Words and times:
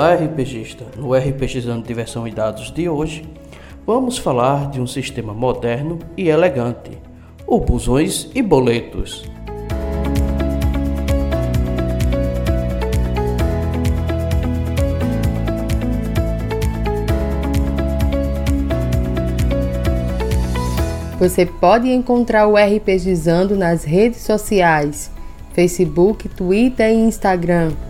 Olá, 0.00 0.14
RPGista! 0.14 0.86
No 0.96 1.12
RPGizando 1.12 1.86
Diversão 1.86 2.26
e 2.26 2.30
Dados 2.30 2.72
de 2.72 2.88
hoje, 2.88 3.22
vamos 3.86 4.16
falar 4.16 4.70
de 4.70 4.80
um 4.80 4.86
sistema 4.86 5.34
moderno 5.34 5.98
e 6.16 6.30
elegante, 6.30 6.92
o 7.46 7.60
Busões 7.60 8.30
e 8.34 8.40
Boletos. 8.40 9.30
Você 21.18 21.44
pode 21.44 21.90
encontrar 21.90 22.46
o 22.46 22.54
RPGizando 22.56 23.54
nas 23.54 23.84
redes 23.84 24.22
sociais, 24.22 25.10
Facebook, 25.52 26.26
Twitter 26.30 26.88
e 26.88 26.94
Instagram. 26.94 27.89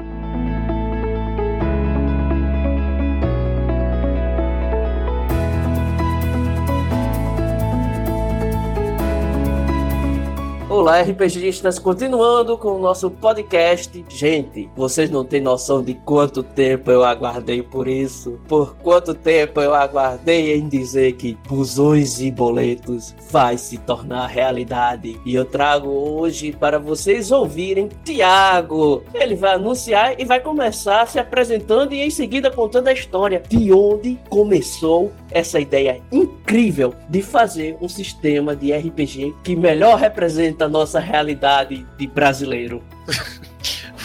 Olá, 10.81 10.99
RPGistas, 10.99 11.77
continuando 11.77 12.57
com 12.57 12.69
o 12.69 12.79
nosso 12.79 13.11
podcast. 13.11 14.03
Gente, 14.09 14.67
vocês 14.75 15.11
não 15.11 15.23
têm 15.23 15.39
noção 15.39 15.83
de 15.83 15.93
quanto 15.93 16.41
tempo 16.41 16.89
eu 16.89 17.03
aguardei 17.03 17.61
por 17.61 17.87
isso. 17.87 18.39
Por 18.47 18.75
quanto 18.77 19.13
tempo 19.13 19.61
eu 19.61 19.75
aguardei 19.75 20.55
em 20.55 20.67
dizer 20.67 21.13
que 21.17 21.37
busões 21.47 22.19
e 22.19 22.31
boletos 22.31 23.13
vai 23.29 23.59
se 23.59 23.77
tornar 23.77 24.25
realidade. 24.25 25.21
E 25.23 25.35
eu 25.35 25.45
trago 25.45 25.87
hoje 25.87 26.51
para 26.51 26.79
vocês 26.79 27.29
ouvirem 27.29 27.87
Tiago. 28.03 29.03
Ele 29.13 29.35
vai 29.35 29.53
anunciar 29.53 30.19
e 30.19 30.25
vai 30.25 30.39
começar 30.39 31.07
se 31.07 31.19
apresentando 31.19 31.93
e 31.93 32.01
em 32.01 32.09
seguida 32.09 32.49
contando 32.49 32.87
a 32.87 32.93
história 32.93 33.43
de 33.47 33.71
onde 33.71 34.19
começou 34.31 35.11
essa 35.31 35.59
ideia 35.59 36.01
incrível 36.11 36.93
de 37.09 37.21
fazer 37.21 37.77
um 37.81 37.89
sistema 37.89 38.55
de 38.55 38.71
RPG 38.71 39.33
que 39.43 39.55
melhor 39.55 39.97
representa 39.99 40.65
a 40.65 40.69
nossa 40.69 40.99
realidade 40.99 41.85
de 41.97 42.07
brasileiro. 42.07 42.83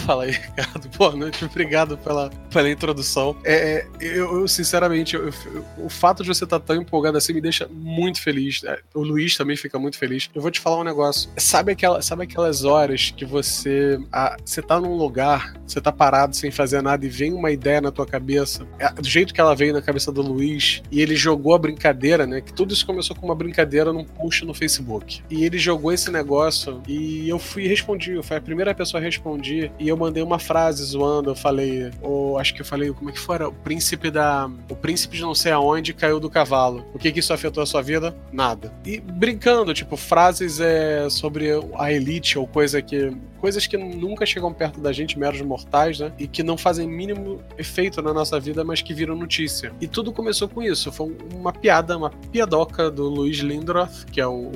Fala 0.07 0.23
aí, 0.23 0.31
Ricardo. 0.57 0.89
Boa 0.97 1.17
noite, 1.17 1.45
obrigado 1.45 1.99
pela, 1.99 2.31
pela 2.49 2.71
introdução. 2.71 3.37
É, 3.43 3.55
é 3.55 3.87
eu, 3.99 4.41
eu, 4.41 4.49
sinceramente, 4.49 5.17
eu, 5.17 5.27
eu, 5.27 5.65
o 5.79 5.89
fato 5.89 6.23
de 6.23 6.29
você 6.29 6.45
estar 6.45 6.61
tão 6.61 6.77
empolgado 6.77 7.19
assim 7.19 7.33
me 7.33 7.41
deixa 7.41 7.69
muito 7.69 8.23
feliz. 8.23 8.63
É, 8.63 8.79
o 8.95 9.03
Luiz 9.03 9.37
também 9.37 9.57
fica 9.57 9.81
muito 9.81 9.99
feliz. 9.99 10.31
Eu 10.33 10.41
vou 10.41 10.51
te 10.51 10.61
falar 10.61 10.79
um 10.79 10.85
negócio. 10.85 11.29
Sabe, 11.37 11.73
aquela, 11.73 12.01
sabe 12.03 12.23
aquelas 12.23 12.63
horas 12.63 13.13
que 13.17 13.25
você, 13.25 13.99
a, 14.13 14.37
você 14.45 14.63
tá 14.63 14.81
num 14.81 14.95
lugar, 14.95 15.55
você 15.67 15.81
tá 15.81 15.91
parado 15.91 16.37
sem 16.37 16.53
fazer 16.53 16.81
nada 16.83 17.05
e 17.05 17.09
vem 17.09 17.33
uma 17.33 17.51
ideia 17.51 17.81
na 17.81 17.91
tua 17.91 18.07
cabeça, 18.07 18.65
é, 18.79 18.89
do 18.93 19.09
jeito 19.09 19.35
que 19.35 19.41
ela 19.41 19.57
veio 19.57 19.73
na 19.73 19.83
cabeça 19.83 20.13
do 20.13 20.23
Luiz, 20.23 20.83
e 20.89 21.03
ele 21.03 21.17
jogou 21.17 21.53
a 21.53 21.59
brincadeira, 21.59 22.29
né? 22.29 22.41
Que 22.41 22.53
tudo 22.53 22.73
isso 22.73 22.87
começou 22.87 23.17
com 23.17 23.27
uma 23.27 23.35
brincadeira 23.35 23.93
num 23.93 24.05
post 24.05 24.45
no 24.45 24.55
Facebook. 24.55 25.21
E 25.29 25.45
ele 25.45 25.59
jogou 25.59 25.93
esse 25.93 26.13
negócio 26.13 26.81
e 26.87 27.29
eu 27.29 27.41
fui 27.41 27.65
e 27.65 27.69
respondi. 27.69 28.13
Eu 28.13 28.23
fui 28.23 28.37
a 28.37 28.41
primeira 28.41 28.73
pessoa 28.73 29.01
a 29.01 29.05
responder. 29.05 29.73
E 29.81 29.89
eu 29.89 29.96
eu 29.97 29.99
mandei 29.99 30.23
uma 30.23 30.39
frase 30.39 30.85
zoando, 30.85 31.31
eu 31.31 31.35
falei, 31.35 31.91
ou 32.03 32.39
acho 32.39 32.55
que 32.55 32.61
eu 32.61 32.67
falei, 32.67 32.93
como 32.93 33.09
é 33.09 33.13
que 33.13 33.19
fora? 33.19 33.49
O 33.49 33.53
príncipe 33.53 34.11
da. 34.11 34.49
O 34.71 34.77
príncipe 34.77 35.17
de 35.17 35.23
não 35.23 35.35
sei 35.35 35.53
aonde 35.53 35.95
caiu 35.95 36.21
do 36.21 36.31
cavalo. 36.31 36.85
O 36.95 36.99
que 36.99 37.11
que 37.11 37.21
isso 37.21 37.33
afetou 37.33 37.63
a 37.63 37.67
sua 37.67 37.83
vida? 37.83 38.15
Nada. 38.31 38.73
E 38.85 39.01
brincando, 39.01 39.73
tipo, 39.73 39.97
frases 39.97 40.61
é, 40.61 41.09
sobre 41.09 41.49
a 41.79 41.93
elite 41.93 42.39
ou 42.39 42.47
coisa 42.47 42.81
que. 42.83 43.17
Coisas 43.39 43.67
que 43.67 43.77
nunca 43.77 44.27
chegam 44.27 44.53
perto 44.53 44.81
da 44.81 44.93
gente, 44.93 45.19
meros 45.19 45.41
mortais, 45.43 46.01
né? 46.01 46.11
E 46.19 46.27
que 46.27 46.43
não 46.43 46.57
fazem 46.57 46.89
mínimo 46.89 47.41
efeito 47.57 48.03
na 48.03 48.13
nossa 48.13 48.41
vida, 48.41 48.65
mas 48.65 48.83
que 48.83 48.95
viram 48.95 49.15
notícia. 49.15 49.73
E 49.81 49.87
tudo 49.87 50.13
começou 50.13 50.49
com 50.49 50.63
isso. 50.63 50.91
Foi 50.91 51.15
uma 51.35 51.53
piada, 51.53 51.97
uma 51.97 52.11
piadoca 52.11 52.91
do 52.91 53.09
Luiz 53.09 53.39
Lindroth, 53.39 54.07
que 54.11 54.21
é 54.21 54.27
o, 54.27 54.51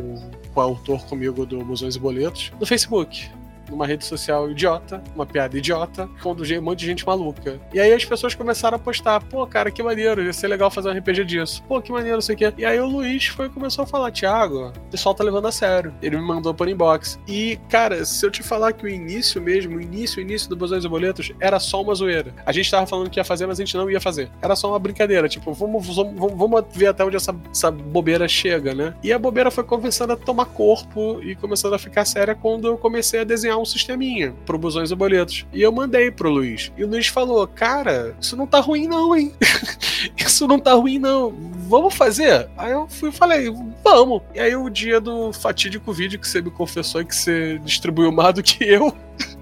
o 0.55 0.61
autor 0.61 1.05
comigo 1.05 1.47
do 1.47 1.65
Musões 1.65 1.95
e 1.95 2.01
Boletos, 2.01 2.51
no 2.59 2.67
Facebook 2.67 3.31
numa 3.71 3.87
rede 3.87 4.05
social 4.05 4.51
idiota, 4.51 5.03
uma 5.15 5.27
piada 5.27 5.57
idiota, 5.57 6.09
quando 6.23 6.43
um 6.43 6.63
monte 6.63 6.81
de 6.81 6.87
gente 6.87 7.07
maluca. 7.07 7.61
E 7.73 7.81
aí 7.81 7.93
as 7.93 8.05
pessoas 8.05 8.35
começaram 8.35 8.77
a 8.77 8.79
postar, 8.79 9.21
pô, 9.21 9.47
cara, 9.47 9.71
que 9.71 9.83
maneiro, 9.83 10.23
ia 10.23 10.33
ser 10.33 10.49
legal 10.49 10.71
fazer 10.71 10.89
um 10.89 10.99
RPG 10.99 11.25
disso. 11.25 11.63
Pô, 11.65 11.81
que 11.81 11.93
maneiro, 11.93 12.21
sei 12.21 12.35
o 12.35 12.39
quê. 12.39 12.53
E 12.57 12.65
aí 12.65 12.79
o 12.81 12.87
Luiz 12.87 13.27
foi 13.27 13.49
começou 13.49 13.85
a 13.85 13.87
falar, 13.87 14.11
Thiago, 14.11 14.69
o 14.69 14.91
pessoal 14.91 15.15
tá 15.15 15.23
levando 15.23 15.47
a 15.47 15.53
sério. 15.53 15.95
Ele 16.03 16.17
me 16.17 16.23
mandou 16.23 16.53
por 16.55 16.69
inbox. 16.69 17.19
E, 17.27 17.59
cara, 17.69 18.05
se 18.05 18.25
eu 18.25 18.31
te 18.31 18.43
falar 18.43 18.73
que 18.73 18.85
o 18.85 18.89
início 18.89 19.41
mesmo, 19.41 19.77
o 19.77 19.81
início, 19.81 20.19
o 20.19 20.21
início 20.21 20.49
do 20.49 20.57
Bozões 20.57 20.85
e 20.85 20.89
Boletos 20.89 21.33
era 21.41 21.59
só 21.61 21.83
uma 21.83 21.95
zoeira. 21.95 22.35
A 22.45 22.53
gente 22.53 22.71
tava 22.71 22.87
falando 22.87 23.11
que 23.11 23.21
ia 23.21 23.25
fazer, 23.25 23.47
mas 23.47 23.59
a 23.59 23.65
gente 23.65 23.77
não 23.77 23.91
ia 23.91 24.01
fazer. 24.01 24.31
Era 24.43 24.57
só 24.57 24.69
uma 24.69 24.79
brincadeira, 24.79 25.29
tipo, 25.29 25.53
vamos, 25.53 25.95
vamos, 25.95 26.35
vamos 26.35 26.65
ver 26.73 26.89
até 26.89 27.05
onde 27.05 27.17
essa, 27.17 27.35
essa 27.51 27.71
bobeira 27.71 28.27
chega, 28.29 28.75
né? 28.75 28.95
E 29.03 29.13
a 29.13 29.19
bobeira 29.19 29.51
foi 29.51 29.65
começando 29.65 30.13
a 30.13 30.17
tomar 30.17 30.47
corpo 30.47 31.21
e 31.23 31.35
começando 31.37 31.75
a 31.75 31.79
ficar 31.79 32.05
séria 32.05 32.35
quando 32.35 32.67
eu 32.67 32.79
comecei 32.79 33.21
a 33.21 33.25
desenhar 33.25 33.59
um 33.61 33.65
sisteminha 33.65 34.35
pro 34.45 34.59
Busões 34.59 34.91
e 34.91 34.95
Boletos. 34.95 35.47
E 35.53 35.63
eu 35.63 35.73
mandei 35.73 36.11
pro 36.11 36.31
Luiz. 36.31 36.73
E 36.77 36.85
o 36.85 36.89
Luiz 36.89 37.07
falou: 37.07 37.47
Cara, 37.47 38.17
isso 38.21 38.37
não 38.37 38.47
tá 38.47 38.61
ruim, 38.61 38.87
não, 38.87 39.17
hein? 39.17 39.33
isso 40.19 40.47
não 40.47 40.59
tá 40.59 40.75
ruim, 40.75 40.99
não. 40.99 41.33
Vamos 41.69 41.95
fazer? 41.95 42.49
Aí 42.57 42.73
eu 42.73 42.89
fui 42.89 43.11
e 43.11 43.13
falei: 43.13 43.53
Vamos. 43.85 44.23
E 44.35 44.41
aí 44.41 44.55
o 44.57 44.69
dia 44.69 45.01
do 45.01 45.33
fatídico 45.33 45.93
vídeo 45.93 46.19
que 46.19 46.29
você 46.29 46.41
me 46.41 46.51
confessou 46.51 47.05
que 47.05 47.15
você 47.15 47.59
distribuiu 47.65 48.13
mais 48.13 48.35
do 48.35 48.43
que 48.43 48.65
eu. 48.65 48.95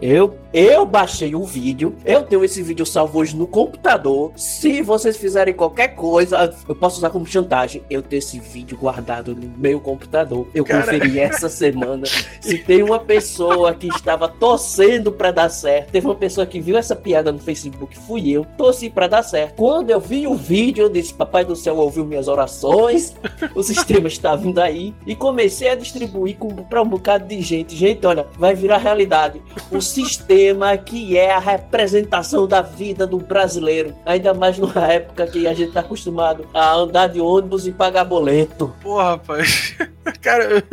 Eu, 0.00 0.38
eu 0.52 0.86
baixei 0.86 1.34
o 1.34 1.44
vídeo, 1.44 1.94
eu 2.04 2.22
tenho 2.22 2.44
esse 2.44 2.62
vídeo 2.62 2.86
salvo 2.86 3.18
hoje 3.18 3.36
no 3.36 3.46
computador. 3.46 4.32
Se 4.36 4.82
vocês 4.82 5.16
fizerem 5.16 5.54
qualquer 5.54 5.88
coisa, 5.88 6.54
eu 6.68 6.74
posso 6.74 6.98
usar 6.98 7.10
como 7.10 7.26
chantagem. 7.26 7.82
Eu 7.90 8.02
tenho 8.02 8.18
esse 8.18 8.38
vídeo 8.38 8.76
guardado 8.76 9.34
no 9.34 9.48
meu 9.58 9.80
computador. 9.80 10.46
Eu 10.54 10.64
Cara... 10.64 10.82
conferi 10.82 11.18
essa 11.18 11.48
semana. 11.48 12.06
Se 12.40 12.58
tem 12.58 12.82
uma 12.82 12.98
pessoa 12.98 13.74
que 13.74 13.88
estava 13.88 14.28
torcendo 14.28 15.12
para 15.12 15.30
dar 15.30 15.48
certo, 15.48 15.90
teve 15.90 16.06
uma 16.06 16.14
pessoa 16.14 16.46
que 16.46 16.60
viu 16.60 16.76
essa 16.76 16.96
piada 16.96 17.32
no 17.32 17.38
Facebook, 17.38 17.98
fui 17.98 18.30
eu, 18.30 18.44
torci 18.56 18.88
para 18.88 19.06
dar 19.06 19.22
certo. 19.22 19.56
Quando 19.56 19.90
eu 19.90 20.00
vi 20.00 20.26
o 20.26 20.34
vídeo, 20.34 20.84
eu 20.84 20.88
disse: 20.88 21.12
Papai 21.12 21.44
do 21.44 21.56
céu 21.56 21.76
ouviu 21.76 22.04
minhas 22.04 22.28
orações, 22.28 23.14
o 23.54 23.62
sistema 23.62 24.08
está 24.08 24.34
vindo 24.34 24.60
aí, 24.60 24.94
e 25.06 25.14
comecei 25.14 25.68
a 25.68 25.74
distribuir 25.74 26.36
para 26.68 26.82
um 26.82 26.88
bocado 26.88 27.26
de 27.26 27.40
gente. 27.42 27.76
Gente, 27.76 28.06
olha, 28.06 28.26
vai 28.38 28.54
virar 28.54 28.78
realidade 28.78 29.27
o 29.70 29.80
sistema 29.80 30.76
que 30.76 31.16
é 31.16 31.32
a 31.32 31.38
representação 31.38 32.46
da 32.46 32.62
vida 32.62 33.06
do 33.06 33.18
brasileiro. 33.18 33.94
Ainda 34.04 34.34
mais 34.34 34.58
numa 34.58 34.86
época 34.92 35.26
que 35.26 35.46
a 35.46 35.54
gente 35.54 35.72
tá 35.72 35.80
acostumado 35.80 36.46
a 36.54 36.74
andar 36.74 37.08
de 37.08 37.20
ônibus 37.20 37.66
e 37.66 37.72
pagar 37.72 38.04
boleto. 38.04 38.74
Porra, 38.82 39.10
rapaz. 39.10 39.76
Cara. 40.20 40.64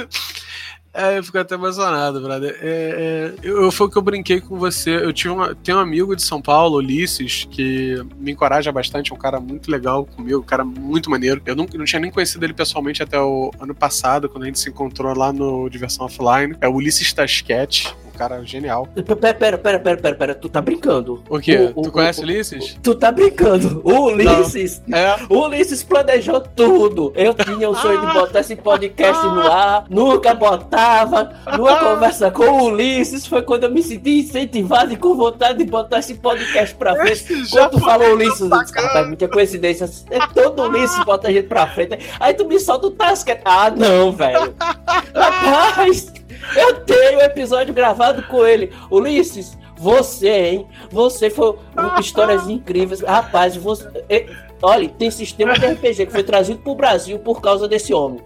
É, 0.98 1.18
eu 1.18 1.24
fico 1.26 1.38
até 1.38 1.56
emocionado, 1.56 2.22
brother. 2.22 2.58
É, 2.62 3.34
é, 3.34 3.36
eu, 3.44 3.70
foi 3.70 3.88
o 3.88 3.90
que 3.90 3.98
eu 3.98 4.02
brinquei 4.02 4.40
com 4.40 4.58
você. 4.58 4.96
Eu 4.96 5.12
tinha 5.12 5.34
uma, 5.34 5.54
tenho 5.54 5.78
um 5.78 5.82
amigo 5.82 6.16
de 6.16 6.24
São 6.24 6.42
Paulo, 6.42 6.78
Ulisses, 6.78 7.46
que 7.52 8.02
me 8.18 8.32
encoraja 8.32 8.72
bastante. 8.72 9.12
É 9.12 9.16
um 9.16 9.18
cara 9.18 9.42
muito 9.42 9.70
legal 9.70 10.06
comigo, 10.06 10.40
um 10.40 10.44
cara 10.44 10.64
muito 10.64 11.10
maneiro. 11.10 11.42
Eu 11.46 11.54
não, 11.54 11.68
não 11.74 11.84
tinha 11.84 12.00
nem 12.00 12.10
conhecido 12.10 12.46
ele 12.46 12.54
pessoalmente 12.54 13.04
até 13.04 13.20
o 13.20 13.52
ano 13.60 13.76
passado, 13.76 14.30
quando 14.30 14.44
a 14.44 14.46
gente 14.46 14.58
se 14.58 14.70
encontrou 14.70 15.14
lá 15.14 15.34
no 15.34 15.68
Diversão 15.70 16.06
Offline. 16.06 16.56
É 16.62 16.68
o 16.70 16.76
Ulisses 16.76 17.12
Tasquete 17.12 17.94
cara 18.16 18.44
genial. 18.44 18.88
Pera, 18.96 19.34
pera, 19.34 19.58
pera, 19.58 19.80
pera, 19.80 19.98
pera, 19.98 20.16
pera, 20.16 20.36
tu 20.36 20.50
tá 20.50 20.62
brincando. 20.62 21.24
O 21.30 21.40
quê? 21.40 21.72
O, 21.76 21.84
tu 21.84 21.90
o, 21.90 21.92
conhece 21.92 22.22
o, 22.22 22.24
Ulisses? 22.24 22.78
Tu 22.82 22.96
tá 22.96 23.12
brincando. 23.12 23.82
O 23.84 24.06
Ulisses, 24.08 24.82
é? 24.92 25.16
o 25.30 25.46
Ulisses 25.46 25.84
planejou 25.84 26.42
tudo. 26.42 27.14
Eu 27.16 27.34
tinha 27.34 27.70
o 27.70 27.76
sonho 27.76 28.00
de 28.00 28.14
botar 28.14 28.40
esse 28.40 28.56
podcast 28.56 29.26
no 29.26 29.42
ar, 29.42 29.86
nunca 29.90 30.34
botava. 30.34 31.34
Numa 31.58 31.78
conversa 31.80 32.32
com 32.32 32.44
o 32.44 32.64
Ulisses 32.72 33.26
foi 33.26 33.42
quando 33.42 33.66
eu 33.66 33.72
me 33.72 33.84
senti 33.84 34.20
incentivado 34.20 34.94
e 34.94 34.98
com 34.98 35.16
vontade 35.16 35.60
de 35.60 35.66
botar 35.66 36.00
esse 36.00 36.16
podcast 36.16 36.76
pra 36.76 36.96
frente. 36.96 37.26
Quando 37.52 37.72
tu 37.72 37.80
falou 37.80 38.14
Ulisses, 38.14 38.42
eu 38.42 38.64
disse, 38.64 38.98
é 38.98 39.06
muita 39.06 39.28
coincidência. 39.28 39.90
É 40.10 40.20
todo 40.34 40.64
Ulisses 40.64 41.04
bota 41.04 41.28
a 41.28 41.32
gente 41.32 41.48
pra 41.48 41.68
frente. 41.68 42.00
Aí 42.20 42.34
tu 42.34 42.46
me 42.46 42.60
solta 42.60 42.88
o 42.88 42.92
Tasket. 42.92 43.42
Ah, 43.44 43.70
não, 43.70 44.12
velho. 44.12 44.56
Rapaz. 45.14 46.25
Eu 46.56 46.76
tenho 46.82 47.20
um 47.20 47.22
episódio 47.22 47.74
gravado 47.74 48.24
com 48.24 48.46
ele. 48.46 48.72
Ulisses, 48.90 49.58
você, 49.78 50.30
hein? 50.30 50.68
Você 50.90 51.30
foi 51.30 51.56
histórias 52.00 52.48
incríveis. 52.48 53.02
Rapaz, 53.02 53.56
você. 53.56 53.88
Olha, 54.62 54.88
tem 54.88 55.12
sistema 55.12 55.54
de 55.60 55.66
RPG 55.66 56.06
que 56.06 56.12
foi 56.12 56.24
trazido 56.24 56.60
pro 56.60 56.74
Brasil 56.74 57.20
por 57.20 57.42
causa 57.42 57.68
desse 57.68 57.94
homem. 57.94 58.22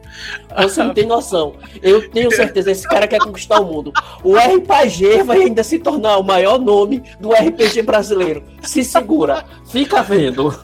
Você 0.61 0.81
não 0.83 0.93
tem 0.93 1.05
noção. 1.05 1.55
Eu 1.81 2.09
tenho 2.11 2.31
certeza, 2.31 2.71
esse 2.71 2.87
cara 2.87 3.07
quer 3.07 3.19
conquistar 3.19 3.59
o 3.59 3.65
mundo. 3.65 3.91
O 4.23 4.35
RPG 4.35 5.23
vai 5.23 5.41
ainda 5.41 5.63
se 5.63 5.79
tornar 5.79 6.17
o 6.17 6.23
maior 6.23 6.59
nome 6.59 7.03
do 7.19 7.31
RPG 7.31 7.81
brasileiro. 7.81 8.43
Se 8.61 8.83
segura, 8.83 9.43
fica 9.65 10.03
vendo. 10.03 10.57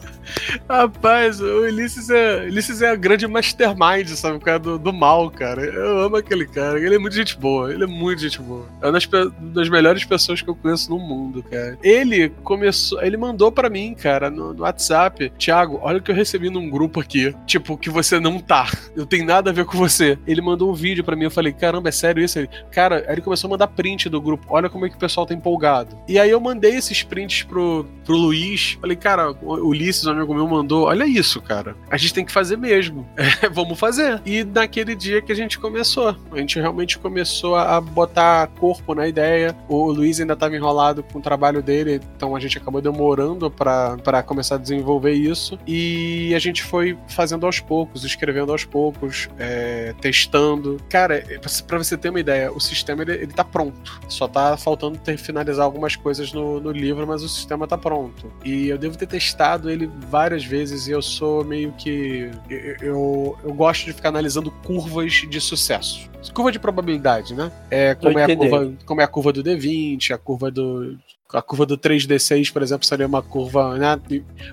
Rapaz, 0.68 1.40
o 1.40 1.62
Ulisses 1.62 2.10
é, 2.10 2.44
Ulisses 2.44 2.82
é 2.82 2.90
a 2.90 2.96
grande 2.96 3.26
mastermind, 3.26 4.08
sabe? 4.08 4.36
O 4.36 4.40
cara 4.40 4.58
do, 4.58 4.78
do 4.78 4.92
mal, 4.92 5.30
cara. 5.30 5.62
Eu 5.62 6.00
amo 6.00 6.16
aquele 6.16 6.46
cara. 6.46 6.78
Ele 6.78 6.94
é 6.94 6.98
muito 6.98 7.14
gente 7.14 7.38
boa. 7.38 7.72
Ele 7.72 7.84
é 7.84 7.86
muito 7.86 8.20
gente 8.22 8.40
boa. 8.40 8.66
É 8.80 8.86
uma 8.86 8.92
das, 8.92 9.08
das 9.40 9.68
melhores 9.68 10.04
pessoas 10.04 10.42
que 10.42 10.48
eu 10.48 10.54
conheço 10.54 10.90
no 10.90 10.98
mundo, 10.98 11.42
cara. 11.42 11.78
Ele 11.82 12.30
começou. 12.42 13.02
Ele 13.02 13.16
mandou 13.16 13.50
para 13.52 13.68
mim, 13.70 13.94
cara, 13.94 14.30
no, 14.30 14.52
no 14.52 14.62
WhatsApp. 14.62 15.32
Tiago, 15.36 15.78
olha 15.82 15.98
o 15.98 16.02
que 16.02 16.10
eu 16.10 16.14
recebi 16.14 16.50
num 16.50 16.68
grupo 16.68 17.00
aqui. 17.00 17.34
Tipo, 17.46 17.76
que 17.76 17.90
você 17.90 18.18
não 18.18 18.38
tá. 18.38 18.70
Não 18.94 19.06
tem 19.06 19.24
nada 19.24 19.50
a 19.50 19.52
ver 19.52 19.64
com 19.64 19.76
você. 19.76 20.18
Ele 20.26 20.40
mandou 20.40 20.70
um 20.70 20.74
vídeo 20.74 21.04
para 21.04 21.16
mim. 21.16 21.24
Eu 21.24 21.30
falei, 21.30 21.52
caramba, 21.52 21.88
é 21.88 21.92
sério 21.92 22.22
isso? 22.22 22.38
Ele, 22.38 22.48
cara, 22.70 23.04
aí 23.06 23.14
ele 23.14 23.22
começou 23.22 23.48
a 23.48 23.50
mandar 23.50 23.68
print 23.68 24.08
do 24.08 24.20
grupo. 24.20 24.46
Olha 24.48 24.68
como 24.68 24.86
é 24.86 24.88
que 24.88 24.96
o 24.96 24.98
pessoal 24.98 25.26
tá 25.26 25.34
empolgado. 25.34 25.96
E 26.08 26.18
aí 26.18 26.30
eu 26.30 26.40
mandei 26.40 26.76
esses 26.76 27.02
prints 27.02 27.42
pro, 27.42 27.86
pro 28.04 28.16
Luiz. 28.16 28.78
Falei, 28.80 28.96
cara, 28.96 29.32
Ulisses, 29.42 30.06
um 30.16 30.22
amigo 30.22 30.34
meu, 30.34 30.48
mandou: 30.48 30.86
Olha 30.86 31.06
isso, 31.06 31.40
cara. 31.40 31.76
A 31.90 31.96
gente 31.96 32.14
tem 32.14 32.24
que 32.24 32.32
fazer 32.32 32.56
mesmo. 32.56 33.06
É, 33.42 33.48
vamos 33.48 33.78
fazer. 33.78 34.22
E 34.24 34.44
naquele 34.44 34.94
dia 34.94 35.20
que 35.20 35.30
a 35.30 35.34
gente 35.34 35.58
começou. 35.58 36.16
A 36.30 36.38
gente 36.38 36.58
realmente 36.58 36.98
começou 36.98 37.54
a 37.56 37.80
botar 37.80 38.46
corpo 38.58 38.94
na 38.94 39.06
ideia. 39.06 39.54
O 39.68 39.90
Luiz 39.90 40.20
ainda 40.20 40.32
estava 40.32 40.56
enrolado 40.56 41.02
com 41.02 41.18
o 41.18 41.22
trabalho 41.22 41.62
dele, 41.62 42.00
então 42.16 42.34
a 42.34 42.40
gente 42.40 42.56
acabou 42.56 42.80
demorando 42.80 43.50
para 43.50 44.22
começar 44.22 44.54
a 44.54 44.58
desenvolver 44.58 45.12
isso. 45.12 45.58
E 45.66 46.32
a 46.34 46.38
gente 46.38 46.62
foi 46.62 46.96
fazendo 47.08 47.44
aos 47.44 47.60
poucos, 47.60 48.04
escrevendo 48.04 48.52
aos 48.52 48.64
poucos, 48.64 49.28
é, 49.38 49.94
testando. 50.00 50.78
Cara, 50.88 51.22
para 51.66 51.78
você 51.78 51.96
ter 51.96 52.10
uma 52.10 52.20
ideia, 52.20 52.52
o 52.52 52.60
sistema 52.60 53.02
ele, 53.02 53.12
ele 53.12 53.32
tá 53.32 53.44
pronto. 53.44 54.00
Só 54.08 54.28
tá 54.28 54.56
faltando 54.56 54.98
ter, 54.98 55.18
finalizar 55.18 55.64
algumas 55.64 55.96
coisas 55.96 56.32
no, 56.32 56.60
no 56.60 56.70
livro, 56.70 57.06
mas 57.06 57.22
o 57.22 57.28
sistema 57.28 57.66
tá 57.66 57.76
pronto. 57.76 58.32
E 58.44 58.68
eu 58.68 58.78
devo 58.78 58.96
ter 58.96 59.06
testado 59.06 59.70
ele 59.70 59.86
várias 60.08 60.44
vezes 60.44 60.86
e 60.86 60.92
eu 60.92 61.02
sou 61.02 61.44
meio 61.44 61.72
que. 61.72 62.30
Eu, 62.48 62.58
eu, 62.80 63.38
eu, 63.44 63.54
gosto 63.54 63.84
de 63.84 63.92
ficar 63.92 64.08
analisando 64.10 64.50
curvas 64.50 65.12
de 65.28 65.40
sucesso. 65.40 66.08
Curva 66.32 66.50
de 66.50 66.58
probabilidade, 66.58 67.34
né? 67.34 67.52
É, 67.70 67.94
como, 67.94 68.18
é 68.18 68.24
a 68.24 68.36
curva, 68.36 68.72
como 68.84 69.00
é 69.00 69.04
a 69.04 69.08
curva 69.08 69.32
do 69.32 69.44
D20, 69.44 70.12
a 70.12 70.18
curva 70.18 70.50
do, 70.50 70.98
a 71.32 71.42
curva 71.42 71.66
do 71.66 71.76
3D6, 71.76 72.52
por 72.52 72.62
exemplo, 72.62 72.86
seria 72.86 73.06
uma 73.06 73.22
curva, 73.22 73.76
né? 73.76 74.00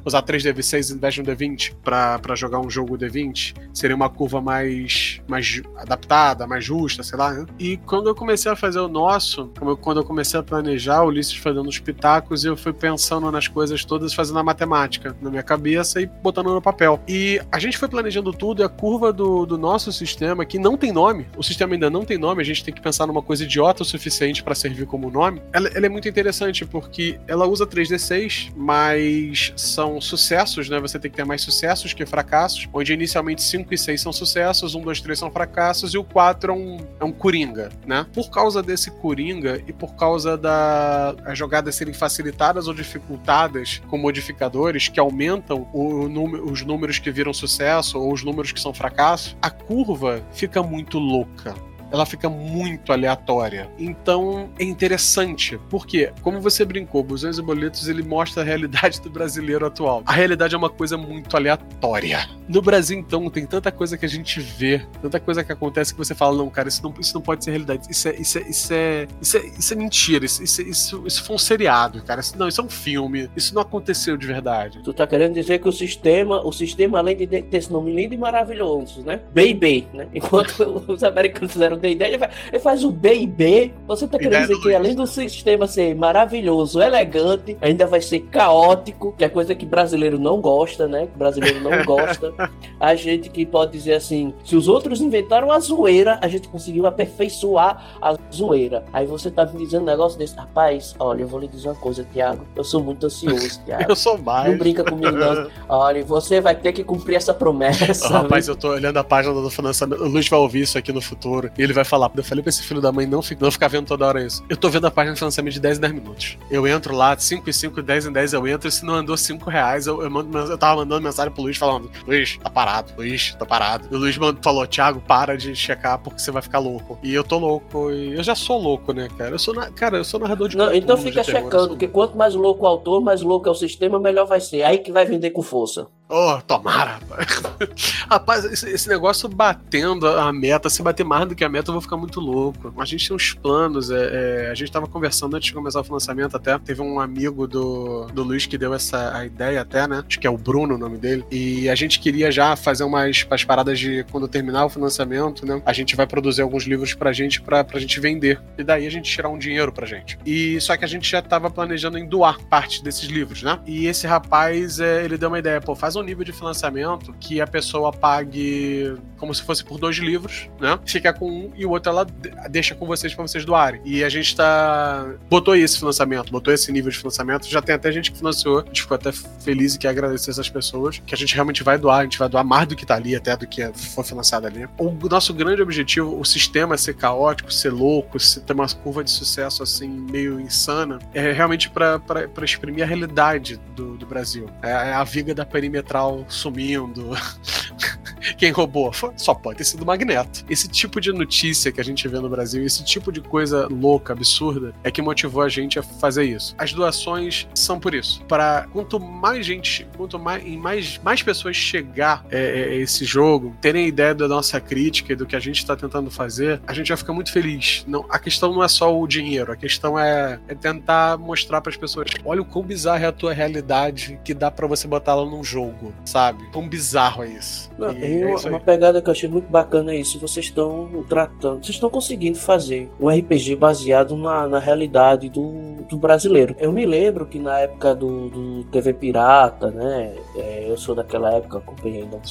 Usar 0.04 0.24
3D6 0.24 0.96
em 0.96 1.00
vez 1.00 1.14
de 1.14 1.22
um 1.22 1.24
D20 1.24 1.76
para 1.84 2.36
jogar 2.36 2.60
um 2.60 2.70
jogo 2.70 2.98
D20 2.98 3.56
seria 3.74 3.96
uma 3.96 4.10
curva 4.10 4.42
mais, 4.42 5.22
mais 5.28 5.62
adaptada, 5.78 6.48
mais 6.48 6.66
justa, 6.66 7.04
sei 7.04 7.18
lá. 7.18 7.32
Né? 7.32 7.46
E 7.60 7.78
quando 7.78 8.08
eu 8.10 8.16
comecei 8.16 8.52
a 8.52 8.56
fazer 8.56 8.80
o 8.80 8.88
nosso, 8.88 9.52
quando 9.82 10.00
eu 10.00 10.04
comecei 10.04 10.40
a 10.40 10.44
planejar, 10.44 11.04
o 11.04 11.08
Ulisses 11.08 11.36
fazendo 11.36 11.68
os 11.68 11.80
pitacos, 11.80 12.44
eu 12.44 12.58
fui 12.58 12.74
pensando 12.74 13.30
nas 13.32 13.48
coisas 13.48 13.86
todas, 13.86 14.14
fazendo 14.14 14.40
a 14.40 14.44
matemática 14.44 15.16
na 15.22 15.30
minha 15.30 15.44
cabeça 15.44 16.02
e 16.02 16.06
botando 16.06 16.54
no 16.54 16.62
papel. 16.62 17.00
E 17.08 17.40
a 17.52 17.60
gente 17.60 17.78
foi 17.78 17.88
planejando 17.88 18.34
tudo 18.34 18.62
e 18.62 18.66
a 18.66 18.70
curva 18.70 19.14
do, 19.14 19.46
do 19.46 19.58
nosso 19.58 19.92
sistema, 19.92 20.46
que 20.46 20.58
não 20.58 20.76
tem 20.76 20.92
nome, 20.92 21.28
o 21.38 21.44
sistema 21.44 21.74
ainda 21.74 21.90
não 21.90 22.04
tem 22.04 22.18
nome, 22.18 22.42
a 22.42 22.46
gente 22.46 22.64
tem 22.64 22.74
que 22.74 22.82
pensar 22.82 23.06
numa 23.06 23.22
coisa 23.22 23.44
idiota 23.44 23.84
o 23.84 23.86
suficiente 23.86 24.44
para 24.44 24.56
servir 24.56 24.86
como 24.86 25.10
nome, 25.12 25.42
ela, 25.52 25.68
ela 25.70 25.86
é 25.86 25.90
muito 25.90 26.08
interessante 26.08 26.63
porque 26.66 27.20
ela 27.28 27.46
usa 27.48 27.66
3D6, 27.66 28.52
mas 28.56 29.54
são 29.56 30.00
sucessos, 30.00 30.70
né? 30.70 30.80
Você 30.80 31.00
tem 31.00 31.10
que 31.10 31.18
ter 31.18 31.26
mais 31.26 31.42
sucessos 31.42 31.94
que 31.94 32.06
fracassos, 32.06 32.68
onde 32.74 32.94
inicialmente 32.94 33.42
5 33.42 33.74
e 33.74 33.78
6 33.78 34.02
são 34.02 34.14
sucessos, 34.14 34.76
1, 34.76 34.82
2, 34.82 35.02
3 35.02 35.20
são 35.20 35.32
fracassos 35.32 35.94
e 35.94 35.98
o 35.98 36.04
4 36.04 36.52
é 36.52 36.56
um, 36.56 36.78
é 37.00 37.06
um 37.06 37.12
coringa, 37.12 37.70
né? 37.86 38.06
Por 38.14 38.30
causa 38.30 38.62
desse 38.62 38.92
coringa 38.92 39.62
e 39.68 39.74
por 39.74 39.96
causa 39.96 40.38
das 40.38 41.38
jogadas 41.38 41.76
serem 41.76 41.94
facilitadas 41.94 42.68
ou 42.68 42.74
dificultadas 42.74 43.82
com 43.88 43.98
modificadores 43.98 44.88
que 44.88 45.00
aumentam 45.00 45.68
o, 45.74 46.06
o, 46.06 46.52
os 46.52 46.62
números 46.62 47.00
que 47.00 47.12
viram 47.12 47.34
sucesso 47.34 48.00
ou 48.00 48.14
os 48.14 48.24
números 48.24 48.52
que 48.52 48.60
são 48.60 48.74
fracassos, 48.74 49.38
a 49.42 49.50
curva 49.50 50.24
fica 50.32 50.62
muito 50.62 51.00
louca 51.00 51.56
ela 51.94 52.08
fica 52.08 52.28
muito 52.28 52.92
aleatória. 52.92 53.70
Então 53.78 54.50
é 54.58 54.64
interessante, 54.64 55.60
porque, 55.70 56.12
como 56.24 56.42
você 56.42 56.66
brincou, 56.66 57.04
Busões 57.04 57.38
e 57.38 57.42
Boletos 57.42 57.88
ele 57.88 58.02
mostra 58.02 58.42
a 58.42 58.46
realidade 58.46 59.00
do 59.00 59.12
brasileiro 59.12 59.66
atual. 59.66 60.02
A 60.06 60.12
realidade 60.12 60.56
é 60.56 60.58
uma 60.58 60.72
coisa 60.72 60.98
muito 60.98 61.38
aleatória. 61.38 62.28
No 62.48 62.62
Brasil, 62.62 62.98
então, 62.98 63.30
tem 63.30 63.46
tanta 63.46 63.72
coisa 63.72 63.98
que 63.98 64.06
a 64.06 64.10
gente 64.10 64.40
vê, 64.40 64.82
tanta 65.02 65.20
coisa 65.20 65.44
que 65.44 65.52
acontece 65.52 65.94
que 65.94 65.98
você 65.98 66.16
fala, 66.16 66.36
não, 66.36 66.50
cara, 66.50 66.68
isso 66.68 66.84
não, 66.84 66.94
isso 67.00 67.14
não 67.14 67.22
pode 67.22 67.44
ser 67.44 67.52
realidade. 67.52 67.88
Isso 67.90 68.08
é, 68.08 68.16
isso 68.16 68.38
é, 68.38 68.42
isso 68.42 68.74
é, 68.74 69.08
isso 69.22 69.38
é, 69.38 69.46
isso 69.46 69.74
é 69.74 69.78
mentira. 69.78 70.26
Isso, 70.26 70.44
isso, 70.44 70.62
isso, 70.62 71.04
isso 71.06 71.24
foi 71.24 71.36
um 71.36 71.40
seriado, 71.40 72.04
cara. 72.04 72.22
Não, 72.36 72.48
isso 72.48 72.60
é 72.60 72.64
um 72.64 72.70
filme. 72.70 73.30
Isso 73.36 73.54
não 73.54 73.62
aconteceu 73.62 74.18
de 74.18 74.26
verdade. 74.26 74.82
Tu 74.84 74.94
tá 74.94 75.06
querendo 75.06 75.34
dizer 75.34 75.60
que 75.60 75.70
o 75.70 75.72
sistema, 75.72 76.42
o 76.46 76.52
sistema, 76.52 76.98
além 76.98 77.16
de 77.16 77.28
ter 77.28 77.58
esse 77.58 77.72
nome 77.72 77.94
lindo 77.94 78.14
e 78.16 78.18
maravilhoso, 78.18 79.04
né? 79.04 79.22
Baby, 79.34 79.88
né? 79.94 80.08
Enquanto 80.14 80.84
os 80.88 81.04
americanos 81.04 81.52
fizeram 81.54 81.78
D&D, 81.84 82.06
ele, 82.06 82.26
ele 82.48 82.60
faz 82.60 82.84
o 82.84 82.92
B&B. 82.92 83.74
Você 83.88 84.08
tá 84.08 84.18
querendo 84.18 84.48
dizer 84.48 84.62
que 84.62 84.74
além 84.74 84.96
do 84.96 85.06
sistema 85.06 85.68
ser 85.68 85.96
maravilhoso, 85.96 86.82
elegante, 86.82 87.58
ainda 87.62 87.86
vai 87.86 88.02
ser 88.02 88.22
caótico, 88.22 89.14
que 89.18 89.26
é 89.26 89.30
coisa 89.30 89.54
que 89.54 89.66
brasileiro 89.66 90.18
não 90.18 90.40
gosta, 90.40 90.88
né? 90.88 91.08
Que 91.08 91.18
brasileiro 91.18 91.60
não 91.60 91.72
gosta. 91.84 92.34
A 92.80 92.96
gente 92.96 93.30
que 93.30 93.46
pode 93.46 93.74
dizer 93.74 93.94
assim, 93.94 94.34
se 94.44 94.56
os 94.56 94.68
outros 94.68 95.02
inventaram 95.02 95.52
a 95.52 95.60
zoeira, 95.60 96.18
a 96.22 96.28
gente 96.28 96.48
conseguiu 96.48 96.86
aperfeiçoar 96.86 97.98
a 98.02 98.16
zoeira. 98.34 98.86
Aí 98.94 99.06
você 99.06 99.30
tá 99.30 99.46
me 99.46 99.66
dizendo 99.66 99.84
um 99.84 99.86
negócio 99.86 100.18
desse, 100.18 100.36
rapaz, 100.36 100.96
olha, 101.00 101.24
eu 101.24 101.28
vou 101.28 101.40
lhe 101.40 101.48
dizer 101.48 101.70
uma 101.70 101.76
coisa, 101.76 102.06
Tiago. 102.14 102.46
Eu 102.56 102.64
sou 102.64 102.82
muito 102.82 103.06
ansioso, 103.06 103.62
Tiago. 103.66 103.86
eu 103.90 103.96
sou 103.96 104.18
mais. 104.18 104.52
Não 104.52 104.58
brinca 104.58 104.84
comigo, 104.84 105.12
não. 105.12 105.48
Olha, 105.68 106.04
você 106.04 106.40
vai 106.40 106.56
ter 106.56 106.72
que 106.72 106.84
cumprir 106.84 107.16
essa 107.16 107.34
promessa. 107.34 108.08
Oh, 108.08 108.14
rapaz, 108.14 108.48
eu 108.48 108.56
tô 108.56 108.70
olhando 108.70 108.98
a 108.98 109.04
página 109.04 109.34
do 109.34 109.50
financiamento. 109.50 110.04
O 110.04 110.08
Luiz 110.08 110.28
vai 110.28 110.40
ouvir 110.40 110.62
isso 110.62 110.78
aqui 110.78 110.92
no 110.92 111.02
futuro. 111.02 111.52
E 111.58 111.64
ele 111.74 111.76
vai 111.76 111.84
falar. 111.84 112.12
Eu 112.16 112.24
falei 112.24 112.42
pra 112.42 112.50
esse 112.50 112.64
filho 112.64 112.80
da 112.80 112.92
mãe 112.92 113.06
não, 113.06 113.22
ficar, 113.22 113.44
não 113.44 113.52
ficar 113.52 113.68
vendo 113.68 113.88
toda 113.88 114.06
hora 114.06 114.24
isso. 114.24 114.44
Eu 114.48 114.56
tô 114.56 114.70
vendo 114.70 114.86
a 114.86 114.92
página 114.92 115.14
de 115.14 115.20
financiamento 115.20 115.54
de 115.54 115.60
10 115.60 115.78
em 115.78 115.82
10 115.82 115.94
minutos. 115.94 116.38
Eu 116.50 116.68
entro 116.68 116.96
lá, 116.96 117.18
5 117.18 117.50
e 117.50 117.54
5, 117.54 117.82
10 117.82 118.06
em 118.08 118.12
10 118.12 118.34
eu 118.34 118.48
entro. 118.48 118.70
E 118.70 118.72
se 118.72 118.86
não 118.86 118.94
andou 118.94 119.18
5 119.18 119.50
reais, 119.50 119.88
eu, 119.88 120.02
eu, 120.02 120.10
mando, 120.10 120.38
eu 120.38 120.58
tava 120.58 120.78
mandando 120.78 121.02
mensagem 121.02 121.32
pro 121.32 121.42
Luiz 121.42 121.58
falando: 121.58 121.90
Luiz, 122.08 122.38
tá 122.38 122.50
parado. 122.50 122.94
Luiz, 122.98 123.36
tá 123.36 123.46
parado. 123.46 123.88
E 123.92 123.96
o 123.96 123.98
Luiz 123.98 124.16
falou: 124.42 124.68
Thiago, 124.68 125.02
para 125.02 125.36
de 125.36 125.56
checar 125.56 125.98
porque 125.98 126.20
você 126.20 126.32
vai 126.32 126.42
ficar 126.42 126.60
louco. 126.60 126.98
E 127.04 127.14
eu 127.14 127.24
tô 127.24 127.38
louco. 127.38 127.92
E 127.92 128.14
eu 128.14 128.24
já 128.24 128.36
sou 128.36 128.62
louco, 128.62 128.94
né, 128.94 129.08
cara? 129.18 129.32
Eu 129.32 129.40
sou, 129.40 129.54
na, 129.54 129.70
cara, 129.72 129.98
eu 129.98 130.04
sou 130.04 130.20
narrador 130.20 130.48
de 130.48 130.58
Não, 130.58 130.74
então 130.74 130.98
fica 130.98 131.24
checando, 131.24 131.70
porque 131.70 131.88
quanto 131.88 132.18
mais 132.18 132.36
louco 132.36 132.64
o 132.64 132.68
autor, 132.68 133.02
mais 133.02 133.22
louco 133.22 133.48
é 133.48 133.52
o 133.52 133.56
sistema, 133.56 134.00
melhor 134.00 134.26
vai 134.26 134.40
ser. 134.40 134.64
Aí 134.64 134.78
que 134.78 134.92
vai 134.92 135.06
vender 135.06 135.32
com 135.32 135.42
força. 135.42 135.88
Oh, 136.10 136.40
tomara, 136.46 137.00
rapaz. 137.00 137.44
rapaz, 138.10 138.46
esse, 138.46 138.70
esse, 138.70 138.90
negócio 138.90 139.28
batendo 139.30 140.08
a 140.08 140.32
meta, 140.34 140.70
se 140.70 140.84
bater 140.84 141.04
mais 141.04 141.28
do 141.28 141.34
que 141.34 141.44
a 141.44 141.50
meta, 141.50 141.70
eu 141.70 141.74
vou 141.74 141.82
ficar 141.82 141.98
muito 141.98 142.20
louco. 142.20 142.74
A 142.78 142.86
gente 142.86 143.08
tem 143.08 143.16
uns 143.16 143.34
planos, 143.34 143.90
é, 143.90 144.48
é, 144.48 144.52
a 144.52 144.54
gente 144.54 144.72
tava 144.72 144.86
conversando 144.86 145.36
antes 145.36 145.48
de 145.48 145.54
começar 145.54 145.80
o 145.80 145.84
financiamento 145.84 146.36
até. 146.36 146.60
Teve 146.60 146.82
um 146.82 147.00
amigo 147.00 147.48
do, 147.48 148.06
do 148.08 148.22
Luiz 148.22 148.46
que 148.46 148.58
deu 148.58 148.74
essa 148.74 149.18
a 149.18 149.26
ideia 149.26 149.62
até, 149.62 149.88
né? 149.88 150.04
Acho 150.08 150.20
que 150.20 150.28
é 150.28 150.30
o 150.30 150.38
Bruno 150.38 150.76
o 150.76 150.78
nome 150.78 150.98
dele. 150.98 151.26
E 151.32 151.70
a 151.70 151.76
gente 151.76 152.00
queria 152.00 152.32
já 152.32 152.56
fazer 152.56 152.84
umas, 152.84 153.24
umas 153.24 153.44
paradas 153.44 153.80
de 153.80 154.06
quando 154.12 154.28
terminar 154.28 154.66
o 154.66 154.70
financiamento, 154.70 155.46
né? 155.46 155.62
A 155.66 155.74
gente 155.74 155.96
vai 155.96 156.06
produzir 156.06 156.42
alguns 156.42 156.66
livros 156.66 156.94
pra 156.94 157.14
gente, 157.14 157.42
pra, 157.42 157.64
pra 157.64 157.80
gente 157.80 158.00
vender. 158.00 158.42
E 158.58 158.64
daí 158.64 158.86
a 158.86 158.92
gente 158.92 159.10
tirar 159.10 159.30
um 159.30 159.38
dinheiro 159.38 159.72
pra 159.72 159.88
gente. 159.88 160.20
E 160.26 160.60
só 160.60 160.76
que 160.76 160.84
a 160.84 160.88
gente 160.88 161.10
já 161.10 161.22
tava 161.22 161.50
planejando 161.50 161.98
em 161.98 162.06
doar 162.06 162.40
parte 162.44 162.84
desses 162.84 163.10
livros, 163.10 163.42
né? 163.42 163.58
E 163.66 163.88
esse 163.88 164.06
rapaz, 164.06 164.80
é, 164.80 165.06
ele 165.06 165.18
deu 165.18 165.30
uma 165.30 165.40
ideia, 165.40 165.62
pô, 165.62 165.74
faz 165.74 165.93
um 165.96 166.04
nível 166.04 166.24
de 166.24 166.32
financiamento 166.32 167.14
que 167.20 167.42
a 167.42 167.48
pessoa 167.48 167.92
pague 167.92 168.96
como 169.18 169.34
se 169.34 169.42
fosse 169.42 169.64
por 169.64 169.80
dois 169.80 169.98
livros, 169.98 170.50
né? 170.60 170.78
Fica 170.86 171.14
com 171.14 171.30
um 171.30 171.52
e 171.56 171.66
o 171.66 171.72
outro 171.72 171.92
ela 171.92 172.06
deixa 172.50 172.76
com 172.76 172.86
vocês 172.86 173.14
para 173.14 173.26
vocês 173.26 173.46
doarem. 173.46 173.82
E 173.86 174.04
a 174.04 174.10
gente 174.10 174.36
tá. 174.36 175.14
botou 175.30 175.56
esse 175.56 175.80
financiamento, 175.80 176.32
botou 176.32 176.54
esse 176.54 176.72
nível 176.72 176.92
de 176.92 176.98
financiamento. 176.98 177.48
Já 177.48 177.62
tem 177.62 177.76
até 177.76 177.92
gente 177.92 178.12
que 178.12 178.18
financiou. 178.18 178.60
A 178.60 178.66
gente 178.66 178.82
ficou 178.82 178.96
até 178.96 179.12
feliz 179.12 179.76
e 179.76 179.80
quer 179.80 179.90
agradecer 179.90 180.32
essas 180.32 180.50
pessoas. 180.50 181.02
Que 181.06 181.16
a 181.16 181.18
gente 181.18 181.34
realmente 181.34 181.64
vai 181.64 181.78
doar, 181.78 182.00
a 182.00 182.04
gente 182.04 182.20
vai 182.20 182.30
doar 182.30 182.44
mais 182.44 182.68
do 182.68 182.76
que 182.76 182.86
tá 182.86 182.96
ali, 182.96 183.16
até 183.16 183.36
do 183.36 183.48
que 183.48 183.72
foi 183.74 184.04
financiado 184.04 184.48
ali. 184.48 184.68
O 184.78 184.92
nosso 185.10 185.34
grande 185.34 185.62
objetivo, 185.62 186.20
o 186.20 186.26
sistema 186.26 186.78
ser 186.78 186.96
caótico, 186.96 187.52
ser 187.52 187.72
louco, 187.72 188.20
ser 188.20 188.42
ter 188.42 188.54
uma 188.54 188.68
curva 188.68 189.04
de 189.04 189.12
sucesso 189.12 189.64
assim, 189.64 189.88
meio 189.88 190.40
insana, 190.40 191.00
é 191.14 191.32
realmente 191.32 191.70
para 191.70 192.02
exprimir 192.42 192.84
a 192.84 192.88
realidade 192.88 193.60
do, 193.76 193.98
do 193.98 194.06
Brasil. 194.06 194.50
É, 194.62 194.70
é 194.70 194.94
a 194.94 195.04
viga 195.04 195.34
da 195.34 195.46
perimetral 195.46 195.83
sumindo. 196.28 197.12
Quem 198.38 198.52
roubou? 198.52 198.92
Só 199.16 199.34
pode 199.34 199.58
ter 199.58 199.64
sido 199.64 199.84
o 199.84 199.86
Magneto. 199.86 200.46
Esse 200.50 200.68
tipo 200.68 201.00
de 201.00 201.12
notícia 201.12 201.72
que 201.72 201.82
a 201.82 201.84
gente 201.84 202.08
vê 202.08 202.20
no 202.20 202.30
Brasil, 202.30 202.64
esse 202.66 202.84
tipo 202.84 203.12
de 203.12 203.22
coisa 203.22 203.68
louca, 203.68 204.14
absurda, 204.14 204.74
é 204.84 204.92
que 204.92 205.02
motivou 205.02 205.42
a 205.42 205.50
gente 205.50 205.80
a 205.80 205.84
fazer 205.84 206.24
isso. 206.24 206.56
As 206.58 206.74
doações 206.74 207.48
são 207.54 207.80
por 207.80 207.94
isso. 207.94 208.24
Para 208.26 208.68
quanto 208.72 209.00
mais 209.00 209.46
gente, 209.46 209.88
quanto 209.98 210.18
mais, 210.20 210.44
mais, 210.58 210.98
mais 211.04 211.22
pessoas 211.22 211.56
chegar 211.56 212.26
é, 212.30 212.40
é, 212.40 212.76
esse 212.76 213.06
jogo, 213.06 213.56
terem 213.62 213.88
ideia 213.88 214.14
da 214.14 214.28
nossa 214.28 214.60
crítica 214.60 215.14
e 215.14 215.16
do 215.16 215.26
que 215.26 215.36
a 215.36 215.40
gente 215.40 215.58
está 215.58 215.76
tentando 215.76 216.10
fazer, 216.10 216.62
a 216.66 216.74
gente 216.74 216.90
vai 216.90 216.98
ficar 216.98 217.14
muito 217.14 217.32
feliz. 217.32 217.84
Não, 217.88 218.06
a 218.10 218.20
questão 218.20 218.54
não 218.54 218.64
é 218.64 218.68
só 218.68 218.98
o 218.98 219.08
dinheiro, 219.08 219.52
a 219.52 219.56
questão 219.56 219.98
é, 219.98 220.40
é 220.48 220.56
tentar 220.56 221.18
mostrar 221.18 221.62
para 221.62 221.70
as 221.70 221.78
pessoas: 221.78 222.10
olha 222.24 222.42
o 222.42 222.46
quão 222.46 222.64
bizarro 222.64 223.04
é 223.04 223.08
a 223.08 223.12
tua 223.12 223.34
realidade 223.34 224.20
que 224.24 224.34
dá 224.34 224.50
para 224.50 224.68
você 224.68 224.88
botar 224.88 225.14
ela 225.14 225.26
num 225.26 225.44
jogo, 225.44 225.94
sabe? 226.06 226.44
Quão 226.52 226.68
bizarro 226.68 227.24
é 227.24 227.30
isso. 227.30 227.70
Não, 227.78 227.90
eu, 228.14 228.38
é 228.38 228.50
uma 228.50 228.60
pegada 228.60 229.02
que 229.02 229.10
eu 229.10 229.12
achei 229.12 229.30
muito 229.30 229.50
bacana 229.50 229.94
é 229.94 229.98
isso. 229.98 230.20
Vocês 230.20 230.48
estão 230.48 230.90
tratando, 231.08 231.64
vocês 231.64 231.76
estão 231.76 231.90
conseguindo 231.90 232.38
fazer 232.38 232.90
um 233.00 233.10
RPG 233.10 233.56
baseado 233.56 234.16
na, 234.16 234.48
na 234.48 234.60
realidade 234.60 235.30
do, 235.30 235.84
do 235.90 235.98
brasileiro. 235.98 236.56
Eu 236.60 236.72
me 236.72 236.86
lembro 236.86 237.26
que 237.26 237.40
na 237.40 237.60
época 237.60 237.96
do, 237.96 238.30
do 238.30 238.64
TV 238.66 238.94
Pirata, 238.94 239.72
né? 239.72 240.14
É, 240.36 240.66
eu 240.68 240.78
sou 240.78 240.96
daquela 240.96 241.34
época, 241.34 241.58
acompanhei 241.60 242.04
ainda 242.04 242.18
um 242.18 242.22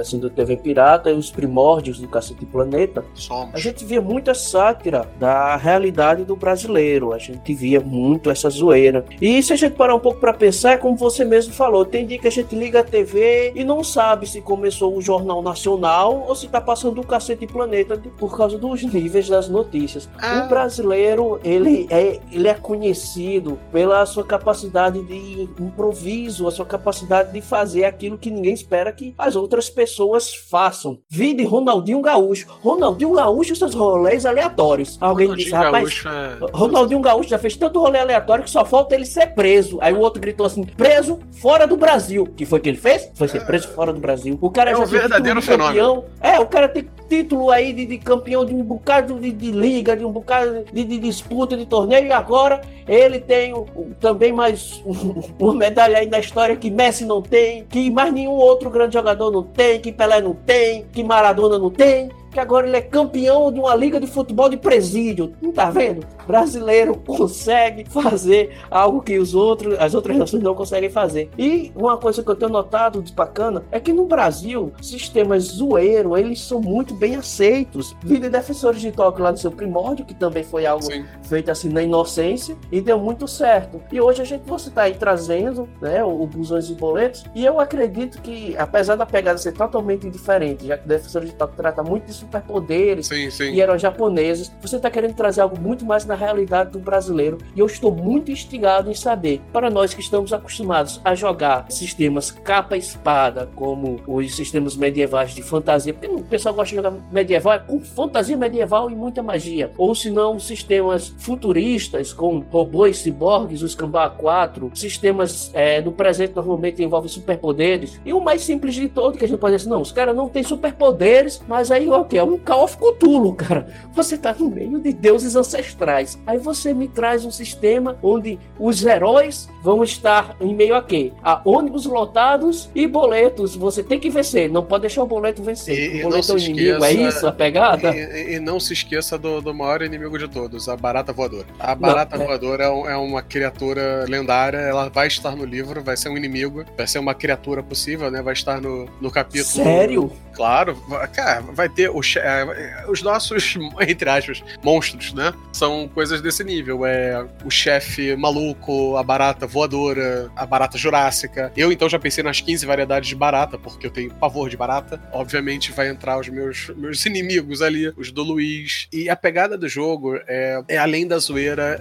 assim 0.00 0.18
do 0.18 0.30
TV 0.30 0.56
Pirata 0.56 1.10
e 1.10 1.14
os 1.14 1.30
primórdios 1.30 1.98
do 1.98 2.08
Cacete 2.08 2.46
Planeta. 2.46 3.04
Somos. 3.14 3.54
A 3.54 3.58
gente 3.58 3.84
via 3.84 4.00
muita 4.00 4.34
sátira 4.34 5.08
da 5.18 5.56
realidade 5.56 6.24
do 6.24 6.36
brasileiro. 6.36 7.12
A 7.12 7.18
gente 7.18 7.54
via 7.54 7.80
muito 7.80 8.30
essa 8.30 8.48
zoeira. 8.48 9.04
E 9.20 9.42
se 9.42 9.52
a 9.52 9.56
gente 9.56 9.74
parar 9.74 9.94
um 9.94 10.00
pouco 10.00 10.20
para 10.20 10.32
pensar, 10.32 10.72
é 10.72 10.76
como 10.76 10.96
você 10.96 11.24
mesmo 11.24 11.52
falou, 11.52 11.84
tem 11.84 12.06
dia 12.06 12.18
que 12.18 12.28
a 12.28 12.30
gente 12.30 12.54
liga 12.54 12.80
a 12.80 12.84
TV 12.84 13.52
e 13.54 13.64
não 13.64 13.82
sabe 13.84 14.26
se 14.26 14.40
começou 14.40 14.96
o 14.96 15.02
Jornal 15.02 15.27
Nacional 15.42 16.24
ou 16.26 16.34
se 16.34 16.48
tá 16.48 16.60
passando 16.60 17.00
o 17.00 17.06
Cacete 17.06 17.46
Planeta 17.46 18.00
por 18.18 18.36
causa 18.36 18.58
dos 18.58 18.82
níveis 18.82 19.28
das 19.28 19.48
notícias. 19.48 20.08
Ah. 20.20 20.44
O 20.44 20.48
brasileiro, 20.48 21.40
ele 21.44 21.86
é, 21.90 22.20
ele 22.32 22.48
é 22.48 22.54
conhecido 22.54 23.58
pela 23.72 24.04
sua 24.06 24.24
capacidade 24.24 25.02
de 25.04 25.48
improviso, 25.60 26.48
a 26.48 26.50
sua 26.50 26.66
capacidade 26.66 27.32
de 27.32 27.40
fazer 27.40 27.84
aquilo 27.84 28.18
que 28.18 28.30
ninguém 28.30 28.54
espera 28.54 28.92
que 28.92 29.14
as 29.18 29.36
outras 29.36 29.70
pessoas 29.70 30.34
façam. 30.34 30.98
Vide 31.08 31.44
Ronaldinho 31.44 32.00
Gaúcho. 32.00 32.46
Ronaldinho 32.62 33.12
Gaúcho, 33.12 33.54
seus 33.54 33.74
rolês 33.74 34.26
aleatórios. 34.26 34.98
Alguém 35.00 35.34
disse, 35.34 35.50
rapaz, 35.50 36.02
é... 36.06 36.56
Ronaldinho 36.56 37.00
Gaúcho 37.00 37.28
já 37.28 37.38
fez 37.38 37.56
tanto 37.56 37.80
rolê 37.80 37.98
aleatório 37.98 38.44
que 38.44 38.50
só 38.50 38.64
falta 38.64 38.94
ele 38.94 39.04
ser 39.06 39.28
preso. 39.34 39.78
Aí 39.80 39.92
o 39.92 40.00
outro 40.00 40.20
gritou 40.20 40.46
assim: 40.46 40.64
preso 40.64 41.18
fora 41.40 41.66
do 41.66 41.76
Brasil. 41.76 42.26
que 42.36 42.44
foi 42.44 42.60
que 42.60 42.68
ele 42.68 42.78
fez? 42.78 43.10
Foi 43.14 43.28
ser 43.28 43.44
preso 43.44 43.68
fora 43.68 43.92
do 43.92 44.00
Brasil. 44.00 44.38
O 44.40 44.50
cara 44.50 44.70
é 44.70 44.74
já 44.74 44.80
um 44.80 44.86
verdadeiro 45.18 45.42
fenômeno. 45.42 46.04
É, 46.20 46.38
o 46.38 46.46
cara 46.46 46.68
tem 46.68 46.88
título 47.08 47.50
aí 47.50 47.72
de, 47.72 47.86
de 47.86 47.98
campeão 47.98 48.44
de 48.44 48.54
um 48.54 48.62
bocado 48.62 49.18
de, 49.18 49.32
de, 49.32 49.50
liga, 49.50 49.96
de 49.96 50.04
um 50.04 50.12
bocado 50.12 50.64
de, 50.72 50.84
de, 50.84 50.98
disputa, 50.98 51.56
de 51.56 51.64
torneio, 51.64 52.06
e 52.06 52.12
agora 52.12 52.60
ele 52.86 53.18
tem 53.18 53.54
também 54.00 54.32
mais 54.32 54.82
uma 55.38 55.54
medalha 55.54 55.98
aí 55.98 56.06
na 56.06 56.18
história 56.18 56.56
que 56.56 56.70
Messi 56.70 57.04
não 57.04 57.22
tem, 57.22 57.64
que 57.64 57.90
mais 57.90 58.12
nenhum 58.12 58.32
outro 58.32 58.68
grande 58.70 58.94
jogador 58.94 59.30
não 59.30 59.42
tem, 59.42 59.80
que 59.80 59.90
Pelé 59.90 60.20
não 60.20 60.34
tem, 60.34 60.84
que 60.92 61.02
Maradona 61.02 61.58
não 61.58 61.70
tem 61.70 62.10
que 62.30 62.40
agora 62.40 62.66
ele 62.66 62.76
é 62.76 62.80
campeão 62.80 63.52
de 63.52 63.58
uma 63.58 63.74
liga 63.74 64.00
de 64.00 64.06
futebol 64.06 64.48
de 64.48 64.56
presídio. 64.56 65.32
Não 65.40 65.52
tá 65.52 65.70
vendo? 65.70 66.06
Brasileiro 66.26 66.96
consegue 66.96 67.84
fazer 67.88 68.58
algo 68.70 69.02
que 69.02 69.18
os 69.18 69.34
outros, 69.34 69.78
as 69.78 69.94
outras 69.94 70.16
nações 70.16 70.42
não 70.42 70.54
conseguem 70.54 70.90
fazer. 70.90 71.30
E 71.38 71.72
uma 71.74 71.96
coisa 71.96 72.22
que 72.22 72.30
eu 72.30 72.36
tenho 72.36 72.50
notado 72.50 73.02
de 73.02 73.12
bacana 73.12 73.64
é 73.70 73.80
que 73.80 73.92
no 73.92 74.06
Brasil, 74.06 74.72
sistemas 74.80 75.44
zoeiro, 75.44 76.16
eles 76.16 76.40
são 76.40 76.60
muito 76.60 76.94
bem 76.94 77.16
aceitos. 77.16 77.96
Vida 78.02 78.28
defensores 78.28 78.80
de 78.80 78.92
toque 78.92 79.20
lá 79.20 79.32
no 79.32 79.38
seu 79.38 79.50
primórdio, 79.50 80.04
que 80.04 80.14
também 80.14 80.44
foi 80.44 80.66
algo 80.66 80.84
Sim. 80.84 81.04
feito 81.22 81.50
assim 81.50 81.68
na 81.68 81.82
inocência 81.82 82.56
e 82.70 82.80
deu 82.80 82.98
muito 82.98 83.26
certo. 83.26 83.80
E 83.90 84.00
hoje 84.00 84.22
a 84.22 84.24
gente 84.24 84.42
você 84.46 84.70
tá 84.70 84.82
aí 84.82 84.94
trazendo, 84.94 85.68
né, 85.80 86.04
o, 86.04 86.22
o 86.22 86.26
Busões 86.26 86.68
e 86.68 86.74
Boletos, 86.74 87.24
e 87.34 87.44
eu 87.44 87.60
acredito 87.60 88.20
que 88.20 88.56
apesar 88.56 88.96
da 88.96 89.06
pegada 89.06 89.38
ser 89.38 89.52
totalmente 89.52 90.08
diferente, 90.08 90.66
já 90.66 90.76
que 90.76 90.86
defensores 90.86 91.30
de 91.30 91.34
toque 91.34 91.56
trata 91.56 91.82
muito 91.82 92.06
de 92.06 92.14
superpoderes 92.18 93.06
sim, 93.06 93.30
sim. 93.30 93.52
e 93.52 93.60
eram 93.60 93.78
japoneses. 93.78 94.52
Você 94.60 94.76
está 94.76 94.90
querendo 94.90 95.14
trazer 95.14 95.40
algo 95.40 95.58
muito 95.58 95.84
mais 95.84 96.04
na 96.04 96.14
realidade 96.14 96.70
do 96.70 96.78
brasileiro. 96.78 97.38
E 97.54 97.60
eu 97.60 97.66
estou 97.66 97.92
muito 97.92 98.30
instigado 98.30 98.90
em 98.90 98.94
saber, 98.94 99.40
para 99.52 99.70
nós 99.70 99.94
que 99.94 100.00
estamos 100.00 100.32
acostumados 100.32 101.00
a 101.04 101.14
jogar 101.14 101.66
sistemas 101.70 102.30
capa-espada, 102.30 103.48
como 103.54 104.00
os 104.06 104.34
sistemas 104.34 104.76
medievais 104.76 105.34
de 105.34 105.42
fantasia, 105.42 105.92
porque 105.92 106.08
o 106.08 106.22
pessoal 106.22 106.54
gosta 106.54 106.70
de 106.70 106.76
jogar 106.76 106.92
medieval 107.10 107.52
é 107.52 107.58
com 107.58 107.80
fantasia 107.80 108.36
medieval 108.36 108.90
e 108.90 108.94
muita 108.94 109.22
magia. 109.22 109.70
Ou 109.76 109.94
se 109.94 110.10
não, 110.10 110.38
sistemas 110.38 111.14
futuristas, 111.18 112.12
com 112.12 112.40
robôs 112.50 112.98
ciborgues, 112.98 113.62
os 113.62 113.74
Kambaa 113.74 114.10
4, 114.10 114.70
sistemas 114.74 115.50
é, 115.54 115.80
no 115.80 115.92
presente 115.92 116.34
normalmente 116.34 116.82
envolvem 116.82 117.08
superpoderes. 117.08 118.00
E 118.04 118.12
o 118.12 118.20
mais 118.20 118.42
simples 118.42 118.74
de 118.74 118.88
todo, 118.88 119.18
que 119.18 119.24
a 119.24 119.28
gente 119.28 119.38
pode 119.38 119.56
dizer, 119.56 119.68
não, 119.68 119.80
os 119.80 119.92
caras 119.92 120.14
não 120.14 120.28
têm 120.28 120.42
superpoderes, 120.42 121.42
mas 121.46 121.70
aí, 121.70 121.88
ok, 122.08 122.18
é 122.18 122.22
um 122.22 122.38
Call 122.38 122.64
of 122.64 122.76
Cthulhu, 122.76 123.34
cara. 123.34 123.68
Você 123.92 124.16
tá 124.16 124.34
no 124.34 124.48
meio 124.48 124.80
de 124.80 124.92
deuses 124.92 125.36
ancestrais. 125.36 126.18
Aí 126.26 126.38
você 126.38 126.72
me 126.72 126.88
traz 126.88 127.24
um 127.24 127.30
sistema 127.30 127.98
onde 128.02 128.38
os 128.58 128.84
heróis 128.84 129.48
vão 129.62 129.84
estar 129.84 130.34
em 130.40 130.54
meio 130.54 130.74
a 130.74 130.82
quê? 130.82 131.12
A 131.22 131.40
ônibus 131.44 131.84
lotados 131.84 132.70
e 132.74 132.86
boletos. 132.86 133.54
Você 133.54 133.82
tem 133.82 134.00
que 134.00 134.08
vencer, 134.08 134.50
não 134.50 134.64
pode 134.64 134.82
deixar 134.82 135.02
o 135.02 135.06
boleto 135.06 135.42
vencer. 135.42 135.96
E, 135.96 136.00
o 136.00 136.04
boleto 136.04 136.32
é 136.32 136.34
o 136.34 136.38
inimigo, 136.38 136.84
é 136.84 136.92
isso 136.92 137.26
a 137.26 137.32
pegada? 137.32 137.94
E, 137.94 138.36
e, 138.36 138.40
não 138.40 138.58
se 138.58 138.72
esqueça 138.72 139.18
do, 139.18 139.40
do, 139.40 139.52
maior 139.52 139.82
inimigo 139.82 140.18
de 140.18 140.28
todos, 140.28 140.68
a 140.68 140.76
barata 140.76 141.12
voadora. 141.12 141.46
A 141.58 141.74
barata 141.74 142.16
não, 142.16 142.24
é. 142.24 142.26
voadora 142.28 142.64
é, 142.64 142.92
é 142.92 142.96
uma 142.96 143.22
criatura 143.22 144.04
lendária, 144.08 144.58
ela 144.58 144.88
vai 144.88 145.08
estar 145.08 145.36
no 145.36 145.44
livro, 145.44 145.82
vai 145.82 145.96
ser 145.96 146.08
um 146.08 146.16
inimigo, 146.16 146.64
vai 146.76 146.86
ser 146.86 146.98
uma 146.98 147.14
criatura 147.14 147.62
possível, 147.62 148.10
né? 148.10 148.22
Vai 148.22 148.32
estar 148.32 148.60
no, 148.60 148.88
no 149.00 149.10
capítulo. 149.10 149.44
Sério? 149.44 150.12
Claro, 150.38 150.76
cara, 151.12 151.40
vai 151.52 151.68
ter 151.68 151.90
o, 151.98 152.18
é, 152.18 152.86
os 152.88 153.02
nossos, 153.02 153.56
entre 153.86 154.08
aspas, 154.08 154.42
monstros, 154.62 155.12
né? 155.12 155.32
São 155.52 155.88
coisas 155.88 156.20
desse 156.20 156.44
nível. 156.44 156.84
É 156.86 157.26
o 157.44 157.50
chefe 157.50 158.16
maluco, 158.16 158.96
a 158.96 159.02
barata 159.02 159.46
voadora, 159.46 160.30
a 160.36 160.46
barata 160.46 160.78
jurássica. 160.78 161.52
Eu 161.56 161.72
então 161.72 161.88
já 161.88 161.98
pensei 161.98 162.22
nas 162.22 162.40
15 162.40 162.66
variedades 162.66 163.08
de 163.08 163.14
barata, 163.14 163.58
porque 163.58 163.86
eu 163.86 163.90
tenho 163.90 164.12
pavor 164.14 164.48
de 164.48 164.56
barata. 164.56 165.00
Obviamente 165.12 165.72
vai 165.72 165.88
entrar 165.88 166.18
os 166.18 166.28
meus, 166.28 166.68
meus 166.76 167.04
inimigos 167.06 167.62
ali, 167.62 167.92
os 167.96 168.10
do 168.10 168.22
Luiz. 168.22 168.88
E 168.92 169.08
a 169.08 169.16
pegada 169.16 169.56
do 169.56 169.68
jogo 169.68 170.16
é, 170.26 170.62
é 170.68 170.78
além 170.78 171.06
da 171.06 171.18
zoeira, 171.18 171.78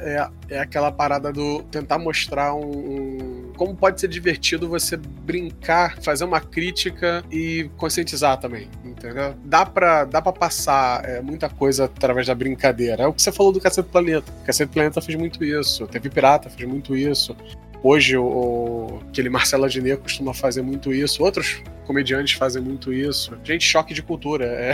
é, 0.49 0.55
é 0.55 0.59
aquela 0.59 0.91
parada 0.91 1.31
do 1.31 1.63
tentar 1.63 1.97
mostrar 1.97 2.53
um, 2.53 2.65
um 2.65 3.53
como 3.57 3.75
pode 3.75 3.99
ser 3.99 4.07
divertido 4.07 4.69
você 4.69 4.95
brincar, 4.95 5.97
fazer 6.01 6.23
uma 6.23 6.39
crítica 6.39 7.23
e 7.29 7.69
conscientizar 7.75 8.37
também, 8.39 8.69
entendeu? 8.85 9.35
Dá 9.43 9.65
pra, 9.65 10.06
dá 10.07 10.21
pra 10.21 10.31
passar 10.31 11.07
é, 11.07 11.21
muita 11.21 11.49
coisa 11.49 11.85
através 11.85 12.27
da 12.27 12.35
brincadeira. 12.35 13.03
É 13.03 13.07
o 13.07 13.13
que 13.13 13.21
você 13.21 13.31
falou 13.31 13.51
do 13.51 13.59
Cacete 13.59 13.89
Planeta. 13.89 14.31
O 14.41 14.45
Cacete 14.45 14.71
Planeta 14.71 15.01
fez 15.01 15.17
muito 15.17 15.43
isso, 15.43 15.87
teve 15.87 16.09
Pirata 16.09 16.49
fez 16.49 16.67
muito 16.67 16.95
isso. 16.95 17.35
Hoje, 17.83 18.17
o, 18.17 18.99
aquele 19.09 19.29
Marcelo 19.29 19.65
Adnet 19.65 20.01
costuma 20.01 20.33
fazer 20.33 20.61
muito 20.61 20.91
isso. 20.91 21.23
Outros 21.23 21.61
comediantes 21.85 22.33
fazem 22.33 22.61
muito 22.61 22.91
isso. 22.91 23.37
Gente, 23.43 23.65
choque 23.65 23.93
de 23.93 24.01
cultura. 24.01 24.45
É... 24.45 24.73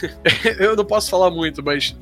eu 0.58 0.76
não 0.76 0.84
posso 0.84 1.10
falar 1.10 1.30
muito, 1.30 1.62
mas 1.62 1.94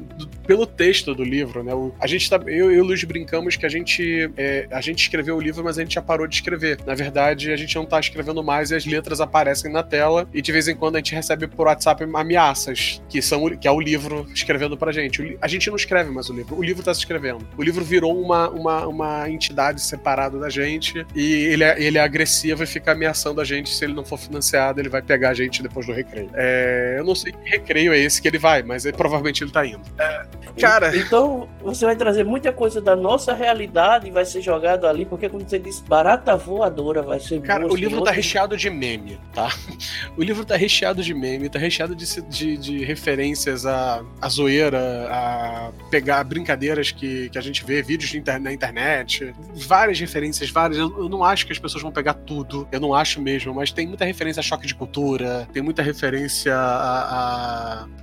pelo 0.47 0.67
texto 0.67 1.15
do 1.15 1.25
livro, 1.25 1.63
né? 1.63 1.73
A 2.01 2.07
gente 2.07 2.29
tá, 2.29 2.41
eu 2.47 2.71
e 2.71 2.81
o 2.81 2.85
Luiz 2.85 3.03
brincamos 3.05 3.57
que 3.57 3.67
a 3.67 3.69
gente, 3.69 4.31
é, 4.37 4.67
a 4.71 4.81
gente 4.81 5.01
escreveu 5.01 5.37
o 5.37 5.41
livro, 5.41 5.65
mas 5.65 5.79
a 5.79 5.83
gente 5.83 5.95
já 5.95 6.03
parou 6.03 6.27
de 6.27 6.37
escrever. 6.37 6.79
Na 6.87 6.95
verdade, 6.95 7.53
a 7.53 7.57
gente 7.57 7.75
não 7.77 7.85
tá 7.85 7.99
escrevendo 8.01 8.43
mais 8.43 8.71
e 8.71 8.75
as 8.75 8.85
letras 8.85 9.21
aparecem 9.21 9.71
na 9.71 9.83
tela 9.83 10.29
e 10.33 10.41
de 10.41 10.53
vez 10.53 10.69
em 10.69 10.77
quando 10.77 10.97
a 10.97 10.99
gente 10.99 11.15
recebe 11.15 11.47
por 11.47 11.67
WhatsApp 11.67 12.05
ameaças, 12.15 13.03
que 13.09 13.21
são 13.21 13.45
que 13.57 13.69
é 13.69 13.71
o 13.71 13.81
livro 13.81 14.27
escrevendo 14.33 14.77
pra 14.77 14.93
gente. 14.93 15.37
A 15.41 15.49
gente 15.49 15.69
não 15.69 15.77
escreve 15.77 16.11
mais 16.11 16.31
o 16.31 16.33
livro, 16.33 16.57
o 16.57 16.63
livro 16.63 16.83
tá 16.83 16.95
se 16.95 17.01
escrevendo. 17.01 17.47
O 17.57 17.63
livro 17.63 17.85
virou 17.85 18.19
uma, 18.21 18.49
uma, 18.49 18.87
uma 18.87 19.31
entidade 19.31 19.81
separada 19.81 20.39
da 20.39 20.49
gente 20.49 21.07
e 21.15 21.33
ele 21.47 21.65
é, 21.65 21.83
ele 21.83 21.99
é 21.99 22.01
agressivo 22.01 22.63
e 22.63 22.67
fica 22.67 22.93
ameaçando 22.93 23.41
a 23.41 23.45
gente 23.45 23.71
se 23.71 23.85
ele 23.85 23.93
não 23.93 24.05
for 24.05 24.19
financiado, 24.19 24.81
ele 24.81 24.89
vai 24.89 25.03
pegar 25.03 25.31
a 25.31 25.35
gente 25.35 25.63
depois 25.63 25.87
do 25.87 25.93
recreio. 25.93 26.31
É, 26.35 26.97
eu 26.99 27.05
não 27.05 27.15
sei 27.15 27.33
que 27.33 27.51
recreio 27.51 27.93
é 27.93 27.99
esse 27.99 28.21
que 28.21 28.29
ele 28.29 28.39
vai, 28.39 28.63
mas 28.63 28.87
é, 28.87 28.93
provavelmente 28.93 29.43
ele 29.43 29.51
tá 29.51 29.67
indo. 29.67 29.83
É, 29.99 30.27
Cara. 30.61 30.97
Então 30.97 31.49
você 31.63 31.85
vai 31.85 31.97
trazer 31.97 32.25
muita 32.25 32.53
coisa 32.53 32.81
da 32.81 32.95
nossa 32.95 33.33
realidade 33.33 34.09
e 34.09 34.11
vai 34.11 34.25
ser 34.25 34.41
jogado 34.41 34.87
ali, 34.87 35.05
porque 35.05 35.29
quando 35.29 35.49
você 35.49 35.59
diz 35.59 35.81
barata 35.81 36.37
voadora, 36.37 37.03
vai 37.03 37.19
ser 37.21 37.41
Cara, 37.41 37.67
o 37.67 37.75
livro 37.75 38.03
tá 38.03 38.11
recheado 38.11 38.57
de 38.57 38.71
meme, 38.71 39.19
tá? 39.33 39.49
O 40.17 40.23
livro 40.23 40.45
tá 40.45 40.57
recheado 40.57 41.03
de 41.03 41.13
meme, 41.13 41.49
tá 41.49 41.59
recheado 41.59 41.95
de, 41.95 42.23
de, 42.23 42.57
de 42.57 42.85
referências 42.85 43.67
a, 43.67 44.05
a 44.21 44.29
zoeira, 44.29 45.09
a 45.11 45.73
pegar 45.91 46.23
brincadeiras 46.25 46.91
que, 46.93 47.29
que 47.31 47.39
a 47.39 47.41
gente 47.41 47.65
vê, 47.65 47.83
vídeos 47.83 48.15
inter, 48.15 48.41
na 48.41 48.53
internet, 48.53 49.35
várias 49.55 49.99
referências, 49.99 50.51
várias. 50.51 50.79
Eu, 50.79 50.97
eu, 50.99 51.09
não 51.09 51.25
acho 51.25 51.47
que 51.47 51.53
as 51.53 51.59
pessoas 51.59 51.83
vão 51.83 51.91
pegar 51.91 52.15
tudo, 52.15 52.69
eu 52.71 52.81
não 52.81 52.95
acho 52.95 53.21
mesmo, 53.21 53.53
mas 53.53 53.73
tem 53.73 53.87
muita 53.87 54.05
referência 54.05 54.41
a 54.41 54.43
choque 54.43 54.67
de 54.67 54.75
cultura, 54.75 55.49
tem 55.53 55.63
muita 55.63 55.83
referência 55.83 56.55
a. 56.55 56.61
a 56.61 57.54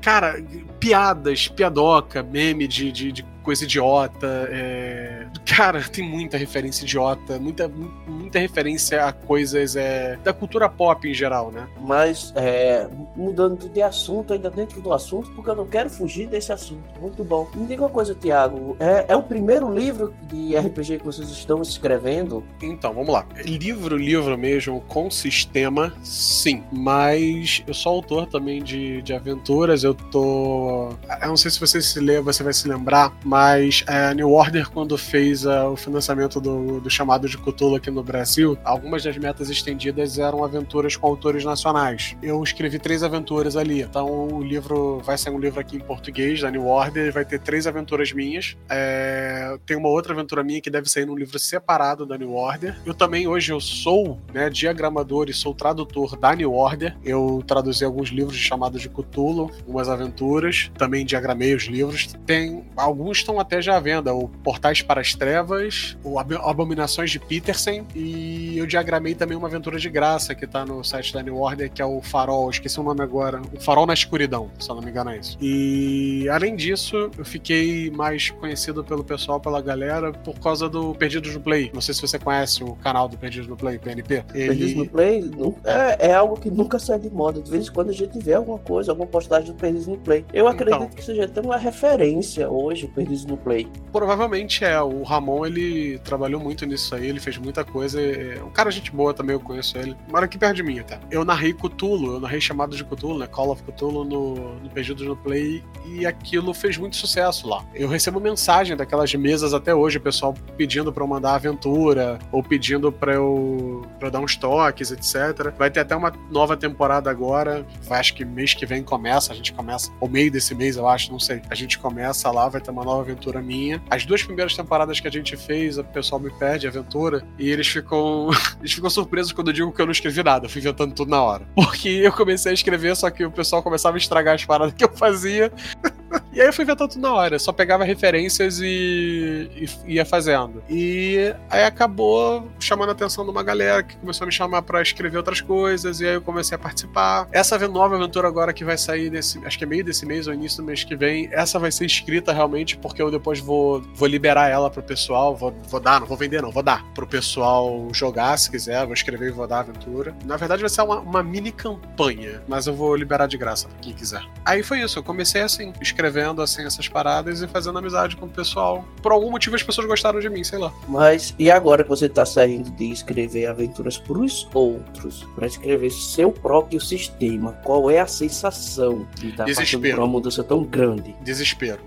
cara, 0.01 0.43
piadas, 0.79 1.47
piadoca, 1.47 2.23
meme 2.23 2.67
de, 2.67 2.91
de, 2.91 3.11
de 3.11 3.23
coisa 3.43 3.63
idiota. 3.63 4.47
É... 4.49 5.20
Cara, 5.45 5.81
tem 5.81 6.03
muita 6.03 6.37
referência 6.37 6.83
idiota, 6.83 7.37
muita, 7.39 7.67
muita 8.07 8.39
referência 8.39 9.05
a 9.05 9.11
coisas 9.11 9.75
é, 9.75 10.17
da 10.23 10.33
cultura 10.33 10.69
pop 10.69 11.07
em 11.09 11.13
geral, 11.13 11.51
né? 11.51 11.67
Mas, 11.81 12.31
é, 12.35 12.87
mudando 13.15 13.67
de 13.69 13.81
assunto, 13.81 14.33
ainda 14.33 14.49
dentro 14.49 14.81
do 14.81 14.93
assunto, 14.93 15.29
porque 15.31 15.49
eu 15.49 15.55
não 15.55 15.67
quero 15.67 15.89
fugir 15.89 16.27
desse 16.27 16.51
assunto. 16.51 16.83
Muito 16.99 17.23
bom. 17.23 17.49
Me 17.53 17.65
diga 17.65 17.83
uma 17.83 17.89
coisa, 17.89 18.15
Tiago. 18.15 18.77
É, 18.79 19.05
é 19.09 19.15
o 19.15 19.23
primeiro 19.23 19.73
livro 19.73 20.13
de 20.23 20.55
RPG 20.55 20.99
que 20.99 21.05
vocês 21.05 21.29
estão 21.29 21.61
escrevendo? 21.61 22.43
Então, 22.61 22.93
vamos 22.93 23.13
lá. 23.13 23.25
Livro, 23.43 23.97
livro 23.97 24.37
mesmo, 24.37 24.81
com 24.87 25.09
sistema, 25.09 25.93
sim. 26.03 26.63
Mas 26.71 27.63
eu 27.67 27.73
sou 27.73 27.93
autor 27.93 28.25
também 28.27 28.63
de, 28.63 29.01
de 29.01 29.13
aventuras. 29.13 29.83
Eu 29.83 29.93
tô. 29.93 30.89
Eu 31.21 31.27
não 31.27 31.37
sei 31.37 31.51
se 31.51 31.59
você 31.59 31.81
se 31.81 31.99
lê, 31.99 32.21
você 32.21 32.43
vai 32.43 32.53
se 32.53 32.67
lembrar, 32.67 33.13
mas 33.25 33.83
é, 33.87 34.07
a 34.07 34.13
New 34.13 34.31
Order, 34.31 34.69
quando 34.69 34.97
fez 34.97 35.20
uh, 35.45 35.71
o 35.71 35.77
financiamento 35.77 36.41
do, 36.41 36.81
do, 36.81 36.89
chamado 36.89 37.27
de 37.27 37.37
Cthulhu 37.37 37.75
aqui 37.75 37.89
no 37.89 38.03
Brasil, 38.03 38.57
algumas 38.63 39.03
das 39.03 39.17
metas 39.17 39.49
estendidas 39.49 40.19
eram 40.19 40.43
aventuras 40.43 40.95
com 40.95 41.07
autores 41.07 41.45
nacionais. 41.45 42.15
Eu 42.21 42.43
escrevi 42.43 42.77
três 42.77 43.03
aventuras 43.03 43.55
ali. 43.55 43.81
Então 43.81 44.27
o 44.27 44.43
livro 44.43 44.99
vai 44.99 45.17
ser 45.17 45.29
um 45.29 45.39
livro 45.39 45.59
aqui 45.59 45.77
em 45.77 45.79
português, 45.79 46.41
da 46.41 46.51
New 46.51 46.67
Order, 46.67 47.13
vai 47.13 47.23
ter 47.23 47.39
três 47.39 47.65
aventuras 47.65 48.11
minhas. 48.11 48.57
É, 48.69 49.57
tem 49.65 49.77
uma 49.77 49.89
outra 49.89 50.13
aventura 50.13 50.43
minha 50.43 50.61
que 50.61 50.69
deve 50.69 50.89
sair 50.89 51.05
num 51.05 51.15
livro 51.15 51.39
separado 51.39 52.05
da 52.05 52.17
New 52.17 52.33
Order. 52.33 52.77
Eu 52.85 52.93
também 52.93 53.27
hoje 53.27 53.53
eu 53.53 53.61
sou 53.61 54.19
né, 54.33 54.49
diagramador 54.49 55.29
e 55.29 55.33
sou 55.33 55.53
tradutor 55.53 56.17
da 56.17 56.35
New 56.35 56.53
Order. 56.53 56.97
Eu 57.03 57.41
traduzi 57.47 57.85
alguns 57.85 58.09
livros 58.09 58.37
chamados 58.37 58.81
de 58.81 58.89
Cthulhu, 58.89 59.51
algumas 59.59 59.87
aventuras, 59.87 60.69
também 60.77 61.05
diagramei 61.05 61.55
os 61.55 61.63
livros. 61.63 62.13
Tem 62.25 62.65
alguns 62.75 63.21
estão 63.21 63.39
até 63.39 63.61
já 63.61 63.77
à 63.77 63.79
venda. 63.79 64.13
O 64.13 64.27
Portais 64.27 64.81
para 64.81 64.99
as 64.99 65.10
Trevas, 65.15 65.97
o 66.03 66.19
Abominações 66.19 67.11
de 67.11 67.19
Peterson 67.19 67.85
e 67.95 68.57
eu 68.57 68.65
diagramei 68.65 69.15
também 69.15 69.37
uma 69.37 69.47
aventura 69.47 69.77
de 69.77 69.89
graça 69.89 70.33
que 70.35 70.47
tá 70.47 70.65
no 70.65 70.83
site 70.83 71.13
da 71.13 71.21
New 71.21 71.37
Order, 71.37 71.71
que 71.71 71.81
é 71.81 71.85
o 71.85 72.01
Farol, 72.01 72.49
esqueci 72.49 72.79
o 72.79 72.83
nome 72.83 73.01
agora. 73.01 73.41
O 73.53 73.59
Farol 73.59 73.85
na 73.85 73.93
Escuridão, 73.93 74.49
se 74.59 74.69
eu 74.69 74.75
não 74.75 74.81
me 74.81 74.89
engano 74.89 75.11
é 75.11 75.17
isso. 75.17 75.37
E 75.41 76.27
além 76.29 76.55
disso, 76.55 77.09
eu 77.17 77.25
fiquei 77.25 77.89
mais 77.91 78.29
conhecido 78.29 78.83
pelo 78.83 79.03
pessoal, 79.03 79.39
pela 79.39 79.61
galera, 79.61 80.11
por 80.11 80.39
causa 80.39 80.69
do 80.69 80.93
Perdidos 80.95 81.33
no 81.33 81.41
Play. 81.41 81.71
Não 81.73 81.81
sei 81.81 81.93
se 81.93 82.01
você 82.01 82.17
conhece 82.17 82.63
o 82.63 82.75
canal 82.75 83.07
do 83.07 83.17
Perdidos 83.17 83.47
no 83.47 83.57
Play, 83.57 83.77
PNP. 83.79 84.23
Ele... 84.33 84.47
Perdidos 84.47 84.75
no 84.75 84.89
Play 84.89 85.31
é, 85.63 86.09
é, 86.09 86.13
algo 86.13 86.39
que 86.39 86.49
nunca 86.49 86.79
sai 86.79 86.99
de 86.99 87.09
moda. 87.09 87.41
De 87.41 87.49
vez 87.49 87.67
em 87.67 87.71
quando 87.71 87.89
a 87.89 87.93
gente 87.93 88.17
vê 88.19 88.33
alguma 88.33 88.59
coisa, 88.59 88.91
alguma 88.91 89.07
postagem 89.07 89.51
do 89.51 89.55
Perdidos 89.55 89.87
no 89.87 89.97
Play. 89.97 90.25
Eu 90.33 90.47
acredito 90.47 90.83
então, 90.83 90.89
que 90.89 91.03
seja 91.03 91.25
até 91.25 91.41
uma 91.41 91.57
referência 91.57 92.49
hoje, 92.49 92.85
o 92.85 92.89
Perdidos 92.89 93.25
no 93.25 93.37
Play. 93.37 93.67
Provavelmente 93.91 94.63
é. 94.63 94.81
O 94.81 95.00
Ramon, 95.03 95.45
ele 95.45 95.99
trabalhou 95.99 96.39
muito 96.39 96.65
nisso 96.65 96.93
aí, 96.95 97.07
ele 97.07 97.19
fez 97.19 97.37
muita 97.37 97.63
coisa. 97.63 98.01
É 98.01 98.41
um 98.43 98.49
cara 98.49 98.71
gente 98.71 98.91
boa 98.91 99.13
também, 99.13 99.35
eu 99.35 99.39
conheço 99.39 99.77
ele. 99.77 99.95
Mora 100.09 100.25
aqui 100.25 100.37
perto 100.37 100.55
de 100.55 100.63
mim 100.63 100.79
até. 100.79 100.99
Eu 101.09 101.23
narrei 101.23 101.53
Cthulhu, 101.53 102.13
eu 102.13 102.19
narrei 102.19 102.41
chamado 102.41 102.75
de 102.75 102.83
Cthulhu, 102.83 103.17
né? 103.17 103.27
Call 103.27 103.51
of 103.51 103.63
Cthulhu 103.63 104.03
no, 104.03 104.59
no 104.59 104.69
Perdidos 104.69 105.05
no 105.05 105.15
Play, 105.15 105.63
e 105.85 106.05
aquilo 106.05 106.53
fez 106.53 106.77
muito 106.77 106.95
sucesso 106.95 107.47
lá. 107.47 107.65
Eu 107.73 107.87
recebo 107.87 108.19
mensagem 108.19 108.75
daquelas 108.75 109.13
mesas 109.13 109.53
até 109.53 109.73
hoje, 109.73 109.97
o 109.97 110.01
pessoal 110.01 110.33
pedindo 110.57 110.91
pra 110.91 111.03
eu 111.03 111.07
mandar 111.07 111.35
aventura, 111.35 112.19
ou 112.31 112.43
pedindo 112.43 112.91
pra 112.91 113.13
eu, 113.13 113.85
pra 113.99 114.07
eu 114.07 114.11
dar 114.11 114.19
uns 114.19 114.35
toques, 114.35 114.91
etc. 114.91 115.53
Vai 115.57 115.69
ter 115.69 115.81
até 115.81 115.95
uma 115.95 116.11
nova 116.29 116.55
temporada 116.55 117.09
agora, 117.09 117.65
acho 117.89 118.13
que 118.13 118.25
mês 118.25 118.53
que 118.53 118.65
vem 118.65 118.83
começa, 118.83 119.31
a 119.31 119.35
gente 119.35 119.53
começa, 119.53 119.91
ou 119.99 120.09
meio 120.09 120.31
desse 120.31 120.55
mês, 120.55 120.75
eu 120.77 120.87
acho, 120.87 121.11
não 121.11 121.19
sei. 121.19 121.41
A 121.49 121.55
gente 121.55 121.77
começa 121.79 122.29
lá, 122.31 122.47
vai 122.49 122.61
ter 122.61 122.71
uma 122.71 122.83
nova 122.83 123.01
aventura 123.01 123.41
minha. 123.41 123.81
As 123.89 124.05
duas 124.05 124.23
primeiras 124.23 124.55
temporadas 124.55 124.90
que 124.99 125.07
a 125.07 125.11
gente 125.11 125.35
fez, 125.37 125.77
o 125.77 125.83
pessoal 125.83 126.19
me 126.19 126.31
pede 126.31 126.67
aventura 126.67 127.23
e 127.37 127.49
eles 127.49 127.67
ficam 127.67 128.29
eles 128.59 128.73
ficam 128.73 128.89
surpresos 128.89 129.31
quando 129.31 129.49
eu 129.49 129.53
digo 129.53 129.71
que 129.71 129.81
eu 129.81 129.85
não 129.85 129.91
escrevi 129.91 130.23
nada, 130.23 130.45
eu 130.45 130.49
fui 130.49 130.61
inventando 130.61 130.93
tudo 130.93 131.09
na 131.09 131.21
hora. 131.21 131.47
Porque 131.55 131.89
eu 131.89 132.11
comecei 132.11 132.51
a 132.51 132.53
escrever, 132.53 132.95
só 132.95 133.09
que 133.09 133.25
o 133.25 133.31
pessoal 133.31 133.63
começava 133.63 133.97
a 133.97 133.99
estragar 133.99 134.35
as 134.35 134.45
paradas 134.45 134.73
que 134.73 134.83
eu 134.83 134.91
fazia. 134.93 135.51
E 136.33 136.39
aí 136.39 136.47
eu 136.47 136.53
fui 136.53 136.63
inventando 136.63 136.89
tudo 136.89 137.01
na 137.01 137.13
hora, 137.13 137.37
só 137.37 137.51
pegava 137.51 137.83
referências 137.83 138.59
e, 138.61 139.49
e, 139.85 139.95
ia 139.95 140.05
fazendo. 140.05 140.63
E 140.69 141.33
aí 141.49 141.63
acabou 141.63 142.49
chamando 142.59 142.89
a 142.89 142.91
atenção 142.93 143.25
de 143.25 143.31
uma 143.31 143.43
galera 143.43 143.83
que 143.83 143.97
começou 143.97 144.23
a 144.23 144.27
me 144.27 144.31
chamar 144.31 144.61
para 144.61 144.81
escrever 144.81 145.17
outras 145.17 145.41
coisas, 145.41 145.99
e 145.99 146.07
aí 146.07 146.15
eu 146.15 146.21
comecei 146.21 146.55
a 146.55 146.59
participar. 146.59 147.27
Essa 147.31 147.57
nova 147.67 147.95
aventura 147.95 148.27
agora 148.27 148.53
que 148.53 148.63
vai 148.63 148.77
sair 148.77 149.09
nesse, 149.09 149.45
acho 149.45 149.57
que 149.57 149.63
é 149.65 149.67
meio 149.67 149.83
desse 149.83 150.05
mês 150.05 150.25
ou 150.25 150.33
início 150.33 150.61
do 150.61 150.65
mês 150.65 150.83
que 150.83 150.95
vem, 150.95 151.29
essa 151.31 151.59
vai 151.59 151.71
ser 151.71 151.85
escrita 151.85 152.31
realmente 152.31 152.77
porque 152.77 153.01
eu 153.01 153.11
depois 153.11 153.39
vou, 153.39 153.81
vou 153.93 154.07
liberar 154.07 154.47
ela 154.49 154.69
pro 154.71 154.81
pessoal, 154.81 155.35
vou, 155.35 155.53
vou 155.67 155.79
dar, 155.79 155.99
não 155.99 156.07
vou 156.07 156.17
vender 156.17 156.41
não, 156.41 156.51
vou 156.51 156.63
dar 156.63 156.83
pro 156.93 157.05
pessoal 157.05 157.87
jogar 157.93 158.37
se 158.37 158.49
quiser, 158.49 158.85
vou 158.85 158.93
escrever 158.93 159.29
e 159.29 159.31
vou 159.31 159.47
dar 159.47 159.57
a 159.57 159.59
aventura. 159.59 160.15
Na 160.25 160.37
verdade 160.37 160.61
vai 160.61 160.69
ser 160.69 160.81
uma, 160.81 160.99
uma 160.99 161.23
mini 161.23 161.51
campanha, 161.51 162.41
mas 162.47 162.67
eu 162.67 162.73
vou 162.73 162.95
liberar 162.95 163.27
de 163.27 163.37
graça 163.37 163.67
pra 163.67 163.77
quem 163.79 163.93
quiser. 163.93 164.23
Aí 164.45 164.63
foi 164.63 164.81
isso, 164.81 164.99
eu 164.99 165.03
comecei 165.03 165.41
assim, 165.41 165.73
escrevendo 165.81 166.41
assim 166.41 166.65
essas 166.65 166.87
paradas 166.87 167.41
e 167.41 167.47
fazendo 167.47 167.77
amizade 167.77 168.15
com 168.15 168.25
o 168.25 168.29
pessoal. 168.29 168.85
Por 169.01 169.11
algum 169.11 169.29
motivo 169.29 169.55
as 169.55 169.63
pessoas 169.63 169.87
gostaram 169.87 170.19
de 170.19 170.29
mim, 170.29 170.43
sei 170.43 170.59
lá. 170.59 170.71
Mas 170.87 171.35
e 171.37 171.51
agora 171.51 171.83
que 171.83 171.89
você 171.89 172.07
tá 172.07 172.25
saindo 172.25 172.71
de 172.71 172.91
escrever 172.91 173.47
aventuras 173.47 173.97
pros 173.97 174.47
outros, 174.53 175.27
para 175.35 175.47
escrever 175.47 175.91
seu 175.91 176.31
próprio 176.31 176.79
sistema, 176.79 177.53
qual 177.63 177.89
é 177.89 177.99
a 177.99 178.07
sensação 178.07 179.07
de 179.15 179.29
estar 179.29 179.45
tá 179.45 179.53
passando 179.53 179.81
por 179.81 179.99
uma 179.99 180.07
mudança 180.07 180.43
tão 180.43 180.63
grande? 180.63 181.15
Desespero. 181.21 181.81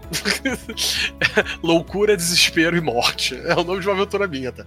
Loucura, 1.63 2.17
desespero 2.17 2.74
e 2.77 2.81
morte. 2.81 3.35
É 3.45 3.55
o 3.55 3.63
nome 3.63 3.81
de 3.81 3.87
uma 3.87 3.95
aventura 3.95 4.27
minha, 4.27 4.51
tá? 4.51 4.65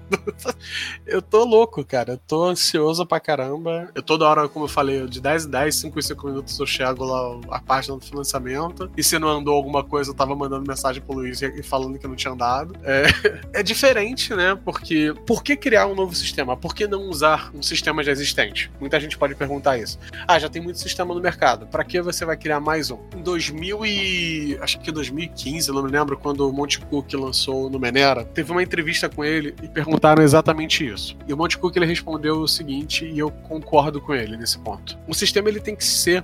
eu 1.05 1.21
tô 1.21 1.43
louco, 1.43 1.83
cara. 1.83 2.13
Eu 2.13 2.17
tô 2.17 2.45
ansioso 2.45 3.05
pra 3.05 3.19
caramba. 3.19 3.89
Eu 3.93 4.03
toda 4.03 4.27
hora, 4.27 4.47
como 4.47 4.65
eu 4.65 4.69
falei, 4.69 5.05
de 5.07 5.19
10 5.19 5.45
em 5.45 5.49
10, 5.49 5.75
5 5.75 5.99
em 5.99 6.01
5 6.01 6.27
minutos 6.27 6.59
eu 6.59 6.65
chego 6.65 7.03
lá 7.03 7.39
a 7.49 7.59
página 7.59 7.97
do 7.97 8.05
financiamento. 8.05 8.89
E 8.95 9.03
se 9.03 9.17
não 9.17 9.27
andou 9.27 9.55
alguma 9.55 9.83
coisa, 9.83 10.11
eu 10.11 10.13
tava 10.13 10.35
mandando 10.35 10.65
mensagem 10.67 11.01
pro 11.01 11.15
Luiz 11.15 11.41
e 11.41 11.63
falando 11.63 11.97
que 11.97 12.07
não 12.07 12.15
tinha 12.15 12.33
andado. 12.33 12.75
É, 12.83 13.05
é 13.59 13.63
diferente, 13.63 14.33
né? 14.35 14.57
Porque 14.63 15.13
por 15.25 15.43
que 15.43 15.57
criar 15.57 15.87
um 15.87 15.95
novo 15.95 16.15
sistema? 16.15 16.55
Por 16.55 16.73
que 16.73 16.87
não 16.87 17.09
usar 17.09 17.51
um 17.53 17.61
sistema 17.61 18.03
já 18.03 18.11
existente? 18.11 18.71
Muita 18.79 18.99
gente 18.99 19.17
pode 19.17 19.35
perguntar 19.35 19.77
isso. 19.77 19.97
Ah, 20.27 20.37
já 20.39 20.49
tem 20.49 20.61
muito 20.61 20.79
sistema 20.79 21.13
no 21.13 21.21
mercado. 21.21 21.67
Para 21.67 21.83
que 21.83 22.01
você 22.01 22.25
vai 22.25 22.37
criar 22.37 22.59
mais 22.59 22.91
um? 22.91 22.99
Em 23.15 23.21
2000 23.21 23.85
e 23.85 24.57
acho 24.61 24.79
que 24.79 24.91
2015, 24.91 25.71
não 25.71 25.83
me 25.83 25.91
lembro 25.91 26.17
quando 26.17 26.47
o 26.47 26.53
Monte 26.53 26.79
Cook 26.79 27.13
lançou 27.13 27.69
no 27.69 27.79
Teve 28.25 28.51
uma 28.51 28.63
entrevista 28.63 29.09
com 29.09 29.23
ele 29.23 29.55
e 29.61 29.67
perguntaram 29.67 30.23
exatamente 30.23 30.85
isso. 30.85 31.17
E 31.27 31.33
o 31.33 31.37
Monte 31.37 31.57
Cook 31.57 31.75
ele 31.75 31.85
respondeu 31.85 32.39
o 32.39 32.47
seguinte 32.47 33.05
e 33.05 33.19
eu 33.19 33.31
concordo 33.31 34.01
com 34.01 34.13
ele 34.13 34.37
nesse 34.37 34.57
ponto. 34.59 34.97
O 35.07 35.13
sistema 35.13 35.49
ele 35.49 35.59
tem 35.59 35.75
que 35.75 35.85
ser, 35.85 36.23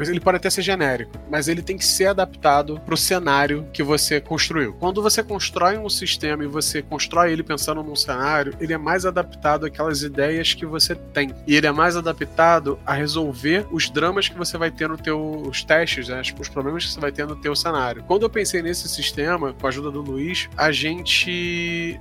ele 0.00 0.20
pode 0.20 0.36
até 0.36 0.50
ser 0.50 0.62
genérico, 0.62 1.12
mas 1.30 1.48
ele 1.48 1.62
tem 1.62 1.76
que 1.76 1.84
ser 1.84 2.06
adaptado 2.06 2.80
para 2.80 2.94
o 2.94 2.96
cenário 2.96 3.66
que 3.72 3.82
você 3.82 4.20
construiu. 4.20 4.74
Quando 4.74 5.02
você 5.02 5.22
constrói 5.22 5.78
um 5.78 5.88
sistema 5.88 6.44
e 6.44 6.46
você 6.46 6.82
constrói 6.82 7.32
ele 7.32 7.42
pensando 7.42 7.82
num 7.82 7.96
cenário, 7.96 8.54
ele 8.60 8.72
é 8.72 8.78
mais 8.78 9.04
adaptado 9.04 9.66
àquelas 9.66 10.02
ideias 10.02 10.54
que 10.54 10.66
você 10.66 10.94
tem. 10.94 11.34
E 11.46 11.54
ele 11.54 11.66
é 11.66 11.72
mais 11.72 11.96
adaptado 11.96 12.78
a 12.86 12.94
resolver 12.94 13.66
os 13.70 13.90
dramas 13.90 14.28
que 14.28 14.36
você 14.36 14.56
vai 14.56 14.70
ter 14.70 14.88
no 14.88 14.96
teu 14.96 15.42
os 15.42 15.62
testes, 15.62 16.08
né, 16.08 16.22
os 16.38 16.48
problemas 16.48 16.84
que 16.84 16.92
você 16.92 17.00
vai 17.00 17.12
ter 17.12 17.26
no 17.26 17.36
teu 17.36 17.54
cenário. 17.54 18.02
Quando 18.06 18.22
eu 18.22 18.30
pensei 18.30 18.62
nesse 18.62 18.88
sistema, 18.88 19.52
com 19.52 19.66
a 19.66 19.68
ajuda 19.68 19.90
do 19.90 20.00
Luiz, 20.00 20.48
a 20.56 20.72
gente 20.72 21.11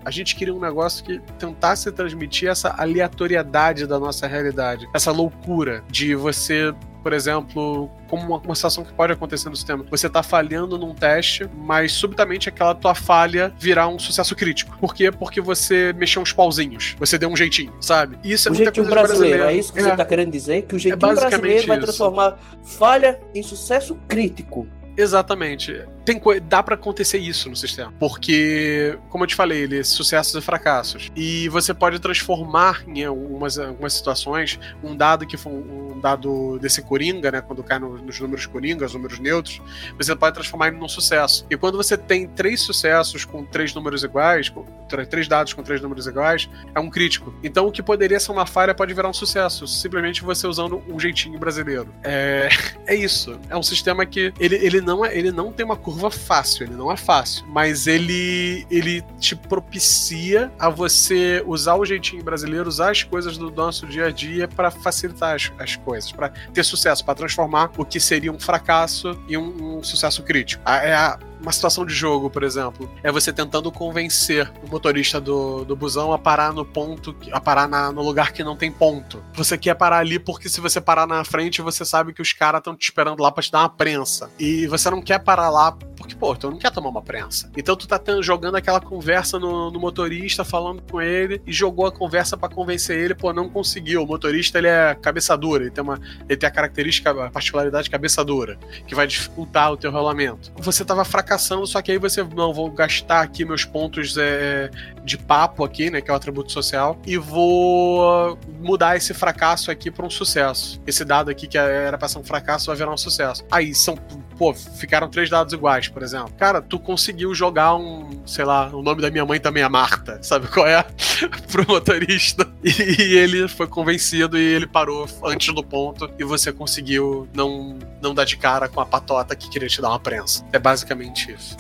a 0.06 0.12
gente 0.12 0.36
queria 0.36 0.54
um 0.54 0.60
negócio 0.60 1.04
que 1.04 1.20
tentasse 1.38 1.92
transmitir 1.92 2.50
essa 2.50 2.76
aleatoriedade 2.78 3.86
da 3.86 4.00
nossa 4.00 4.28
realidade, 4.28 4.88
essa 4.94 5.12
loucura 5.12 5.84
de 5.90 6.16
você 6.16 6.74
por 7.02 7.14
exemplo, 7.14 7.90
como 8.08 8.24
uma, 8.28 8.38
uma 8.38 8.56
situação 8.56 8.84
que 8.84 8.94
pode 8.94 9.14
acontecer 9.14 9.50
no 9.50 9.56
sistema. 9.56 9.84
Você 9.90 10.10
tá 10.10 10.22
falhando 10.22 10.78
num 10.78 10.94
teste, 10.94 11.50
mas 11.58 11.94
subitamente 11.94 12.48
aquela 12.48 12.76
tua 12.76 12.94
falha 12.94 13.54
virar 13.58 13.88
um 13.88 13.98
sucesso 13.98 14.36
crítico. 14.36 14.78
Por 14.78 14.94
quê? 14.94 15.12
Porque 15.12 15.42
você 15.42 15.94
mexeu 15.94 16.22
uns 16.22 16.32
pauzinhos. 16.32 16.96
Você 17.00 17.18
deu 17.18 17.30
um 17.30 17.36
jeitinho, 17.36 17.74
sabe? 17.82 18.20
Isso 18.24 18.50
é 18.50 18.52
o 18.52 18.56
jeitinho 18.56 18.88
brasileiro, 18.88 19.44
é 19.44 19.54
isso 19.56 19.74
que 19.74 19.80
é. 19.80 19.84
você 19.84 19.96
tá 19.96 20.06
querendo 20.06 20.32
dizer? 20.32 20.64
Que 20.64 20.76
o 20.76 20.80
jeitinho 20.80 21.12
é 21.12 21.16
brasileiro 21.16 21.68
vai 21.68 21.80
transformar 21.80 22.38
falha 22.64 23.20
em 23.34 23.42
sucesso 23.42 23.96
crítico. 24.08 24.68
Exatamente. 24.96 25.84
Tem, 26.06 26.22
dá 26.48 26.62
para 26.64 26.76
acontecer 26.76 27.18
isso 27.18 27.50
no 27.50 27.56
sistema. 27.56 27.94
Porque, 28.00 28.98
como 29.10 29.24
eu 29.24 29.28
te 29.28 29.36
falei, 29.36 29.62
ele 29.62 29.80
é 29.80 29.84
sucessos 29.84 30.36
e 30.36 30.42
fracassos. 30.42 31.10
E 31.16 31.48
você 31.50 31.74
pode 31.74 32.00
transformar 32.00 32.84
em 32.88 33.04
algumas, 33.06 33.58
algumas 33.58 33.94
situações 33.94 34.60
um 34.84 34.96
dado 34.96 35.26
que 35.26 35.38
foi 35.38 35.52
um, 35.52 36.00
dado 36.02 36.58
desse 36.60 36.82
Coringa, 36.82 37.32
né? 37.32 37.42
Quando 37.42 37.64
cai 37.64 37.80
no, 37.80 37.98
nos 37.98 38.20
números 38.20 38.46
Coringa, 38.46 38.86
os 38.86 38.94
números 38.94 39.20
neutros, 39.20 39.62
você 39.96 40.16
pode 40.16 40.34
transformar 40.34 40.68
ele 40.68 40.78
num 40.78 40.90
sucesso. 40.90 41.46
E 41.50 41.56
quando 41.56 41.78
você 41.78 41.98
tem 41.98 42.28
três 42.28 42.62
sucessos 42.62 43.24
com 43.24 43.46
três 43.46 43.74
números 43.74 44.04
iguais, 44.04 44.50
com, 44.50 44.66
três 45.10 45.28
dados 45.28 45.54
com 45.54 45.62
três 45.64 45.82
números 45.82 46.08
iguais, 46.08 46.50
é 46.74 46.80
um 46.80 46.90
crítico. 46.90 47.34
Então 47.44 47.68
o 47.68 47.72
que 47.72 47.84
poderia 47.84 48.20
ser 48.20 48.32
uma 48.32 48.46
falha 48.46 48.74
pode 48.74 48.94
virar 48.94 49.08
um 49.08 49.14
sucesso, 49.14 49.68
simplesmente 49.68 50.24
você 50.24 50.48
usando 50.48 50.84
um 50.90 51.00
jeitinho 51.00 51.38
brasileiro. 51.40 51.88
É, 52.04 52.50
é 52.88 52.96
isso. 52.96 53.40
É 53.50 53.56
um 53.56 53.64
sistema 53.64 54.06
que 54.06 54.34
ele, 54.40 54.56
ele, 54.56 54.82
não 54.82 55.06
é, 55.06 55.16
ele 55.16 55.32
não 55.32 55.52
tem 55.52 55.66
uma 55.66 55.78
curva 55.78 55.91
fácil, 56.12 56.66
ele 56.66 56.76
não 56.76 56.92
é 56.92 56.98
fácil, 56.98 57.46
mas 57.48 57.88
ele, 57.88 58.66
ele 58.70 59.02
te 59.20 59.36
propicia 59.36 60.52
a 60.60 60.70
você 60.70 61.44
usar 61.46 61.76
o 61.76 61.86
jeitinho 61.86 62.24
brasileiro, 62.24 62.68
usar 62.68 62.92
as 62.92 63.04
coisas 63.04 63.38
do 63.38 63.52
nosso 63.52 63.86
dia 63.88 64.08
a 64.08 64.12
dia 64.12 64.48
para 64.48 64.72
facilitar 64.72 65.36
as, 65.36 65.52
as 65.60 65.76
coisas, 65.76 66.12
para 66.12 66.30
ter 66.30 66.64
sucesso, 66.64 67.04
para 67.04 67.16
transformar 67.16 67.72
o 67.78 67.86
que 67.86 68.00
seria 68.00 68.32
um 68.32 68.40
fracasso 68.40 69.20
em 69.28 69.38
um, 69.38 69.78
um 69.78 69.84
sucesso 69.84 70.24
crítico. 70.24 70.62
É 70.68 70.94
a, 70.94 71.20
uma 71.42 71.52
situação 71.52 71.86
de 71.86 71.94
jogo, 71.94 72.30
por 72.30 72.44
exemplo, 72.44 72.90
é 73.04 73.12
você 73.12 73.34
tentando 73.34 73.72
convencer 73.72 74.52
o 74.64 74.70
motorista 74.70 75.20
do, 75.20 75.66
do 75.66 75.76
busão 75.76 76.14
a 76.14 76.20
parar 76.20 76.54
no 76.54 76.64
ponto, 76.64 77.16
a 77.32 77.42
parar 77.42 77.68
na, 77.68 77.92
no 77.92 78.02
lugar 78.02 78.32
que 78.32 78.44
não 78.44 78.56
tem 78.56 78.72
ponto. 78.72 79.24
Você 79.34 79.58
quer 79.58 79.76
parar 79.76 79.98
ali 79.98 80.20
porque 80.20 80.48
se 80.48 80.62
você 80.62 80.80
parar 80.80 81.08
na 81.08 81.24
frente, 81.24 81.62
você 81.62 81.84
sabe 81.84 82.14
que 82.14 82.22
os 82.22 82.32
caras 82.32 82.60
estão 82.60 82.76
te 82.76 82.84
esperando 82.84 83.22
lá 83.22 83.32
para 83.32 83.44
te 83.44 83.52
dar 83.52 83.60
uma 83.60 83.70
prensa. 83.70 84.30
E 84.40 84.68
você 84.68 84.90
não 84.90 85.02
quer 85.02 85.20
parar 85.20 85.50
lá 85.50 85.72
porque, 85.72 86.16
pô, 86.16 86.36
tu 86.36 86.50
não 86.50 86.58
quer 86.58 86.72
tomar 86.72 86.90
uma 86.90 87.02
prensa. 87.02 87.52
Então 87.56 87.76
tu 87.76 87.88
tá 87.88 88.00
tendo, 88.00 88.24
jogando 88.24 88.56
aquela 88.56 88.80
conversa 88.80 89.38
no, 89.38 89.70
no, 89.70 89.80
motorista, 89.80 90.44
falando 90.44 90.82
com 90.82 91.02
ele, 91.02 91.42
e 91.46 91.54
jogou 91.54 91.86
a 91.86 91.92
conversa 91.92 92.36
para 92.36 92.50
convencer 92.50 92.98
ele, 92.98 93.14
pô, 93.14 93.32
não 93.32 93.50
conseguiu. 93.50 94.04
O 94.04 94.08
motorista, 94.08 94.58
ele 94.58 94.68
é 94.68 94.96
cabeça 94.96 95.38
dura, 95.38 95.64
ele 95.64 95.72
tem, 95.72 95.84
uma, 95.84 96.00
ele 96.28 96.38
tem 96.38 96.48
a 96.48 96.52
característica, 96.52 97.12
a 97.12 97.30
particularidade 97.30 97.90
cabeça 97.90 98.24
dura, 98.24 98.58
que 98.88 98.96
vai 98.96 99.06
dificultar 99.06 99.72
o 99.72 99.78
teu 99.78 99.92
rolamento. 99.92 100.52
Você 100.58 100.84
tava 100.84 101.06
fracassando 101.06 101.31
só 101.38 101.82
que 101.82 101.92
aí 101.92 101.98
você, 101.98 102.24
não, 102.24 102.54
vou 102.54 102.70
gastar 102.72 103.22
aqui 103.22 103.46
meus 103.46 103.66
pontos 103.66 104.16
é, 104.18 104.70
de 105.04 105.18
papo 105.18 105.64
aqui, 105.64 105.90
né, 105.90 106.02
que 106.02 106.10
é 106.10 106.14
o 106.14 106.18
atributo 106.18 106.52
social, 106.52 107.00
e 107.06 107.18
vou 107.18 108.38
mudar 108.60 108.96
esse 108.96 109.14
fracasso 109.14 109.72
aqui 109.72 109.90
para 109.90 110.06
um 110.06 110.10
sucesso. 110.10 110.82
Esse 110.86 111.04
dado 111.04 111.30
aqui 111.30 111.48
que 111.48 111.58
era 111.58 111.98
pra 111.98 112.08
ser 112.08 112.20
um 112.20 112.24
fracasso 112.24 112.68
vai 112.68 112.76
virar 112.76 112.94
um 112.94 112.98
sucesso. 112.98 113.44
Aí 113.52 113.74
são, 113.74 113.96
pô, 114.38 114.54
ficaram 114.54 115.10
três 115.10 115.30
dados 115.30 115.54
iguais, 115.54 115.88
por 115.88 116.04
exemplo. 116.04 116.34
Cara, 116.38 116.62
tu 116.62 116.80
conseguiu 116.80 117.34
jogar 117.34 117.76
um, 117.76 118.22
sei 118.26 118.46
lá, 118.46 118.68
o 118.74 118.82
nome 118.82 119.02
da 119.02 119.10
minha 119.10 119.26
mãe 119.26 119.40
também 119.40 119.64
é 119.64 119.70
Marta, 119.70 120.20
sabe 120.24 120.48
qual 120.48 120.68
é? 120.68 120.84
Pro 121.52 121.66
motorista. 121.68 122.50
E, 122.64 122.70
e 122.70 123.18
ele 123.18 123.48
foi 123.48 123.66
convencido 123.66 124.38
e 124.38 124.42
ele 124.42 124.68
parou 124.68 125.08
antes 125.24 125.52
do 125.52 125.64
ponto 125.64 126.08
e 126.20 126.24
você 126.24 126.52
conseguiu 126.52 127.28
não, 127.34 127.80
não 128.00 128.14
dar 128.14 128.24
de 128.24 128.38
cara 128.38 128.70
com 128.70 128.80
a 128.80 128.86
patota 128.86 129.36
que 129.36 129.50
queria 129.50 129.68
te 129.68 129.82
dar 129.82 129.90
uma 129.90 130.00
prensa. 130.00 130.46
É 130.54 130.60
basicamente 130.60 131.21
isso. 131.30 131.56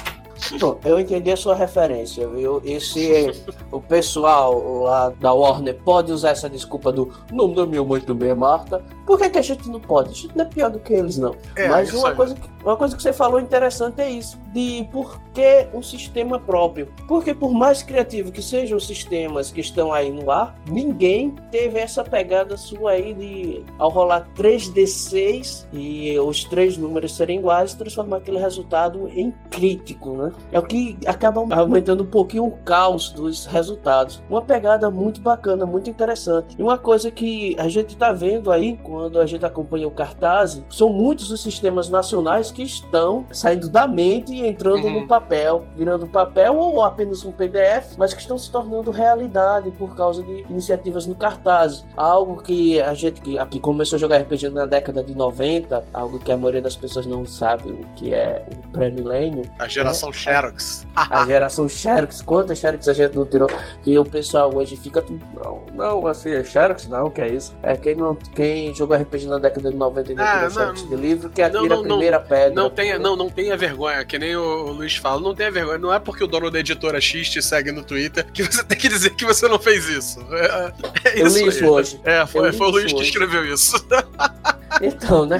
Bom, 0.59 0.79
eu 0.83 0.99
entendi 0.99 1.31
a 1.31 1.37
sua 1.37 1.55
referência, 1.55 2.27
viu? 2.27 2.61
E 2.63 2.79
se 2.79 3.31
o 3.71 3.79
pessoal 3.79 4.83
lá 4.83 5.09
da 5.09 5.33
Warner 5.33 5.77
pode 5.83 6.11
usar 6.11 6.29
essa 6.29 6.49
desculpa 6.49 6.91
do 6.91 7.11
nome 7.31 7.55
da 7.55 7.65
minha 7.65 7.83
mãe 7.83 8.01
também 8.01 8.29
é 8.29 8.35
Marta, 8.35 8.83
por 9.05 9.19
que, 9.19 9.29
que 9.29 9.39
a 9.39 9.41
gente 9.41 9.69
não 9.69 9.79
pode? 9.79 10.09
A 10.09 10.13
gente 10.13 10.37
não 10.37 10.45
é 10.45 10.47
pior 10.47 10.69
do 10.69 10.79
que 10.79 10.93
eles, 10.93 11.17
não. 11.17 11.35
É, 11.55 11.67
Mas 11.67 11.93
uma 11.93 12.15
coisa, 12.15 12.35
que, 12.35 12.49
uma 12.63 12.77
coisa 12.77 12.95
que 12.95 13.01
você 13.01 13.13
falou 13.13 13.39
interessante 13.39 14.01
é 14.01 14.09
isso, 14.09 14.39
de 14.53 14.87
por 14.91 15.19
que 15.33 15.67
um 15.73 15.81
sistema 15.81 16.39
próprio. 16.39 16.87
Porque 17.07 17.33
por 17.33 17.51
mais 17.51 17.83
criativo 17.83 18.31
que 18.31 18.41
sejam 18.41 18.77
os 18.77 18.87
sistemas 18.87 19.51
que 19.51 19.61
estão 19.61 19.91
aí 19.91 20.11
no 20.11 20.29
ar, 20.31 20.55
ninguém 20.67 21.35
teve 21.51 21.79
essa 21.79 22.03
pegada 22.03 22.57
sua 22.57 22.91
aí 22.91 23.13
de, 23.13 23.63
ao 23.77 23.89
rolar 23.89 24.27
3D6 24.35 25.65
e 25.73 26.17
os 26.19 26.43
três 26.45 26.77
números 26.77 27.15
serem 27.15 27.39
iguais, 27.39 27.73
transformar 27.73 28.17
aquele 28.17 28.39
resultado 28.39 29.09
em 29.09 29.31
crítico, 29.49 30.11
né? 30.11 30.30
É 30.51 30.59
o 30.59 30.63
que 30.63 30.97
acaba 31.05 31.43
aumentando 31.55 32.03
um 32.03 32.07
pouquinho 32.07 32.45
o 32.45 32.51
caos 32.63 33.11
dos 33.11 33.45
resultados. 33.45 34.21
Uma 34.29 34.41
pegada 34.41 34.89
muito 34.89 35.21
bacana, 35.21 35.65
muito 35.65 35.89
interessante. 35.89 36.55
E 36.57 36.63
uma 36.63 36.77
coisa 36.77 37.11
que 37.11 37.55
a 37.57 37.67
gente 37.67 37.89
está 37.89 38.11
vendo 38.11 38.51
aí, 38.51 38.77
quando 38.83 39.19
a 39.19 39.25
gente 39.25 39.45
acompanha 39.45 39.87
o 39.87 39.91
cartaz, 39.91 40.63
são 40.69 40.89
muitos 40.89 41.31
os 41.31 41.41
sistemas 41.41 41.89
nacionais 41.89 42.51
que 42.51 42.63
estão 42.63 43.25
saindo 43.31 43.69
da 43.69 43.87
mente 43.87 44.33
e 44.33 44.47
entrando 44.47 44.85
uhum. 44.85 45.01
no 45.01 45.07
papel, 45.07 45.65
virando 45.75 46.07
papel 46.07 46.55
ou 46.57 46.83
apenas 46.83 47.23
um 47.25 47.31
PDF, 47.31 47.95
mas 47.97 48.13
que 48.13 48.21
estão 48.21 48.37
se 48.37 48.51
tornando 48.51 48.91
realidade 48.91 49.71
por 49.71 49.95
causa 49.95 50.23
de 50.23 50.45
iniciativas 50.49 51.05
no 51.05 51.15
cartaz. 51.15 51.85
Algo 51.95 52.41
que 52.41 52.81
a 52.81 52.93
gente 52.93 53.21
que 53.21 53.37
aqui 53.37 53.59
começou 53.59 53.97
a 53.97 53.99
jogar 53.99 54.17
RPG 54.17 54.49
na 54.49 54.65
década 54.65 55.03
de 55.03 55.15
90, 55.15 55.83
algo 55.93 56.19
que 56.19 56.31
a 56.31 56.37
maioria 56.37 56.61
das 56.61 56.75
pessoas 56.75 57.05
não 57.05 57.25
sabe 57.25 57.69
o 57.71 57.85
que 57.95 58.13
é 58.13 58.45
o 58.51 58.71
pré-milênio. 58.71 59.43
A 59.59 59.67
geração 59.67 60.09
né? 60.09 60.15
Xerox. 60.21 60.87
a 60.95 61.25
geração 61.27 61.67
Xerox. 61.67 62.21
Quantas 62.21 62.59
Xerox 62.59 62.87
a 62.87 62.93
gente 62.93 63.15
não 63.15 63.25
tirou? 63.25 63.49
E 63.85 63.97
o 63.97 64.05
pessoal 64.05 64.53
hoje 64.55 64.77
fica. 64.77 65.03
Não, 65.33 65.63
não, 65.73 66.07
assim, 66.07 66.31
é 66.31 66.43
Xerox? 66.43 66.87
Não, 66.87 67.09
que 67.09 67.21
é 67.21 67.29
isso? 67.29 67.55
É 67.63 67.75
quem, 67.75 67.95
não, 67.95 68.15
quem 68.15 68.73
jogou 68.75 68.97
RPG 68.97 69.27
na 69.27 69.37
década 69.37 69.71
de 69.71 69.75
90 69.75 70.11
e 70.11 70.15
não 70.15 70.23
ah, 70.23 70.35
tirou 70.37 70.51
Xerox 70.51 70.89
de 70.89 70.95
livro 70.95 71.29
que 71.29 71.41
atira 71.41 71.61
não, 71.61 71.67
não, 71.67 71.79
a 71.79 71.83
primeira 71.83 72.19
não, 72.19 72.25
pedra. 72.25 72.53
Não 72.53 72.69
tenha, 72.69 72.99
não, 72.99 73.15
não 73.15 73.29
tenha 73.29 73.57
vergonha, 73.57 74.05
que 74.05 74.19
nem 74.19 74.35
o 74.35 74.71
Luiz 74.71 74.95
fala. 74.95 75.19
Não 75.21 75.33
tenha 75.33 75.51
vergonha. 75.51 75.77
Não 75.77 75.93
é 75.93 75.99
porque 75.99 76.23
o 76.23 76.27
dono 76.27 76.51
da 76.51 76.59
editora 76.59 77.01
X 77.01 77.29
te 77.29 77.41
segue 77.41 77.71
no 77.71 77.83
Twitter 77.83 78.25
que 78.31 78.43
você 78.43 78.63
tem 78.65 78.77
que 78.77 78.87
dizer 78.87 79.11
que 79.11 79.25
você 79.25 79.47
não 79.47 79.59
fez 79.59 79.87
isso. 79.87 80.19
É, 80.31 80.73
é 81.05 81.23
isso 81.23 81.37
Eu 81.37 81.43
li 81.43 81.49
isso 81.49 81.65
hoje. 81.65 82.01
É, 82.03 82.25
foi, 82.25 82.51
foi 82.51 82.67
o 82.67 82.71
Luiz 82.71 82.93
que 82.93 83.01
escreveu 83.01 83.45
isso. 83.45 83.75
Então, 84.79 85.25
né? 85.25 85.39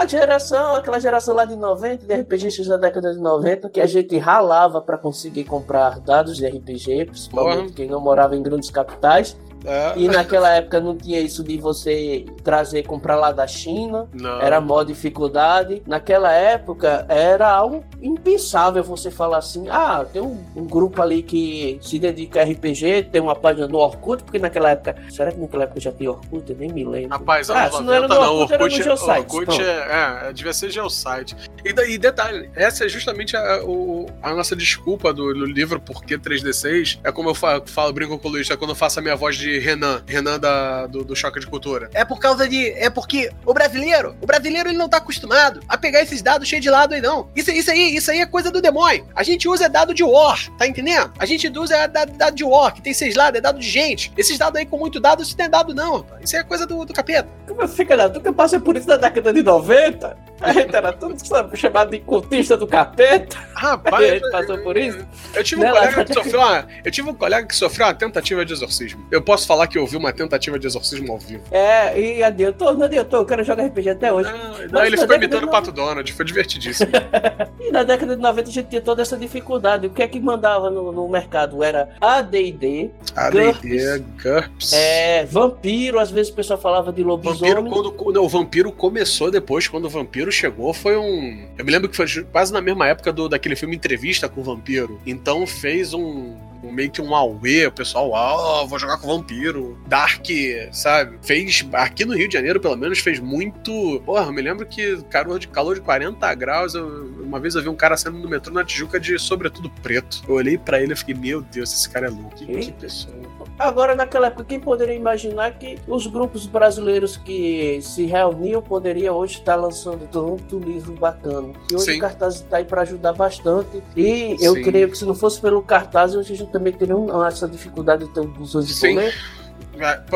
A 0.00 0.06
geração, 0.06 0.74
aquela 0.74 0.98
geração 0.98 1.34
lá 1.34 1.44
de 1.44 1.54
90, 1.54 2.06
de 2.06 2.14
RPGs 2.14 2.68
da 2.68 2.76
década 2.76 3.12
de 3.12 3.20
90, 3.20 3.68
que 3.68 3.80
a 3.80 3.86
gente 3.86 4.16
ralava 4.18 4.80
para 4.80 4.98
conseguir 4.98 5.44
comprar 5.44 6.00
dados 6.00 6.36
de 6.36 6.46
RPG, 6.46 7.06
principalmente 7.06 7.72
quem 7.72 7.88
não 7.88 8.00
morava 8.00 8.34
em 8.34 8.42
grandes 8.42 8.70
capitais. 8.70 9.36
É. 9.64 9.94
E 9.96 10.08
naquela 10.08 10.50
época 10.50 10.80
não 10.80 10.96
tinha 10.96 11.20
isso 11.20 11.42
de 11.42 11.56
você 11.58 12.24
trazer, 12.42 12.84
comprar 12.84 13.16
lá 13.16 13.32
da 13.32 13.46
China. 13.46 14.08
Não. 14.12 14.40
Era 14.40 14.60
maior 14.60 14.84
dificuldade. 14.84 15.82
Naquela 15.86 16.32
época 16.32 17.06
era 17.08 17.50
algo 17.50 17.84
impensável 18.00 18.82
você 18.82 19.10
falar 19.10 19.38
assim: 19.38 19.68
ah, 19.68 20.04
tem 20.10 20.22
um, 20.22 20.42
um, 20.56 20.64
grupo 20.64 21.00
ali 21.00 21.22
que 21.22 21.78
se 21.80 21.98
dedica 21.98 22.40
a 22.40 22.44
RPG, 22.44 23.08
tem 23.12 23.20
uma 23.20 23.36
página 23.36 23.68
no 23.68 23.78
Orkut, 23.78 24.22
porque 24.24 24.38
naquela 24.38 24.70
época. 24.70 24.96
Será 25.10 25.30
que 25.30 25.38
naquela 25.38 25.64
época 25.64 25.80
já 25.80 25.92
tinha 25.92 26.10
Orkut? 26.10 26.50
Eu 26.50 26.56
nem 26.56 26.72
me 26.72 26.84
lembro. 26.84 27.10
Rapaz, 27.10 27.50
ah, 27.50 27.70
se 27.70 27.82
não 27.82 27.92
era 27.92 28.08
no 28.08 28.14
Orkut, 28.14 28.26
não, 28.26 28.36
Orkut, 28.36 28.54
era 28.54 28.64
no 28.64 28.70
Geosite. 28.70 29.36
Orkut 29.36 29.62
é, 29.62 30.28
é, 30.28 30.32
devia 30.32 30.52
ser 30.52 30.70
Geosite. 30.70 31.36
E, 31.64 31.98
detalhe, 31.98 32.50
essa 32.54 32.84
é 32.84 32.88
justamente 32.88 33.36
a, 33.36 33.62
o, 33.64 34.06
a 34.22 34.34
nossa 34.34 34.56
desculpa 34.56 35.12
do, 35.12 35.32
do 35.32 35.44
livro 35.44 35.80
Porquê 35.80 36.18
3D6. 36.18 36.98
É 37.04 37.12
como 37.12 37.30
eu 37.30 37.34
falo, 37.34 37.62
falo 37.66 37.92
brinco 37.92 38.18
com 38.18 38.28
o 38.28 38.30
Luiz, 38.30 38.50
é 38.50 38.56
quando 38.56 38.70
eu 38.70 38.76
faço 38.76 38.98
a 38.98 39.02
minha 39.02 39.16
voz 39.16 39.36
de 39.36 39.51
Renan, 39.58 40.02
Renan 40.06 40.38
da, 40.38 40.86
do, 40.86 41.04
do 41.04 41.16
Choque 41.16 41.40
de 41.40 41.46
Cultura. 41.46 41.90
É 41.94 42.04
por 42.04 42.18
causa 42.18 42.48
de. 42.48 42.70
É 42.72 42.90
porque 42.90 43.30
o 43.44 43.52
brasileiro, 43.52 44.16
o 44.20 44.26
brasileiro 44.26 44.68
ele 44.68 44.78
não 44.78 44.88
tá 44.88 44.98
acostumado 44.98 45.60
a 45.68 45.76
pegar 45.76 46.02
esses 46.02 46.22
dados 46.22 46.48
cheios 46.48 46.62
de 46.62 46.70
lado 46.70 46.94
aí, 46.94 47.00
não. 47.00 47.28
Isso, 47.34 47.50
isso 47.50 47.70
aí, 47.70 47.96
isso 47.96 48.10
aí 48.10 48.20
é 48.20 48.26
coisa 48.26 48.50
do 48.50 48.60
demônio. 48.60 49.06
A 49.14 49.22
gente 49.22 49.48
usa 49.48 49.68
dado 49.68 49.94
de 49.94 50.02
war, 50.02 50.38
tá 50.56 50.66
entendendo? 50.66 51.12
A 51.18 51.26
gente 51.26 51.48
usa 51.48 51.86
dado, 51.86 52.12
dado 52.12 52.34
de 52.34 52.44
war, 52.44 52.72
que 52.72 52.82
tem 52.82 52.94
seis 52.94 53.14
lados, 53.14 53.38
é 53.38 53.40
dado 53.40 53.58
de 53.58 53.68
gente. 53.68 54.12
Esses 54.16 54.38
dados 54.38 54.58
aí 54.58 54.66
com 54.66 54.78
muito 54.78 55.00
dado, 55.00 55.22
isso 55.22 55.36
não 55.38 55.44
é 55.44 55.48
dado, 55.48 55.74
não, 55.74 55.96
rapaz. 55.98 56.24
Isso 56.24 56.36
é 56.36 56.42
coisa 56.42 56.66
do, 56.66 56.84
do 56.84 56.92
capeta. 56.92 57.28
Como 57.46 57.66
fica, 57.68 57.96
né? 57.96 58.08
Tu 58.08 58.20
que 58.20 58.32
passa 58.32 58.58
por 58.60 58.76
isso 58.76 58.88
na 58.88 58.96
década 58.96 59.32
de 59.32 59.42
90? 59.42 60.31
A 60.42 60.52
gente 60.52 60.74
era 60.74 60.92
tudo 60.92 61.16
chamado 61.56 61.90
de 61.90 62.00
cultista 62.00 62.56
do 62.56 62.66
capeta. 62.66 63.38
Rapaz, 63.54 64.04
a 64.10 64.14
gente 64.14 64.30
passou 64.30 64.58
por 64.58 64.76
isso. 64.76 64.98
Eu 65.34 65.44
tive 65.44 65.64
um 65.64 65.70
colega 65.70 66.04
que 66.04 66.14
sofreu 66.14 66.40
uma, 66.40 66.66
Eu 66.84 66.90
tive 66.90 67.10
um 67.10 67.14
colega 67.14 67.46
que 67.46 67.56
sofreu 67.56 67.86
uma 67.86 67.94
tentativa 67.94 68.44
de 68.44 68.52
exorcismo. 68.52 69.06
Eu 69.10 69.22
posso 69.22 69.46
falar 69.46 69.66
que 69.68 69.78
eu 69.78 69.86
vi 69.86 69.96
uma 69.96 70.12
tentativa 70.12 70.58
de 70.58 70.66
exorcismo 70.66 71.12
ao 71.12 71.18
vivo. 71.18 71.42
É, 71.50 71.98
e 71.98 72.22
adiantou, 72.22 72.74
não 72.74 72.84
adiantou, 72.84 73.20
eu 73.20 73.26
quero 73.26 73.44
jogar 73.44 73.64
RPG 73.66 73.90
até 73.90 74.12
hoje. 74.12 74.30
Não, 74.30 74.80
não 74.80 74.84
ele 74.84 74.96
ficou 74.96 75.16
imitando 75.16 75.44
o 75.44 75.50
Pato 75.50 75.70
Donald, 75.70 76.12
foi 76.12 76.24
divertidíssimo. 76.24 76.90
e 77.60 77.70
na 77.70 77.84
década 77.84 78.16
de 78.16 78.22
90 78.22 78.48
a 78.48 78.52
gente 78.52 78.68
tinha 78.68 78.82
toda 78.82 79.02
essa 79.02 79.16
dificuldade. 79.16 79.86
O 79.86 79.90
que 79.90 80.02
é 80.02 80.08
que 80.08 80.18
mandava 80.18 80.70
no, 80.70 80.90
no 80.90 81.08
mercado? 81.08 81.62
Era 81.62 81.90
AD&D, 82.00 82.90
AD&D, 83.14 84.04
GURPS. 84.22 84.72
É, 84.72 85.24
vampiro, 85.26 85.98
às 85.98 86.10
vezes 86.10 86.32
o 86.32 86.34
pessoal 86.34 86.58
falava 86.58 86.92
de 86.92 87.02
lobisomem. 87.02 87.54
Vampiro, 87.54 87.92
quando, 87.92 88.14
não, 88.14 88.24
o 88.24 88.28
vampiro 88.28 88.72
começou 88.72 89.30
depois, 89.30 89.68
quando 89.68 89.84
o 89.84 89.90
vampiro 89.90 90.31
chegou 90.32 90.72
foi 90.72 90.96
um. 90.96 91.46
Eu 91.56 91.64
me 91.64 91.70
lembro 91.70 91.88
que 91.88 91.96
foi 91.96 92.06
quase 92.24 92.52
na 92.52 92.60
mesma 92.60 92.86
época 92.86 93.12
do, 93.12 93.28
daquele 93.28 93.56
filme 93.56 93.76
Entrevista 93.76 94.28
com 94.28 94.40
o 94.40 94.44
Vampiro. 94.44 95.00
Então 95.06 95.46
fez 95.46 95.94
um, 95.94 96.00
um 96.00 96.51
meio 96.70 96.90
que 96.90 97.00
um 97.00 97.14
auê, 97.14 97.66
o 97.66 97.72
pessoal, 97.72 98.14
ah, 98.14 98.62
oh, 98.62 98.66
vou 98.66 98.78
jogar 98.78 98.98
com 98.98 99.06
vampiro. 99.06 99.78
Dark, 99.86 100.26
sabe? 100.72 101.18
Fez, 101.22 101.66
aqui 101.72 102.04
no 102.04 102.14
Rio 102.14 102.28
de 102.28 102.34
Janeiro, 102.34 102.60
pelo 102.60 102.76
menos, 102.76 102.98
fez 102.98 103.18
muito. 103.18 104.00
Porra, 104.04 104.26
eu 104.26 104.32
me 104.32 104.42
lembro 104.42 104.66
que 104.66 105.02
calor 105.04 105.38
de, 105.38 105.48
calor 105.48 105.74
de 105.74 105.80
40 105.80 106.34
graus, 106.34 106.74
eu, 106.74 106.86
uma 107.22 107.40
vez 107.40 107.54
eu 107.54 107.62
vi 107.62 107.68
um 107.68 107.74
cara 107.74 107.96
saindo 107.96 108.18
no 108.18 108.28
metrô 108.28 108.52
na 108.52 108.64
Tijuca 108.64 109.00
de 109.00 109.18
sobretudo 109.18 109.70
preto. 109.82 110.22
Eu 110.28 110.34
olhei 110.34 110.58
para 110.58 110.80
ele 110.80 110.92
e 110.92 110.96
fiquei, 110.96 111.14
meu 111.14 111.40
Deus, 111.40 111.72
esse 111.72 111.88
cara 111.88 112.06
é 112.06 112.10
louco. 112.10 112.34
Que, 112.36 112.46
que 112.46 112.72
pessoa. 112.72 113.22
Agora, 113.58 113.94
naquela 113.94 114.26
época, 114.26 114.44
quem 114.44 114.58
poderia 114.58 114.94
imaginar 114.94 115.52
que 115.52 115.78
os 115.86 116.06
grupos 116.06 116.46
brasileiros 116.46 117.16
que 117.16 117.80
se 117.82 118.06
reuniam 118.06 118.62
poderiam 118.62 119.14
hoje 119.14 119.38
estar 119.38 119.56
lançando 119.56 120.08
tanto 120.10 120.58
livro 120.58 120.94
bacana? 120.94 121.52
E 121.70 121.74
hoje 121.74 121.84
Sim. 121.84 121.98
o 121.98 122.00
cartaz 122.00 122.36
está 122.36 122.56
aí 122.56 122.64
para 122.64 122.82
ajudar 122.82 123.12
bastante. 123.12 123.82
E 123.96 124.36
eu 124.40 124.54
Sim. 124.54 124.62
creio 124.62 124.88
que 124.88 124.98
se 124.98 125.04
não 125.04 125.14
fosse 125.14 125.40
pelo 125.40 125.62
cartaz, 125.62 126.14
hoje 126.14 126.32
a 126.32 126.36
gente 126.36 126.50
também 126.52 126.72
teria 126.72 126.94
essa 127.26 127.48
dificuldade 127.48 128.04
de 128.04 128.10
ter 128.12 128.20
um 128.20 128.26
busões 128.26 128.66
de 128.68 128.74
boleto. 128.94 129.16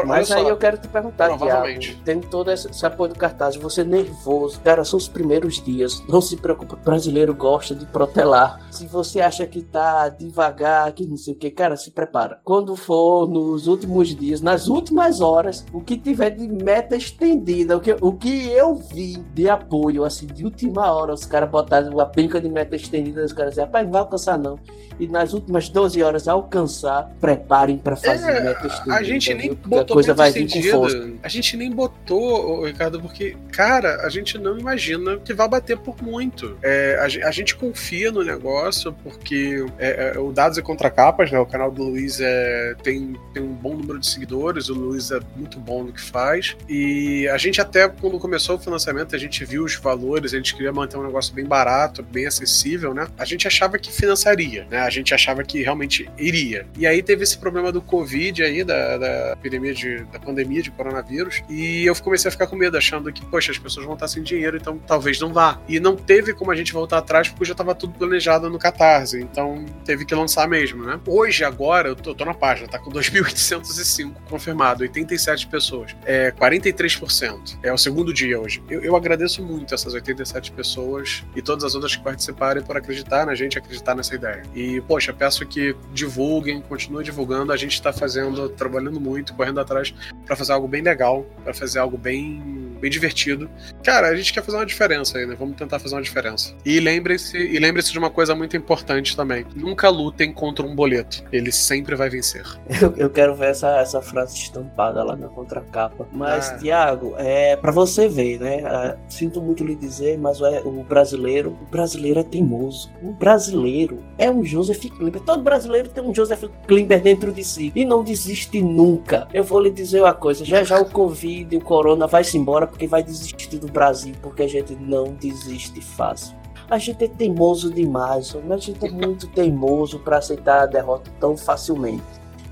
Mas 0.06 0.30
aí 0.30 0.48
eu 0.48 0.56
quero 0.56 0.78
te 0.78 0.88
perguntar, 0.88 1.36
Thiago, 1.36 1.66
tendo 2.04 2.26
todo 2.28 2.50
esse, 2.50 2.86
apoio 2.86 3.12
do 3.12 3.18
cartaz, 3.18 3.56
você 3.56 3.82
nervoso, 3.82 4.60
cara, 4.60 4.84
são 4.84 4.96
os 4.96 5.08
primeiros 5.08 5.62
dias, 5.62 6.02
não 6.08 6.20
se 6.20 6.36
preocupe, 6.36 6.74
o 6.74 6.76
brasileiro 6.76 7.34
gosta 7.34 7.74
de 7.74 7.86
protelar. 7.86 8.60
Se 8.70 8.86
você 8.86 9.20
acha 9.20 9.46
que 9.46 9.62
tá 9.62 10.08
devagar, 10.08 10.92
que 10.92 11.06
não 11.06 11.16
sei 11.16 11.34
o 11.34 11.36
que, 11.36 11.50
cara, 11.50 11.76
se 11.76 11.90
prepara. 11.90 12.40
Quando 12.44 12.76
for 12.76 13.28
nos 13.28 13.66
últimos 13.66 14.14
dias, 14.14 14.40
nas 14.40 14.68
últimas 14.68 15.20
horas, 15.20 15.64
o 15.72 15.80
que 15.80 15.96
tiver 15.96 16.30
de 16.30 16.46
meta 16.46 16.96
estendida, 16.96 17.76
o 17.76 17.80
que, 17.80 17.96
o 18.00 18.12
que 18.12 18.50
eu 18.50 18.74
vi 18.74 19.16
de 19.34 19.48
apoio, 19.48 20.04
assim, 20.04 20.26
de 20.26 20.44
última 20.44 20.92
hora, 20.92 21.14
os 21.14 21.24
caras 21.24 21.50
botaram 21.50 21.98
a 21.98 22.06
penca 22.06 22.40
de 22.40 22.48
meta 22.48 22.76
estendida, 22.76 23.24
os 23.24 23.32
caras 23.32 23.52
dizem, 23.52 23.64
rapaz, 23.64 23.84
não 23.84 23.92
vai 23.92 24.00
alcançar 24.02 24.38
não. 24.38 24.58
E 24.98 25.06
nas 25.06 25.32
últimas 25.32 25.68
12 25.68 26.02
horas 26.02 26.28
alcançar, 26.28 27.10
preparem 27.20 27.78
para 27.78 27.96
fazer 27.96 28.30
é, 28.30 28.40
meta 28.40 28.66
estendida. 28.66 28.96
A 28.96 29.02
gente 29.02 29.34
nem 29.34 29.45
botou 29.54 29.80
a 29.80 29.86
coisa 29.86 30.14
vai 30.14 30.32
com 30.32 31.18
A 31.22 31.28
gente 31.28 31.56
nem 31.56 31.70
botou, 31.70 32.64
Ricardo, 32.64 33.00
porque, 33.00 33.36
cara, 33.52 34.06
a 34.06 34.08
gente 34.08 34.38
não 34.38 34.58
imagina 34.58 35.18
que 35.18 35.34
vai 35.34 35.48
bater 35.48 35.76
por 35.76 36.02
muito. 36.02 36.56
É, 36.62 36.96
a, 37.00 37.28
a, 37.28 37.30
gente 37.30 37.56
confia 37.56 38.10
no 38.10 38.22
negócio 38.22 38.92
porque 39.02 39.64
é, 39.78 40.14
é, 40.14 40.18
o 40.18 40.32
Dados 40.32 40.58
e 40.58 40.62
Contracapas, 40.62 41.30
né? 41.30 41.38
O 41.38 41.46
canal 41.46 41.70
do 41.70 41.82
Luiz 41.82 42.20
é, 42.20 42.74
tem, 42.82 43.14
tem 43.32 43.42
um 43.42 43.52
bom 43.54 43.74
número 43.74 43.98
de 43.98 44.06
seguidores, 44.06 44.68
o 44.68 44.74
Luiz 44.74 45.10
é 45.10 45.20
muito 45.36 45.58
bom 45.58 45.84
no 45.84 45.92
que 45.92 46.00
faz. 46.00 46.56
E 46.68 47.28
a 47.28 47.38
gente 47.38 47.60
até, 47.60 47.88
quando 47.88 48.18
começou 48.18 48.56
o 48.56 48.58
financiamento, 48.58 49.14
a 49.14 49.18
gente 49.18 49.44
viu 49.44 49.64
os 49.64 49.74
valores, 49.76 50.32
a 50.32 50.36
gente 50.36 50.54
queria 50.54 50.72
manter 50.72 50.96
um 50.96 51.04
negócio 51.04 51.34
bem 51.34 51.44
barato, 51.44 52.02
bem 52.02 52.26
acessível, 52.26 52.94
né? 52.94 53.08
A 53.18 53.24
gente 53.24 53.46
achava 53.46 53.78
que 53.78 53.92
financiaria, 53.92 54.66
né? 54.70 54.80
A 54.80 54.90
gente 54.90 55.14
achava 55.14 55.42
que 55.42 55.62
realmente 55.62 56.08
iria. 56.18 56.66
E 56.76 56.86
aí 56.86 57.02
teve 57.02 57.22
esse 57.22 57.38
problema 57.38 57.70
do 57.72 57.80
Covid 57.80 58.42
aí, 58.42 58.64
da, 58.64 58.98
da 58.98 59.35
epidemia 59.38 59.74
de, 59.74 60.04
da 60.04 60.18
pandemia 60.18 60.62
de 60.62 60.70
coronavírus, 60.70 61.42
e 61.48 61.84
eu 61.84 61.94
comecei 61.96 62.28
a 62.28 62.32
ficar 62.32 62.46
com 62.46 62.56
medo, 62.56 62.76
achando 62.76 63.12
que, 63.12 63.24
poxa, 63.26 63.52
as 63.52 63.58
pessoas 63.58 63.86
vão 63.86 63.94
estar 63.94 64.08
sem 64.08 64.22
dinheiro, 64.22 64.56
então 64.56 64.78
talvez 64.78 65.20
não 65.20 65.32
vá. 65.32 65.60
E 65.68 65.78
não 65.80 65.96
teve 65.96 66.32
como 66.32 66.50
a 66.50 66.56
gente 66.56 66.72
voltar 66.72 66.98
atrás, 66.98 67.28
porque 67.28 67.44
já 67.44 67.52
estava 67.52 67.74
tudo 67.74 67.94
planejado 67.94 68.48
no 68.50 68.58
Catarse, 68.58 69.20
então 69.20 69.64
teve 69.84 70.04
que 70.04 70.14
lançar 70.14 70.48
mesmo, 70.48 70.84
né? 70.84 71.00
Hoje, 71.06 71.44
agora, 71.44 71.88
eu 71.88 71.96
tô, 71.96 72.14
tô 72.14 72.24
na 72.24 72.34
página, 72.34 72.68
tá 72.68 72.78
com 72.78 72.90
2.805 72.90 74.14
confirmado, 74.28 74.82
87 74.82 75.46
pessoas, 75.46 75.94
é 76.04 76.30
43%. 76.32 77.58
É 77.62 77.72
o 77.72 77.78
segundo 77.78 78.12
dia 78.12 78.40
hoje. 78.40 78.62
Eu, 78.68 78.82
eu 78.82 78.96
agradeço 78.96 79.42
muito 79.42 79.74
essas 79.74 79.94
87 79.94 80.52
pessoas 80.52 81.24
e 81.34 81.42
todas 81.42 81.64
as 81.64 81.74
outras 81.74 81.96
que 81.96 82.02
participarem 82.02 82.62
por 82.62 82.76
acreditar 82.76 83.26
na 83.26 83.34
gente, 83.34 83.58
acreditar 83.58 83.94
nessa 83.94 84.14
ideia. 84.14 84.42
E, 84.54 84.80
poxa, 84.82 85.12
peço 85.12 85.46
que 85.46 85.74
divulguem, 85.92 86.60
continuem 86.60 87.04
divulgando, 87.04 87.52
a 87.52 87.56
gente 87.56 87.74
está 87.74 87.92
fazendo, 87.92 88.48
trabalhando 88.48 89.00
muito, 89.00 89.25
correndo 89.34 89.60
atrás 89.60 89.94
para 90.24 90.36
fazer 90.36 90.52
algo 90.52 90.68
bem 90.68 90.82
legal, 90.82 91.24
para 91.42 91.54
fazer 91.54 91.78
algo 91.78 91.96
bem 91.96 92.65
bem 92.80 92.90
divertido. 92.90 93.48
Cara, 93.82 94.08
a 94.08 94.16
gente 94.16 94.32
quer 94.32 94.42
fazer 94.42 94.56
uma 94.56 94.66
diferença 94.66 95.18
aí, 95.18 95.26
né? 95.26 95.36
Vamos 95.38 95.56
tentar 95.56 95.78
fazer 95.78 95.94
uma 95.94 96.02
diferença. 96.02 96.54
E 96.64 96.80
lembre-se, 96.80 97.36
e 97.36 97.58
lembre-se 97.58 97.92
de 97.92 97.98
uma 97.98 98.10
coisa 98.10 98.34
muito 98.34 98.56
importante 98.56 99.16
também. 99.16 99.46
Nunca 99.54 99.88
lutem 99.88 100.32
contra 100.32 100.64
um 100.64 100.74
boleto. 100.74 101.24
Ele 101.32 101.52
sempre 101.52 101.94
vai 101.94 102.08
vencer. 102.08 102.44
Eu, 102.86 102.92
eu 102.96 103.10
quero 103.10 103.34
ver 103.34 103.50
essa, 103.50 103.80
essa 103.80 104.02
frase 104.02 104.36
estampada 104.36 105.02
lá 105.02 105.16
na 105.16 105.28
contracapa. 105.28 106.06
Mas, 106.12 106.50
ah. 106.50 106.58
Tiago, 106.58 107.14
é 107.16 107.56
para 107.56 107.72
você 107.72 108.06
ver, 108.06 108.38
né? 108.38 108.62
Ah, 108.64 108.96
sinto 109.08 109.40
muito 109.40 109.64
lhe 109.64 109.74
dizer, 109.74 110.18
mas 110.18 110.40
o, 110.40 110.44
o 110.68 110.84
brasileiro, 110.84 111.56
o 111.62 111.70
brasileiro 111.70 112.20
é 112.20 112.22
teimoso. 112.22 112.90
O 113.02 113.12
brasileiro 113.12 114.04
é 114.18 114.30
um 114.30 114.44
Joseph 114.44 114.84
Klimber. 114.90 115.22
Todo 115.22 115.42
brasileiro 115.42 115.88
tem 115.88 116.04
um 116.04 116.14
Joseph 116.14 116.44
Klimber 116.66 117.00
dentro 117.00 117.32
de 117.32 117.42
si 117.42 117.72
e 117.74 117.84
não 117.84 118.04
desiste 118.04 118.60
nunca. 118.60 119.26
Eu 119.32 119.42
vou 119.42 119.60
lhe 119.60 119.70
dizer 119.70 120.00
uma 120.00 120.14
coisa, 120.14 120.44
já 120.44 120.62
já 120.62 120.78
o 120.78 120.90
Covid 120.90 121.54
e 121.54 121.58
o 121.58 121.60
Corona 121.60 122.06
vai 122.06 122.24
se 122.24 122.36
porque 122.66 122.86
vai 122.86 123.02
desistir 123.02 123.58
do 123.58 123.70
Brasil, 123.70 124.14
porque 124.22 124.42
a 124.42 124.48
gente 124.48 124.74
não 124.74 125.14
desiste 125.14 125.80
fácil. 125.80 126.36
A 126.68 126.78
gente 126.78 127.04
é 127.04 127.08
teimoso 127.08 127.72
demais, 127.72 128.34
a 128.34 128.56
gente 128.56 128.84
é 128.84 128.90
muito 128.90 129.28
teimoso 129.28 130.00
para 130.00 130.18
aceitar 130.18 130.62
a 130.62 130.66
derrota 130.66 131.10
tão 131.20 131.36
facilmente. 131.36 132.02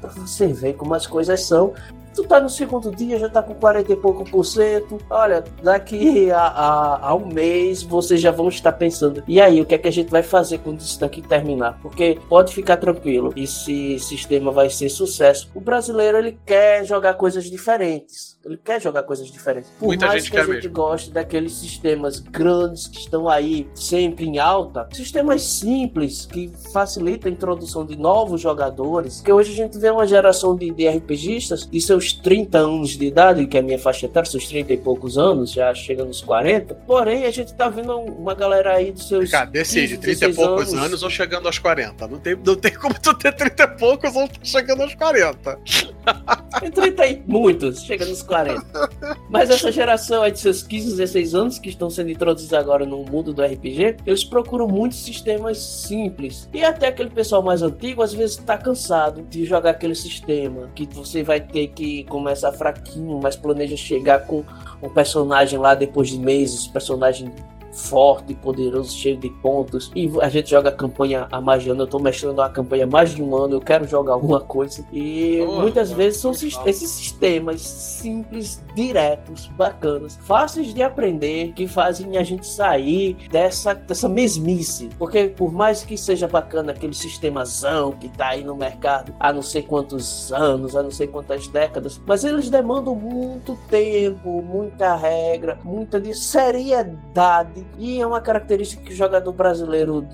Pra 0.00 0.10
você 0.10 0.46
ver 0.46 0.74
como 0.74 0.94
as 0.94 1.06
coisas 1.06 1.42
são, 1.42 1.74
Tu 2.14 2.22
tá 2.22 2.40
no 2.40 2.48
segundo 2.48 2.94
dia, 2.94 3.18
já 3.18 3.28
tá 3.28 3.42
com 3.42 3.54
40 3.54 3.92
e 3.92 3.96
pouco 3.96 4.24
por 4.24 4.44
cento. 4.44 4.98
Olha, 5.10 5.42
daqui 5.62 6.30
a, 6.30 6.42
a, 6.42 7.08
a, 7.08 7.14
um 7.14 7.26
mês 7.26 7.82
vocês 7.82 8.20
já 8.20 8.30
vão 8.30 8.48
estar 8.48 8.72
pensando. 8.72 9.24
E 9.26 9.40
aí, 9.40 9.60
o 9.60 9.66
que 9.66 9.74
é 9.74 9.78
que 9.78 9.88
a 9.88 9.92
gente 9.92 10.10
vai 10.10 10.22
fazer 10.22 10.58
quando 10.58 10.78
isso 10.78 11.00
daqui 11.00 11.20
terminar? 11.20 11.76
Porque 11.82 12.20
pode 12.28 12.54
ficar 12.54 12.76
tranquilo, 12.76 13.32
esse 13.36 13.98
sistema 13.98 14.52
vai 14.52 14.70
ser 14.70 14.88
sucesso. 14.90 15.50
O 15.54 15.60
brasileiro 15.60 16.18
ele 16.18 16.38
quer 16.46 16.84
jogar 16.84 17.14
coisas 17.14 17.50
diferentes. 17.50 18.33
Ele 18.44 18.58
quer 18.62 18.80
jogar 18.80 19.02
coisas 19.04 19.30
diferentes. 19.30 19.70
Por 19.78 19.86
Muita 19.86 20.06
mais 20.06 20.22
gente 20.22 20.32
que 20.32 20.38
a 20.38 20.44
gente 20.44 20.54
mesmo. 20.54 20.72
goste 20.72 21.10
daqueles 21.10 21.52
sistemas 21.52 22.20
grandes 22.20 22.86
que 22.86 22.98
estão 22.98 23.28
aí 23.28 23.66
sempre 23.74 24.26
em 24.26 24.38
alta, 24.38 24.86
sistemas 24.92 25.42
simples 25.42 26.26
que 26.26 26.52
facilitam 26.72 27.30
a 27.30 27.34
introdução 27.34 27.86
de 27.86 27.96
novos 27.96 28.40
jogadores. 28.40 29.20
Que 29.20 29.32
hoje 29.32 29.52
a 29.52 29.56
gente 29.56 29.78
vê 29.78 29.90
uma 29.90 30.06
geração 30.06 30.54
de, 30.54 30.70
de 30.70 30.86
RPGistas 30.86 31.66
de 31.66 31.80
seus 31.80 32.12
30 32.12 32.58
anos 32.58 32.90
de 32.90 33.06
idade, 33.06 33.46
que 33.46 33.56
é 33.56 33.60
a 33.60 33.62
minha 33.62 33.78
faixa 33.78 34.04
etária, 34.06 34.28
seus 34.28 34.46
30 34.46 34.74
e 34.74 34.76
poucos 34.76 35.16
anos, 35.16 35.50
já 35.52 35.74
chega 35.74 36.04
nos 36.04 36.20
40. 36.20 36.74
Porém, 36.86 37.24
a 37.24 37.30
gente 37.30 37.54
tá 37.54 37.68
vendo 37.68 37.96
uma 37.96 38.34
galera 38.34 38.74
aí 38.74 38.92
dos 38.92 39.08
seus. 39.08 39.30
Cara, 39.30 39.46
decide, 39.46 39.96
30 39.96 40.26
e 40.26 40.34
poucos 40.34 40.72
anos. 40.72 40.84
anos. 40.84 41.02
ou 41.02 41.08
chegando 41.08 41.46
aos 41.46 41.58
40. 41.58 42.08
Não 42.08 42.18
tem, 42.18 42.36
não 42.36 42.56
tem 42.56 42.74
como 42.74 42.94
tu 43.00 43.14
ter 43.14 43.32
30 43.32 43.62
e 43.62 43.68
poucos 43.78 44.14
ou 44.14 44.28
chegando 44.42 44.82
aos 44.82 44.94
40. 44.94 45.58
Tem 46.60 46.70
30 46.70 47.06
e 47.06 47.22
muitos, 47.26 47.82
chega 47.82 48.04
nos 48.04 48.22
40. 48.22 48.33
Mas 49.28 49.50
essa 49.50 49.70
geração 49.70 50.22
aí 50.22 50.32
de 50.32 50.38
seus 50.38 50.62
15, 50.62 50.90
16 50.96 51.34
anos, 51.34 51.58
que 51.58 51.68
estão 51.68 51.90
sendo 51.90 52.10
introduzidos 52.10 52.54
agora 52.54 52.84
no 52.84 53.04
mundo 53.04 53.32
do 53.32 53.42
RPG, 53.42 53.96
eles 54.06 54.24
procuram 54.24 54.66
muitos 54.66 55.04
sistemas 55.04 55.58
simples. 55.58 56.48
E 56.52 56.64
até 56.64 56.88
aquele 56.88 57.10
pessoal 57.10 57.42
mais 57.42 57.62
antigo, 57.62 58.02
às 58.02 58.12
vezes, 58.12 58.36
tá 58.36 58.56
cansado 58.56 59.22
de 59.22 59.44
jogar 59.44 59.70
aquele 59.70 59.94
sistema 59.94 60.70
que 60.74 60.86
você 60.86 61.22
vai 61.22 61.40
ter 61.40 61.68
que 61.68 62.04
começa 62.04 62.50
fraquinho, 62.52 63.20
mas 63.22 63.36
planeja 63.36 63.76
chegar 63.76 64.26
com 64.26 64.44
um 64.82 64.88
personagem 64.88 65.58
lá 65.58 65.74
depois 65.74 66.08
de 66.08 66.18
meses, 66.18 66.66
personagem 66.66 67.32
forte, 67.74 68.34
poderoso, 68.34 68.96
cheio 68.96 69.16
de 69.16 69.28
pontos. 69.28 69.90
E 69.94 70.10
a 70.20 70.28
gente 70.28 70.50
joga 70.50 70.68
a 70.68 70.72
campanha 70.72 71.26
há 71.30 71.40
mais 71.40 71.62
de 71.62 71.70
ano. 71.70 71.82
Eu 71.82 71.86
tô 71.86 71.98
mexendo 71.98 72.40
a 72.40 72.48
campanha 72.48 72.84
há 72.84 72.86
mais 72.86 73.10
de 73.10 73.22
um 73.22 73.34
ano. 73.36 73.54
Eu 73.54 73.60
quero 73.60 73.86
jogar 73.86 74.14
alguma 74.14 74.40
coisa. 74.40 74.84
E 74.92 75.44
oh, 75.46 75.60
muitas 75.60 75.90
oh, 75.90 75.94
vezes 75.94 76.20
são 76.20 76.30
oh, 76.30 76.68
esses 76.68 76.88
sistemas 76.88 77.60
simples, 77.60 78.62
diretos, 78.74 79.46
bacanas, 79.56 80.18
fáceis 80.22 80.72
de 80.72 80.82
aprender, 80.82 81.52
que 81.52 81.66
fazem 81.66 82.16
a 82.16 82.22
gente 82.22 82.46
sair 82.46 83.16
dessa, 83.30 83.74
dessa 83.74 84.08
mesmice. 84.08 84.88
Porque 84.98 85.28
por 85.28 85.52
mais 85.52 85.82
que 85.82 85.96
seja 85.96 86.28
bacana 86.28 86.72
aquele 86.72 86.94
sistemazão 86.94 87.92
que 87.92 88.08
tá 88.08 88.28
aí 88.28 88.44
no 88.44 88.54
mercado 88.54 89.14
há 89.18 89.32
não 89.32 89.42
sei 89.42 89.62
quantos 89.62 90.32
anos, 90.32 90.76
há 90.76 90.82
não 90.82 90.90
sei 90.90 91.06
quantas 91.06 91.48
décadas, 91.48 92.00
mas 92.06 92.24
eles 92.24 92.50
demandam 92.50 92.94
muito 92.94 93.56
tempo, 93.68 94.42
muita 94.42 94.94
regra, 94.94 95.58
muita 95.64 96.00
de 96.00 96.14
e 97.78 98.00
é 98.00 98.06
uma 98.06 98.20
característica 98.20 98.82
que 98.82 98.92
o 98.92 98.96
jogador 98.96 99.32
brasileiro 99.32 100.06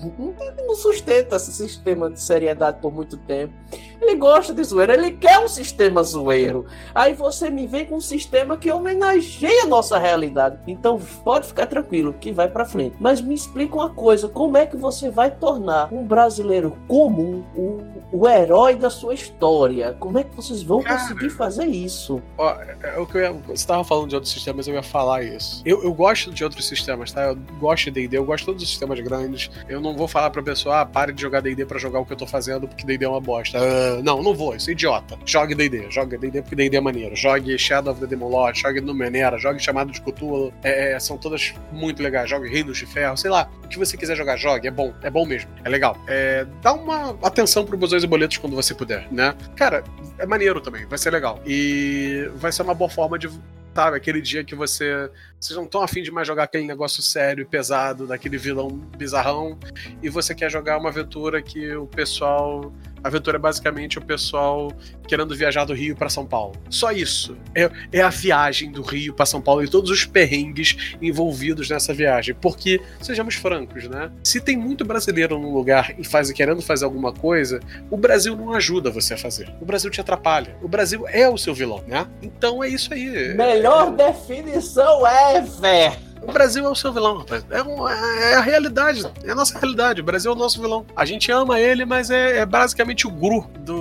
não 0.65 0.75
sustenta 0.75 1.35
esse 1.35 1.51
sistema 1.51 2.09
de 2.09 2.19
seriedade 2.19 2.79
por 2.81 2.93
muito 2.93 3.17
tempo. 3.17 3.53
Ele 4.01 4.15
gosta 4.15 4.51
de 4.51 4.63
zoeira, 4.63 4.95
ele 4.95 5.11
quer 5.11 5.37
um 5.39 5.47
sistema 5.47 6.01
zoeiro. 6.01 6.65
Aí 6.93 7.13
você 7.13 7.51
me 7.51 7.67
vem 7.67 7.85
com 7.85 7.97
um 7.97 8.01
sistema 8.01 8.57
que 8.57 8.71
homenageia 8.71 9.63
a 9.63 9.67
nossa 9.67 9.97
realidade. 9.99 10.57
Então 10.67 10.99
pode 11.23 11.47
ficar 11.47 11.67
tranquilo 11.67 12.13
que 12.13 12.31
vai 12.31 12.47
para 12.47 12.65
frente. 12.65 12.95
Mas 12.99 13.21
me 13.21 13.35
explica 13.35 13.75
uma 13.75 13.89
coisa: 13.89 14.27
como 14.27 14.57
é 14.57 14.65
que 14.65 14.75
você 14.75 15.11
vai 15.11 15.29
tornar 15.29 15.93
um 15.93 16.03
brasileiro 16.03 16.75
comum 16.87 17.43
o, 17.55 17.81
o 18.11 18.27
herói 18.27 18.75
da 18.75 18.89
sua 18.89 19.13
história? 19.13 19.95
Como 19.99 20.17
é 20.17 20.23
que 20.23 20.35
vocês 20.35 20.63
vão 20.63 20.81
Cara, 20.81 20.99
conseguir 20.99 21.29
fazer 21.29 21.65
isso? 21.65 22.21
Ó, 22.37 22.49
é, 22.49 22.95
é 22.95 22.99
o 22.99 23.05
que 23.05 23.17
eu 23.17 23.21
ia, 23.21 23.31
você 23.31 23.53
estava 23.53 23.83
falando 23.83 24.09
de 24.09 24.15
outros 24.15 24.33
sistemas, 24.33 24.67
eu 24.67 24.73
ia 24.73 24.83
falar 24.83 25.23
isso. 25.23 25.61
Eu, 25.63 25.83
eu 25.83 25.93
gosto 25.93 26.31
de 26.31 26.43
outros 26.43 26.67
sistemas, 26.67 27.11
tá? 27.11 27.25
Eu 27.25 27.35
gosto 27.59 27.85
de 27.85 27.91
D&D, 27.91 28.17
eu 28.17 28.25
gosto 28.25 28.41
de 28.41 28.45
todos 28.45 28.63
os 28.63 28.69
sistemas 28.69 28.99
grandes. 28.99 29.49
Eu 29.67 29.81
não 29.81 29.95
vou 29.95 30.07
falar 30.07 30.29
pra 30.29 30.41
pessoa, 30.41 30.81
ah, 30.81 30.85
pare 30.85 31.13
de 31.13 31.21
jogar 31.21 31.41
D&D 31.41 31.65
pra 31.65 31.79
jogar 31.79 31.99
o 31.99 32.05
que 32.05 32.13
eu 32.13 32.17
tô 32.17 32.27
fazendo, 32.27 32.67
porque 32.67 32.85
D&D 32.85 33.05
é 33.05 33.07
uma 33.07 33.21
bosta. 33.21 33.57
Uh, 33.59 34.03
não, 34.03 34.21
não 34.21 34.33
vou, 34.33 34.55
isso 34.55 34.69
é 34.69 34.73
idiota. 34.73 35.17
Jogue 35.25 35.55
D&D, 35.55 35.89
jogue 35.89 36.17
D&D 36.17 36.41
porque 36.41 36.55
D&D 36.55 36.77
é 36.77 36.81
maneiro. 36.81 37.15
Jogue 37.15 37.57
Shadow 37.57 37.93
of 37.93 38.01
the 38.01 38.07
Demon 38.07 38.29
Lord, 38.29 38.59
jogue 38.59 38.81
Numenera, 38.81 39.37
jogue 39.37 39.59
Chamado 39.59 39.91
de 39.91 40.01
Cthulhu. 40.01 40.53
É, 40.63 40.93
é, 40.93 40.99
são 40.99 41.17
todas 41.17 41.53
muito 41.71 42.01
legais. 42.01 42.29
Jogue 42.29 42.49
Reinos 42.49 42.77
de 42.77 42.85
Ferro, 42.85 43.17
sei 43.17 43.31
lá. 43.31 43.49
O 43.63 43.67
que 43.67 43.77
você 43.77 43.97
quiser 43.97 44.15
jogar, 44.15 44.37
jogue. 44.37 44.67
É 44.67 44.71
bom, 44.71 44.93
é 45.01 45.09
bom 45.09 45.25
mesmo. 45.25 45.49
É 45.63 45.69
legal. 45.69 45.97
É, 46.07 46.45
dá 46.61 46.73
uma 46.73 47.17
atenção 47.21 47.65
pro 47.65 47.77
Busões 47.77 48.03
e 48.03 48.07
Boletos 48.07 48.37
quando 48.37 48.55
você 48.55 48.73
puder, 48.73 49.07
né? 49.11 49.33
Cara, 49.55 49.83
é 50.17 50.25
maneiro 50.25 50.61
também, 50.61 50.85
vai 50.85 50.97
ser 50.97 51.11
legal. 51.11 51.39
E 51.45 52.29
vai 52.35 52.51
ser 52.51 52.61
uma 52.61 52.73
boa 52.73 52.89
forma 52.89 53.17
de 53.17 53.29
sabe? 53.73 53.97
Aquele 53.97 54.21
dia 54.21 54.43
que 54.43 54.55
você. 54.55 55.09
Vocês 55.39 55.57
não 55.57 55.65
estão 55.65 55.81
afim 55.81 56.03
de 56.03 56.11
mais 56.11 56.27
jogar 56.27 56.43
aquele 56.43 56.65
negócio 56.65 57.01
sério 57.01 57.41
e 57.41 57.45
pesado, 57.45 58.05
daquele 58.05 58.37
vilão 58.37 58.69
bizarrão, 58.69 59.57
e 60.01 60.09
você 60.09 60.35
quer 60.35 60.51
jogar 60.51 60.77
uma 60.77 60.89
aventura 60.89 61.41
que 61.41 61.75
o 61.75 61.87
pessoal 61.87 62.71
aventura 63.03 63.37
é 63.37 63.39
basicamente 63.39 63.97
o 63.97 64.01
pessoal 64.01 64.71
querendo 65.07 65.35
viajar 65.35 65.65
do 65.65 65.73
Rio 65.73 65.95
para 65.95 66.09
São 66.09 66.25
Paulo. 66.25 66.53
Só 66.69 66.91
isso. 66.91 67.37
É, 67.55 67.69
é 67.91 68.01
a 68.01 68.09
viagem 68.09 68.71
do 68.71 68.81
Rio 68.81 69.13
para 69.13 69.25
São 69.25 69.41
Paulo 69.41 69.63
e 69.63 69.67
todos 69.67 69.89
os 69.89 70.05
perrengues 70.05 70.95
envolvidos 71.01 71.69
nessa 71.69 71.93
viagem. 71.93 72.35
Porque, 72.35 72.81
sejamos 73.01 73.35
francos, 73.35 73.87
né? 73.87 74.11
Se 74.23 74.39
tem 74.39 74.55
muito 74.55 74.85
brasileiro 74.85 75.37
num 75.39 75.53
lugar 75.53 75.93
e 75.97 76.03
faz, 76.03 76.31
querendo 76.31 76.61
fazer 76.61 76.85
alguma 76.85 77.11
coisa, 77.11 77.59
o 77.89 77.97
Brasil 77.97 78.35
não 78.35 78.53
ajuda 78.53 78.89
você 78.89 79.15
a 79.15 79.17
fazer. 79.17 79.53
O 79.59 79.65
Brasil 79.65 79.89
te 79.89 79.99
atrapalha. 79.99 80.55
O 80.61 80.67
Brasil 80.67 81.05
é 81.07 81.27
o 81.27 81.37
seu 81.37 81.53
vilão, 81.53 81.83
né? 81.87 82.07
Então 82.21 82.63
é 82.63 82.69
isso 82.69 82.93
aí. 82.93 83.33
Melhor 83.35 83.95
definição 83.95 85.03
ever! 85.07 86.10
O 86.21 86.31
Brasil 86.31 86.65
é 86.65 86.69
o 86.69 86.75
seu 86.75 86.93
vilão, 86.93 87.17
rapaz. 87.17 87.43
É, 87.49 87.63
um, 87.63 87.87
é, 87.89 88.35
a 88.35 88.41
realidade. 88.41 89.03
É 89.23 89.31
a 89.31 89.35
nossa 89.35 89.57
realidade. 89.57 90.01
O 90.01 90.03
Brasil 90.03 90.31
é 90.31 90.35
o 90.35 90.37
nosso 90.37 90.61
vilão. 90.61 90.85
A 90.95 91.03
gente 91.03 91.31
ama 91.31 91.59
ele, 91.59 91.83
mas 91.83 92.11
é, 92.11 92.37
é 92.37 92.45
basicamente 92.45 93.07
o 93.07 93.09
guru 93.09 93.49
do 93.59 93.80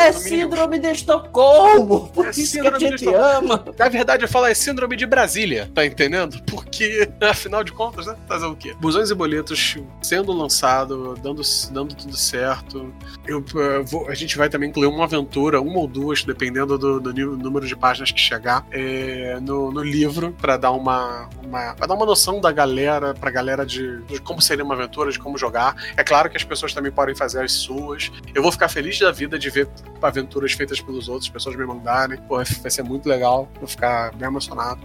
é 0.00 0.12
síndrome 0.12 0.78
de 0.78 0.88
Estocolmo. 0.88 2.08
Por 2.08 2.26
é 2.26 2.30
isso 2.30 2.60
que 2.60 2.66
a 2.66 2.78
gente 2.78 3.06
ama. 3.08 3.64
Na 3.78 3.88
verdade, 3.88 4.24
eu 4.24 4.28
falo 4.28 4.46
é 4.46 4.54
síndrome 4.54 4.96
de 4.96 5.06
Brasília, 5.06 5.70
tá 5.74 5.84
entendendo? 5.84 6.42
Porque, 6.44 7.08
afinal 7.20 7.62
de 7.62 7.72
contas, 7.72 8.06
né? 8.06 8.16
Fazer 8.26 8.46
o 8.46 8.56
quê? 8.56 8.74
Busões 8.80 9.10
e 9.10 9.14
boletos 9.14 9.76
sendo 10.02 10.32
lançado, 10.32 11.14
dando, 11.22 11.42
dando 11.70 11.94
tudo 11.94 12.16
certo. 12.16 12.92
Eu, 13.26 13.44
eu 13.54 13.84
vou, 13.84 14.08
a 14.08 14.14
gente 14.14 14.36
vai 14.36 14.48
também 14.48 14.68
incluir 14.68 14.86
uma 14.86 15.04
aventura, 15.04 15.60
uma 15.60 15.78
ou 15.78 15.86
duas, 15.86 16.24
dependendo 16.24 16.78
do, 16.78 17.00
do 17.00 17.36
número 17.36 17.66
de 17.66 17.76
páginas 17.76 18.10
que 18.10 18.20
chegar, 18.20 18.66
é, 18.70 19.38
no, 19.40 19.70
no 19.70 19.82
livro, 19.82 20.32
para 20.40 20.56
dar 20.56 20.70
uma, 20.70 21.28
uma 21.44 21.74
pra 21.74 21.86
dar 21.86 21.94
uma 21.94 22.06
noção 22.06 22.40
da 22.40 22.50
galera, 22.50 23.14
pra 23.14 23.30
galera 23.30 23.64
de, 23.66 24.02
de 24.02 24.20
como 24.20 24.40
seria 24.40 24.64
uma 24.64 24.74
aventura, 24.74 25.10
de 25.10 25.18
como 25.18 25.36
jogar. 25.36 25.74
É 25.96 26.02
claro 26.02 26.30
que 26.30 26.36
as 26.36 26.44
pessoas 26.44 26.72
também 26.72 26.90
podem 26.92 27.14
fazer 27.14 27.42
as 27.42 27.52
suas. 27.52 28.10
Eu 28.34 28.42
vou 28.42 28.52
ficar 28.52 28.68
feliz 28.68 28.98
da 28.98 29.10
vida 29.10 29.38
de 29.38 29.50
ver 29.50 29.68
aventuras 30.02 30.52
feitas 30.52 30.80
pelos 30.80 31.08
outros, 31.08 31.28
pessoas 31.28 31.56
me 31.56 31.64
mandarem. 31.64 32.18
Pô, 32.22 32.36
vai 32.36 32.70
ser 32.70 32.82
muito 32.82 33.08
legal, 33.08 33.48
vou 33.58 33.68
ficar 33.68 34.14
bem 34.14 34.28
emocionado. 34.28 34.80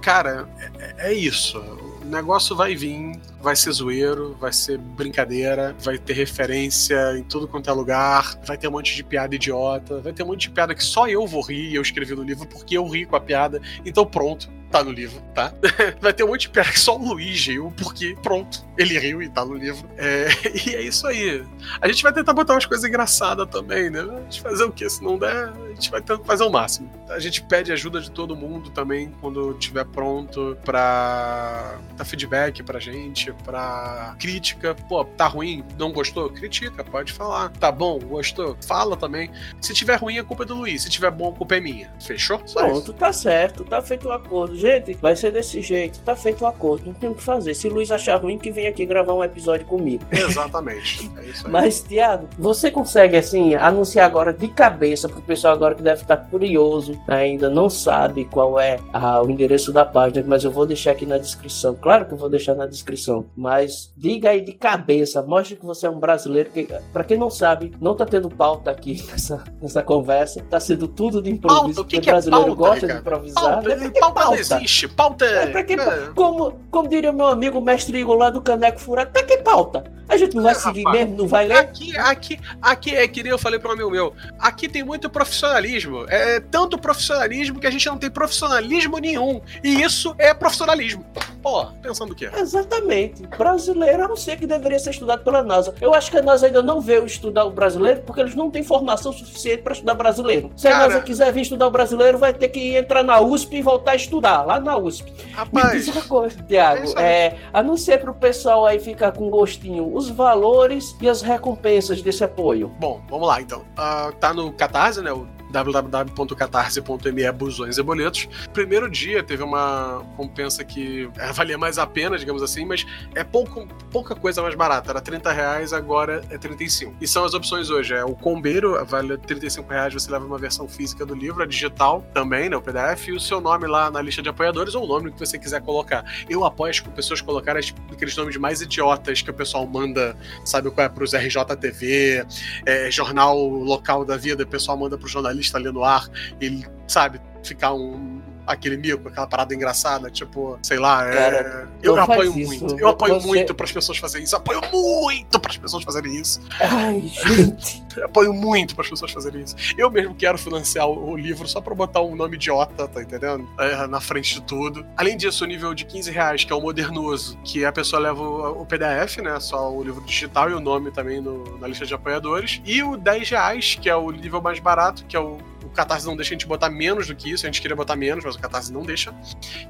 Cara, 0.00 0.48
é, 0.78 1.10
é 1.10 1.12
isso. 1.12 1.58
O 1.58 2.04
negócio 2.04 2.54
vai 2.54 2.74
vir, 2.74 3.20
vai 3.44 3.54
ser 3.54 3.70
zoeiro, 3.72 4.34
vai 4.40 4.52
ser 4.52 4.78
brincadeira, 4.78 5.76
vai 5.80 5.98
ter 5.98 6.14
referência 6.14 7.16
em 7.16 7.22
tudo 7.22 7.46
quanto 7.46 7.68
é 7.68 7.72
lugar, 7.74 8.40
vai 8.46 8.56
ter 8.56 8.66
um 8.68 8.70
monte 8.72 8.96
de 8.96 9.04
piada 9.04 9.34
idiota, 9.34 10.00
vai 10.00 10.14
ter 10.14 10.22
um 10.22 10.28
monte 10.28 10.48
de 10.48 10.50
piada 10.50 10.74
que 10.74 10.82
só 10.82 11.06
eu 11.06 11.26
vou 11.26 11.42
rir 11.42 11.70
e 11.70 11.74
eu 11.74 11.82
escrevi 11.82 12.14
no 12.14 12.22
livro 12.22 12.48
porque 12.48 12.76
eu 12.76 12.88
ri 12.88 13.04
com 13.04 13.14
a 13.16 13.20
piada. 13.20 13.60
Então 13.84 14.06
pronto, 14.06 14.48
tá 14.74 14.82
no 14.82 14.90
livro, 14.90 15.22
tá? 15.32 15.54
Vai 16.02 16.12
ter 16.12 16.24
um 16.24 16.26
monte 16.26 16.42
de 16.42 16.48
piada 16.48 16.68
que 16.68 16.80
só 16.80 16.98
o 16.98 17.08
Luigi 17.10 17.52
riu, 17.52 17.72
porque 17.76 18.16
pronto, 18.20 18.66
ele 18.76 18.98
riu 18.98 19.22
e 19.22 19.28
tá 19.28 19.44
no 19.44 19.54
livro. 19.54 19.88
É, 19.96 20.26
e 20.66 20.74
é 20.74 20.82
isso 20.82 21.06
aí. 21.06 21.44
A 21.80 21.86
gente 21.86 22.02
vai 22.02 22.12
tentar 22.12 22.32
botar 22.32 22.54
umas 22.54 22.66
coisas 22.66 22.84
engraçadas 22.84 23.46
também, 23.48 23.88
né? 23.88 24.00
A 24.00 24.20
gente 24.22 24.40
fazer 24.40 24.64
o 24.64 24.72
quê? 24.72 24.90
Se 24.90 25.02
não 25.02 25.16
der, 25.16 25.50
a 25.50 25.68
gente 25.68 25.92
vai 25.92 26.02
tentar 26.02 26.24
fazer 26.24 26.42
o 26.42 26.50
máximo. 26.50 26.90
A 27.08 27.20
gente 27.20 27.42
pede 27.44 27.70
ajuda 27.70 28.00
de 28.00 28.10
todo 28.10 28.34
mundo 28.34 28.70
também 28.70 29.12
quando 29.20 29.54
tiver 29.54 29.84
pronto 29.84 30.58
pra 30.64 31.78
dar 31.96 32.04
feedback 32.04 32.62
pra 32.64 32.80
gente, 32.80 33.32
pra 33.44 34.16
crítica. 34.18 34.74
Pô, 34.88 35.04
tá 35.04 35.26
ruim? 35.26 35.64
Não 35.78 35.92
gostou? 35.92 36.30
Critica, 36.30 36.84
pode 36.84 37.12
falar. 37.12 37.50
Tá 37.50 37.70
bom? 37.70 37.98
Gostou? 37.98 38.56
Fala 38.66 38.96
também. 38.96 39.30
Se 39.60 39.72
tiver 39.72 39.96
ruim, 39.96 40.18
a 40.18 40.24
culpa 40.24 40.44
é 40.44 40.46
do 40.46 40.54
Luiz. 40.54 40.82
Se 40.82 40.90
tiver 40.90 41.10
bom, 41.10 41.30
a 41.30 41.32
culpa 41.32 41.56
é 41.56 41.60
minha. 41.60 41.92
Fechou? 42.00 42.38
Pronto, 42.52 42.92
tá 42.92 43.12
certo. 43.12 43.64
Tá 43.64 43.80
feito 43.82 44.08
o 44.08 44.12
acordo 44.12 44.54
gente, 44.64 44.94
vai 44.94 45.14
ser 45.14 45.30
desse 45.30 45.60
jeito, 45.60 46.00
tá 46.00 46.16
feito 46.16 46.42
o 46.42 46.44
um 46.44 46.48
acordo, 46.48 46.86
não 46.86 46.94
tem 46.94 47.10
o 47.10 47.14
que 47.14 47.22
fazer. 47.22 47.54
Se 47.54 47.68
o 47.68 47.72
Luiz 47.72 47.90
achar 47.90 48.16
ruim, 48.16 48.38
que 48.38 48.50
vem 48.50 48.66
aqui 48.66 48.86
gravar 48.86 49.14
um 49.14 49.22
episódio 49.22 49.66
comigo. 49.66 50.04
Exatamente. 50.10 51.10
É 51.16 51.24
isso 51.26 51.46
aí. 51.46 51.52
Mas, 51.52 51.82
Tiago, 51.82 52.28
você 52.38 52.70
consegue, 52.70 53.16
assim, 53.16 53.54
anunciar 53.54 54.06
agora 54.06 54.32
de 54.32 54.48
cabeça 54.48 55.08
pro 55.08 55.20
pessoal 55.22 55.54
agora 55.54 55.74
que 55.74 55.82
deve 55.82 56.02
estar 56.02 56.16
curioso, 56.16 56.98
ainda 57.06 57.48
não 57.50 57.68
sabe 57.68 58.24
qual 58.24 58.58
é 58.58 58.78
a, 58.92 59.22
o 59.22 59.30
endereço 59.30 59.72
da 59.72 59.84
página, 59.84 60.24
mas 60.26 60.44
eu 60.44 60.50
vou 60.50 60.66
deixar 60.66 60.92
aqui 60.92 61.06
na 61.06 61.18
descrição. 61.18 61.74
Claro 61.74 62.06
que 62.06 62.12
eu 62.12 62.18
vou 62.18 62.28
deixar 62.28 62.54
na 62.54 62.66
descrição, 62.66 63.23
mas 63.36 63.92
diga 63.96 64.30
aí 64.30 64.40
de 64.40 64.52
cabeça, 64.52 65.22
mostre 65.22 65.56
que 65.56 65.64
você 65.64 65.86
é 65.86 65.90
um 65.90 65.98
brasileiro, 65.98 66.50
que, 66.50 66.68
pra 66.92 67.04
quem 67.04 67.16
não 67.16 67.30
sabe, 67.30 67.72
não 67.80 67.94
tá 67.94 68.04
tendo 68.04 68.28
pauta 68.28 68.70
aqui 68.70 69.04
nessa, 69.10 69.44
nessa 69.60 69.82
conversa, 69.82 70.42
tá 70.48 70.60
sendo 70.60 70.88
tudo 70.88 71.22
de 71.22 71.30
improviso, 71.30 71.64
pauta, 71.64 71.80
o 71.80 71.84
que, 71.84 72.00
que 72.00 72.08
é 72.08 72.12
brasileiro 72.12 72.56
pauta, 72.56 72.70
gosta 72.70 72.86
de 72.86 72.92
improvisar. 72.92 73.42
Pauta, 73.44 73.76
né? 73.76 73.90
pauta, 74.00 74.20
pauta, 74.20 74.38
existe. 74.38 74.88
Pauta 74.88 75.24
é. 75.24 75.52
é, 75.52 75.62
que, 75.62 75.74
é. 75.74 76.10
Como, 76.14 76.52
como 76.70 76.88
diria 76.88 77.12
meu 77.12 77.26
amigo 77.26 77.60
mestre 77.60 77.98
Igor 77.98 78.16
lá 78.16 78.30
do 78.30 78.40
Caneco 78.40 78.80
Furado, 78.80 79.10
pra 79.10 79.22
que 79.22 79.38
pauta? 79.38 79.84
A 80.08 80.16
gente 80.16 80.36
não 80.36 80.42
vai 80.42 80.52
é, 80.52 80.54
seguir 80.54 80.82
rapaz, 80.82 81.00
mesmo, 81.00 81.16
não 81.16 81.26
vai 81.26 81.46
ler? 81.48 81.56
Aqui, 81.56 81.96
aqui, 81.96 82.38
aqui 82.60 82.94
é 82.94 83.08
que 83.08 83.22
nem 83.22 83.32
eu 83.32 83.38
falei 83.38 83.58
para 83.58 83.70
um 83.70 83.72
amigo 83.72 83.90
meu. 83.90 84.14
Aqui 84.38 84.68
tem 84.68 84.84
muito 84.84 85.08
profissionalismo. 85.08 86.04
É 86.08 86.40
tanto 86.40 86.78
profissionalismo 86.78 87.58
que 87.58 87.66
a 87.66 87.70
gente 87.70 87.86
não 87.86 87.96
tem 87.96 88.10
profissionalismo 88.10 88.98
nenhum. 88.98 89.40
E 89.62 89.82
isso 89.82 90.14
é 90.18 90.34
profissionalismo. 90.34 91.04
Pô, 91.42 91.66
pensando 91.82 92.12
o 92.12 92.14
quê? 92.14 92.30
Exatamente. 92.36 93.13
Brasileiro, 93.36 94.04
a 94.04 94.08
não 94.08 94.16
ser 94.16 94.36
que 94.36 94.46
deveria 94.46 94.78
ser 94.78 94.90
estudado 94.90 95.22
pela 95.24 95.42
NASA. 95.42 95.74
Eu 95.80 95.94
acho 95.94 96.10
que 96.10 96.18
a 96.18 96.22
NASA 96.22 96.46
ainda 96.46 96.62
não 96.62 96.80
veio 96.80 97.04
estudar 97.04 97.44
o 97.44 97.50
brasileiro 97.50 98.02
porque 98.02 98.20
eles 98.20 98.34
não 98.34 98.50
têm 98.50 98.62
formação 98.62 99.12
suficiente 99.12 99.62
para 99.62 99.72
estudar 99.72 99.94
brasileiro. 99.94 100.50
Se 100.56 100.68
Cara... 100.68 100.84
a 100.84 100.88
NASA 100.88 101.00
quiser 101.02 101.32
vir 101.32 101.42
estudar 101.42 101.66
o 101.66 101.70
brasileiro, 101.70 102.18
vai 102.18 102.32
ter 102.32 102.48
que 102.48 102.76
entrar 102.76 103.02
na 103.02 103.20
USP 103.20 103.56
e 103.56 103.62
voltar 103.62 103.92
a 103.92 103.96
estudar 103.96 104.42
lá 104.42 104.60
na 104.60 104.76
USP. 104.76 105.12
Rapaz. 105.32 105.72
Me 105.72 105.78
diz 105.78 105.88
uma 105.88 106.02
coisa, 106.02 106.42
Tiago. 106.42 106.98
É, 106.98 107.26
é, 107.26 107.36
a 107.52 107.62
não 107.62 107.76
ser 107.76 108.00
pro 108.00 108.14
pessoal 108.14 108.66
aí 108.66 108.78
ficar 108.78 109.12
com 109.12 109.30
gostinho 109.30 109.94
os 109.94 110.08
valores 110.08 110.96
e 111.00 111.08
as 111.08 111.22
recompensas 111.22 112.02
desse 112.02 112.24
apoio? 112.24 112.68
Bom, 112.78 113.00
vamos 113.08 113.28
lá 113.28 113.40
então. 113.40 113.60
Uh, 113.60 114.12
tá 114.20 114.32
no 114.32 114.52
Catarse, 114.52 115.00
né? 115.00 115.12
O 115.12 115.26
www.catarse.me 115.54 117.32
busões 117.32 117.78
e 117.78 117.82
boletos. 117.82 118.28
Primeiro 118.52 118.90
dia 118.90 119.22
teve 119.22 119.42
uma 119.42 120.04
compensa 120.16 120.64
que 120.64 121.08
é, 121.16 121.32
valia 121.32 121.56
mais 121.56 121.78
a 121.78 121.86
pena, 121.86 122.18
digamos 122.18 122.42
assim, 122.42 122.64
mas 122.64 122.84
é 123.14 123.22
pouco, 123.22 123.66
pouca 123.90 124.14
coisa 124.14 124.42
mais 124.42 124.54
barata. 124.54 124.90
Era 124.90 125.00
30 125.00 125.32
reais, 125.32 125.72
agora 125.72 126.22
é 126.30 126.38
35. 126.38 126.96
E 127.00 127.06
são 127.06 127.24
as 127.24 127.34
opções 127.34 127.70
hoje. 127.70 127.94
É 127.94 128.04
o 128.04 128.14
combeiro, 128.14 128.84
vale 128.84 129.16
35 129.16 129.70
reais, 129.70 129.94
você 129.94 130.10
leva 130.10 130.24
uma 130.24 130.38
versão 130.38 130.68
física 130.68 131.06
do 131.06 131.14
livro, 131.14 131.42
a 131.42 131.46
digital 131.46 132.04
também, 132.12 132.48
né, 132.48 132.56
o 132.56 132.62
PDF, 132.62 133.08
e 133.08 133.12
o 133.12 133.20
seu 133.20 133.40
nome 133.40 133.66
lá 133.66 133.90
na 133.90 134.02
lista 134.02 134.22
de 134.22 134.28
apoiadores 134.28 134.74
ou 134.74 134.84
o 134.84 134.86
nome 134.86 135.12
que 135.12 135.18
você 135.18 135.38
quiser 135.38 135.60
colocar. 135.62 136.04
Eu 136.28 136.44
aposto 136.44 136.84
que 136.84 136.90
pessoas 136.90 137.20
colocarem 137.20 137.62
aqueles 137.92 138.16
nomes 138.16 138.36
mais 138.36 138.60
idiotas 138.60 139.22
que 139.22 139.30
o 139.30 139.34
pessoal 139.34 139.66
manda, 139.66 140.16
sabe 140.44 140.70
qual 140.70 140.84
é, 140.84 140.88
pros 140.88 141.12
RJTV, 141.12 142.26
é, 142.66 142.90
jornal 142.90 143.38
local 143.38 144.04
da 144.04 144.16
vida, 144.16 144.42
o 144.42 144.46
pessoal 144.46 144.76
manda 144.76 144.98
pro 144.98 145.08
jornalista 145.08 145.43
está 145.44 145.58
ali 145.58 145.70
no 145.70 145.84
ar, 145.84 146.08
ele, 146.40 146.66
sabe, 146.86 147.20
ficar 147.42 147.74
um, 147.74 148.20
aquele 148.46 148.76
mico, 148.76 149.08
aquela 149.08 149.26
parada 149.26 149.54
engraçada, 149.54 150.10
tipo, 150.10 150.58
sei 150.62 150.78
lá, 150.78 151.06
é... 151.06 151.14
Cara, 151.14 151.68
eu 151.82 152.00
apoio 152.00 152.32
muito. 152.32 152.78
Eu 152.78 152.88
apoio 152.88 153.20
Você... 153.20 153.26
muito 153.26 153.54
para 153.54 153.64
as 153.64 153.72
pessoas 153.72 153.98
fazerem 153.98 154.24
isso. 154.24 154.36
Apoio 154.36 154.60
muito 154.72 155.40
para 155.40 155.50
as 155.50 155.56
pessoas 155.56 155.84
fazerem 155.84 156.16
isso. 156.16 156.40
Ai, 156.60 157.02
gente. 157.02 157.84
Apoio 158.02 158.34
muito 158.34 158.74
para 158.74 158.82
as 158.82 158.90
pessoas 158.90 159.12
fazerem 159.12 159.42
isso. 159.42 159.54
Eu 159.78 159.90
mesmo 159.90 160.14
quero 160.14 160.36
financiar 160.36 160.88
o, 160.88 161.16
livro 161.16 161.46
só 161.46 161.60
para 161.60 161.74
botar 161.74 162.02
um 162.02 162.16
nome 162.16 162.36
idiota, 162.36 162.88
tá 162.88 163.00
entendendo? 163.00 163.48
É, 163.58 163.86
na 163.86 164.00
frente 164.00 164.34
de 164.34 164.42
tudo. 164.42 164.84
Além 164.96 165.16
disso, 165.16 165.44
o 165.44 165.46
nível 165.46 165.72
de 165.74 165.84
15 165.84 166.10
reais, 166.10 166.44
que 166.44 166.52
é 166.52 166.56
o 166.56 166.60
modernoso, 166.60 167.38
que 167.44 167.64
a 167.64 167.72
pessoa 167.72 168.00
leva 168.00 168.20
o, 168.20 168.62
o 168.62 168.66
PDF, 168.66 169.18
né? 169.18 169.38
Só 169.38 169.72
o 169.72 169.82
livro 169.82 170.00
digital 170.02 170.50
e 170.50 170.54
o 170.54 170.60
nome 170.60 170.90
também 170.90 171.20
no, 171.20 171.58
na 171.58 171.68
lista 171.68 171.86
de 171.86 171.94
apoiadores. 171.94 172.60
E 172.64 172.82
o 172.82 172.96
10 172.96 173.30
reais, 173.30 173.78
que 173.80 173.88
é 173.88 173.94
o 173.94 174.10
nível 174.10 174.42
mais 174.42 174.58
barato, 174.58 175.04
que 175.06 175.16
é 175.16 175.20
o 175.20 175.38
Catarse 175.70 176.06
não 176.06 176.16
deixa 176.16 176.30
a 176.30 176.34
gente 176.34 176.46
botar 176.46 176.70
menos 176.70 177.06
do 177.06 177.14
que 177.14 177.30
isso, 177.30 177.46
a 177.46 177.48
gente 177.48 177.60
queria 177.60 177.76
botar 177.76 177.96
menos, 177.96 178.24
mas 178.24 178.34
o 178.34 178.38
Catarse 178.38 178.72
não 178.72 178.82
deixa, 178.82 179.14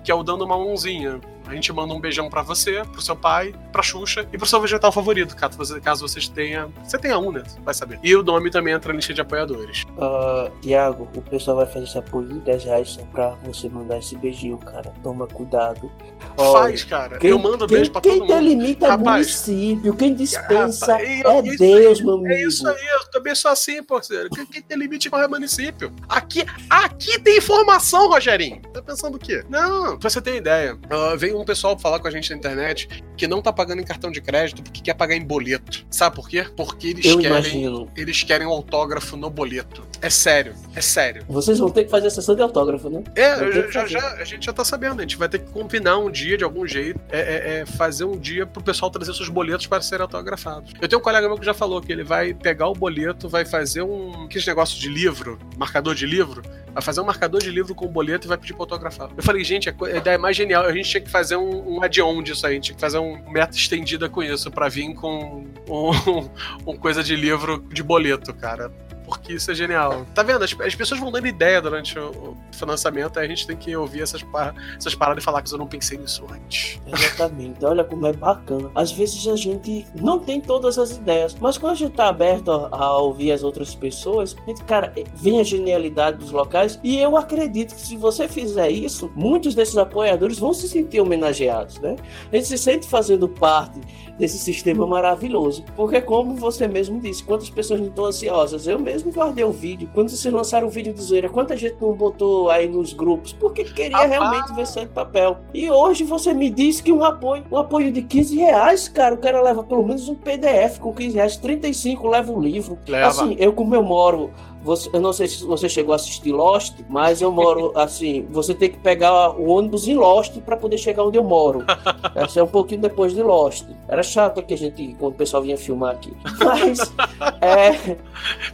que 0.03 0.11
é 0.11 0.15
o 0.15 0.23
dando 0.23 0.45
uma 0.45 0.57
mãozinha. 0.57 1.21
A 1.47 1.55
gente 1.55 1.73
manda 1.73 1.93
um 1.95 2.01
beijão 2.01 2.29
pra 2.31 2.43
você, 2.43 2.83
pro 2.93 3.03
seu 3.03 3.15
pai, 3.17 3.55
pra 3.73 3.83
Xuxa 3.83 4.27
e 4.33 4.39
pro 4.39 4.47
seu 4.47 4.61
vegetal 4.61 4.91
favorito, 4.91 5.37
caso, 5.37 5.57
você, 5.57 5.81
caso 5.81 6.07
vocês 6.09 6.29
tenha. 6.29 6.69
Você 6.83 6.99
tenha 6.99 7.19
um, 7.19 7.31
né? 7.33 7.43
Vai 7.65 7.75
saber. 7.75 7.99
E 8.03 8.15
o 8.17 8.23
nome 8.23 8.51
também 8.51 8.75
entra 8.75 8.93
na 8.93 8.97
lista 8.97 9.13
de 9.13 9.21
apoiadores. 9.21 9.83
Uh, 9.97 10.51
Tiago, 10.61 11.09
o 11.15 11.23
pessoal 11.23 11.59
vai 11.59 11.67
fazer 11.67 11.85
esse 11.85 11.99
apoio 11.99 12.29
de 12.29 12.41
10 12.41 12.65
reais 12.65 12.89
só 12.91 13.03
pra 13.13 13.31
você 13.45 13.69
mandar 13.69 13.99
esse 13.99 14.17
beijinho, 14.17 14.59
cara. 14.59 14.93
Toma 15.03 15.27
cuidado. 15.27 15.91
Faz, 16.37 16.85
cara. 16.85 17.19
Quem, 17.19 17.31
eu 17.31 17.39
mando 17.39 17.67
quem, 17.67 17.77
beijo 17.77 17.91
pra 17.93 18.01
quem 18.01 18.19
todo 18.19 18.29
mundo. 18.29 18.35
delimita 18.37 18.87
é 18.87 18.91
Rapaz, 18.91 19.05
município, 19.47 19.95
quem 19.97 20.15
dispensa 20.15 20.87
Rapaz, 20.93 21.09
e- 21.09 21.23
é 21.23 21.41
isso 21.47 21.59
Deus, 21.59 21.99
aí, 21.99 22.05
meu 22.05 22.15
amigo. 22.15 22.29
É 22.33 22.43
isso 22.43 22.69
aí, 22.69 22.87
eu 23.01 23.11
também 23.11 23.35
sou 23.35 23.51
assim, 23.51 23.83
parceiro. 23.83 24.31
Quem, 24.31 24.47
quem 24.47 24.63
tem 24.63 24.77
limite 24.79 25.09
com 25.11 25.17
o 25.17 25.29
município? 25.29 25.93
Aqui, 26.09 26.45
aqui 26.71 27.19
tem 27.21 27.39
informação, 27.39 28.09
Rogerinho. 28.09 28.61
Tá 28.73 28.83
pensando 28.83 29.17
o 29.17 29.19
quê? 29.19 29.45
Não, 29.49 29.99
pra 29.99 30.09
você 30.11 30.21
ter 30.21 30.37
ideia. 30.37 30.77
ah, 30.91 31.15
veio 31.17 31.34
um 31.41 31.45
pessoal 31.45 31.79
falar 31.79 31.99
com 32.01 32.09
a 32.09 32.11
gente 32.11 32.31
na 32.31 32.37
internet 32.37 32.89
que 33.17 33.27
não 33.27 33.41
tá 33.43 33.53
pagando 33.53 33.81
em 33.81 33.85
cartão 33.85 34.11
de 34.11 34.21
crédito 34.21 34.63
porque 34.63 34.81
quer 34.81 34.95
pagar 34.95 35.15
em 35.17 35.25
boleto. 35.25 35.85
Sabe 35.91 36.17
por 36.17 36.29
quê? 36.29 36.45
Porque 36.57 36.89
eles 36.89 37.05
Eu 37.05 37.17
querem. 37.19 37.31
imagino. 37.37 37.91
Eles 37.97 38.23
querem 38.23 38.47
um 38.47 38.51
autógrafo 38.51 39.17
no 39.17 39.31
boleto. 39.31 39.87
É 40.03 40.11
sério, 40.11 40.55
é 40.75 40.81
sério. 40.81 41.25
Vocês 41.29 41.59
vão 41.59 41.71
ter 41.71 41.85
que 41.85 41.91
fazer 41.91 42.09
a 42.09 42.11
sessão 42.11 42.35
de 42.35 42.43
autógrafo, 42.43 42.91
né? 42.91 43.03
É, 43.15 43.71
já, 43.71 43.87
já- 43.87 44.13
a 44.15 44.25
gente 44.25 44.45
já 44.47 44.53
tá 44.53 44.65
sabendo. 44.65 44.99
A 44.99 45.03
gente 45.03 45.17
vai 45.17 45.29
ter 45.29 45.39
que 45.39 45.51
combinar 45.51 45.99
um 45.99 46.11
dia 46.11 46.37
de 46.37 46.45
algum 46.45 46.67
jeito. 46.67 47.01
É, 47.11 47.19
é- 47.21 47.61
é 47.61 47.67
fazer 47.67 48.05
um 48.05 48.17
dia 48.19 48.45
pro 48.47 48.63
pessoal 48.63 48.91
trazer 48.91 49.15
seus 49.15 49.29
boletos 49.29 49.67
para 49.67 49.81
serem 49.81 50.03
autografados. 50.03 50.73
Eu 50.81 50.89
tenho 50.89 51.01
um 51.01 51.03
colega 51.05 51.27
meu 51.29 51.39
que 51.39 51.47
já 51.47 51.55
falou 51.55 51.81
que 51.81 51.91
ele 51.93 52.05
vai 52.05 52.35
pegar 52.35 52.69
o 52.69 52.75
boleto, 52.75 53.29
vai 53.29 53.45
fazer 53.45 53.83
um. 53.83 54.25
Aqueles 54.25 54.47
negócio 54.47 54.79
de 54.79 54.89
livro, 54.89 55.39
marcador 55.57 55.95
de 55.95 56.07
livro. 56.07 56.43
Vai 56.75 56.83
fazer 56.83 57.01
um 57.01 57.05
marcador 57.05 57.41
de 57.41 57.51
livro 57.51 57.73
com 57.73 57.85
o 57.87 57.89
boleto 57.89 58.27
e 58.27 58.29
vai 58.29 58.37
pedir 58.37 58.53
pra 58.53 58.65
autografar. 58.65 59.09
Eu 59.17 59.23
falei, 59.23 59.45
gente, 59.45 59.69
a, 59.69 59.73
co- 59.73 59.85
a 59.85 59.93
ideia 59.97 60.19
mais 60.19 60.37
genial. 60.37 60.65
A 60.65 60.73
gente 60.73 60.91
tinha 60.91 61.01
que 61.01 61.09
fazer 61.09 61.24
um, 61.33 61.77
um 61.77 61.83
add-on 61.83 62.23
disso 62.23 62.47
aí. 62.47 62.53
A 62.53 62.55
gente 62.55 62.65
tinha 62.65 62.75
que 62.75 62.81
fazer 62.81 62.99
um 62.99 63.19
meta 63.31 63.57
estendida 63.57 64.09
com 64.09 64.23
isso, 64.23 64.51
pra 64.51 64.69
vir 64.69 64.95
com 64.95 65.47
um, 65.69 66.31
um 66.71 66.77
coisa 66.77 67.03
de 67.03 67.17
livro 67.17 67.65
de 67.73 67.83
boleto, 67.83 68.33
cara. 68.35 68.71
Porque 69.05 69.35
isso 69.35 69.51
é 69.51 69.55
genial. 69.55 70.07
Tá 70.15 70.23
vendo? 70.23 70.43
As, 70.45 70.59
as 70.61 70.75
pessoas 70.75 70.99
vão 70.99 71.13
dando 71.13 71.27
ideia 71.27 71.61
durante 71.61 71.99
o, 71.99 72.09
o 72.09 72.37
financiamento, 72.53 73.19
aí 73.19 73.27
a 73.27 73.29
gente 73.29 73.47
tem 73.47 73.57
que 73.57 73.77
ouvir 73.77 74.01
essas, 74.03 74.23
par- 74.23 74.55
essas 74.79 74.95
paradas 74.95 75.23
e 75.23 75.25
falar 75.25 75.43
que 75.43 75.53
eu 75.53 75.59
não 75.59 75.67
pensei 75.67 75.99
nisso 75.99 76.25
antes. 76.31 76.81
Exatamente, 76.87 77.65
olha 77.65 77.85
como 77.85 78.07
é 78.07 78.13
bacana. 78.13 78.71
Às 78.75 78.93
vezes 78.93 79.27
a 79.29 79.37
gente 79.37 79.87
não 79.95 80.19
tem 80.19 80.41
todas 80.41 80.79
as 80.79 80.93
ideias, 80.93 81.37
mas 81.39 81.59
quando 81.59 81.73
a 81.73 81.77
gente 81.77 81.93
tá 81.93 82.09
aberto 82.09 82.51
a, 82.51 82.69
a 82.73 82.99
ouvir 82.99 83.33
as 83.33 83.43
outras 83.43 83.75
pessoas, 83.75 84.35
a 84.47 84.49
gente, 84.49 84.65
cara, 84.65 84.93
vem 85.15 85.39
a 85.39 85.43
genialidade 85.43 86.17
dos 86.19 86.31
locais 86.31 86.81
e 86.83 86.99
eu 86.99 87.17
acredito 87.17 87.75
que 87.75 87.81
se 87.81 87.97
você 87.97 88.27
fizer 88.27 88.71
isso, 88.71 89.13
muitos 89.15 89.55
desses 89.55 89.77
apoiadores 89.77 90.39
vão 90.39 90.55
se 90.55 90.67
sentir 90.69 91.01
homenageados, 91.01 91.79
né? 91.79 91.97
A 92.33 92.37
gente 92.37 92.49
se 92.49 92.57
sente 92.57 92.89
fazendo 92.89 93.29
parte 93.29 93.79
desse 94.19 94.39
sistema 94.39 94.87
maravilhoso, 94.87 95.65
porque 95.77 96.01
como 96.01 96.35
você 96.37 96.67
mesmo 96.67 97.01
disse, 97.01 97.23
quantas 97.23 97.51
pessoas 97.51 97.81
não 97.81 97.89
estão 97.89 98.05
ansiosas? 98.07 98.67
Eu 98.67 98.79
mesmo 98.79 98.94
guardei 99.03 99.45
o 99.45 99.51
vídeo. 99.51 99.89
Quando 99.93 100.09
vocês 100.09 100.33
lançaram 100.33 100.67
o 100.67 100.71
vídeo 100.71 100.93
de 100.93 101.03
zoeira, 101.03 101.29
quanta 101.29 101.57
gente 101.57 101.77
não 101.81 101.93
botou 101.93 102.51
aí 102.51 102.69
nos 102.69 102.93
grupos? 102.93 103.33
Porque 103.33 103.65
queria 103.65 104.07
realmente 104.07 104.53
ver 104.55 104.67
e 104.83 104.87
papel. 104.87 105.39
E 105.53 105.71
hoje 105.71 106.05
você 106.05 106.33
me 106.35 106.51
disse 106.51 106.83
que 106.83 106.93
um 106.93 107.05
apoio, 107.05 107.45
um 107.51 107.57
apoio 107.57 107.93
de 107.93 108.03
15 108.03 108.37
reais, 108.37 108.89
cara, 108.89 109.15
o 109.15 109.19
cara 109.19 109.41
leva 109.41 109.63
pelo 109.63 109.87
menos 109.87 110.09
um 110.09 110.15
PDF 110.15 110.79
com 110.79 110.93
15 110.93 111.15
reais, 111.17 111.37
35 111.37 112.09
leva 112.09 112.33
o 112.33 112.41
livro. 112.41 112.79
Leva. 112.87 113.09
Assim, 113.09 113.37
eu 113.39 113.53
como 113.53 113.75
eu 113.75 113.83
moro, 113.83 114.31
você- 114.65 114.91
eu 114.93 115.01
não 115.01 115.13
sei 115.13 115.29
se 115.29 115.45
você 115.45 115.69
chegou 115.69 115.93
a 115.93 115.97
assistir 115.97 116.33
Lost, 116.33 116.75
mas 116.89 117.21
eu 117.23 117.31
moro 117.31 117.71
assim, 117.79 118.27
você 118.31 118.55
tem 118.55 118.71
que 118.71 118.79
pegar 118.79 119.31
o 119.39 119.47
ônibus 119.49 119.87
em 119.87 119.95
Lost 119.95 120.39
para 120.41 120.57
poder 120.57 120.79
chegar 120.79 121.05
onde 121.05 121.19
eu 121.19 121.23
moro. 121.25 121.65
Essa 122.15 122.41
é 122.41 122.43
um 122.43 122.47
pouquinho 122.49 122.81
depois 122.81 123.15
de 123.15 123.23
Lost. 123.23 123.67
Era 123.87 124.03
chato 124.03 124.43
que 124.43 124.55
a 124.55 124.59
gente, 124.59 124.97
quando 124.99 125.13
o 125.13 125.17
pessoal 125.17 125.43
vinha 125.43 125.57
filmar 125.57 125.93
aqui. 125.93 126.13
Mas 126.43 126.79
é, 127.41 127.97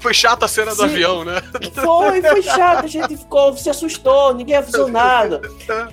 Foi 0.00 0.12
chata 0.12 0.44
a 0.46 0.48
cena 0.48 0.72
do 0.72 0.76
Sim. 0.78 0.84
avião, 0.84 1.24
né? 1.24 1.40
foi, 1.74 2.20
foi 2.22 2.42
chato, 2.42 2.84
a 2.84 2.88
gente 2.88 3.16
ficou, 3.16 3.56
se 3.56 3.70
assustou, 3.70 4.34
ninguém 4.34 4.56
avisou 4.56 4.88
nada. 4.88 5.40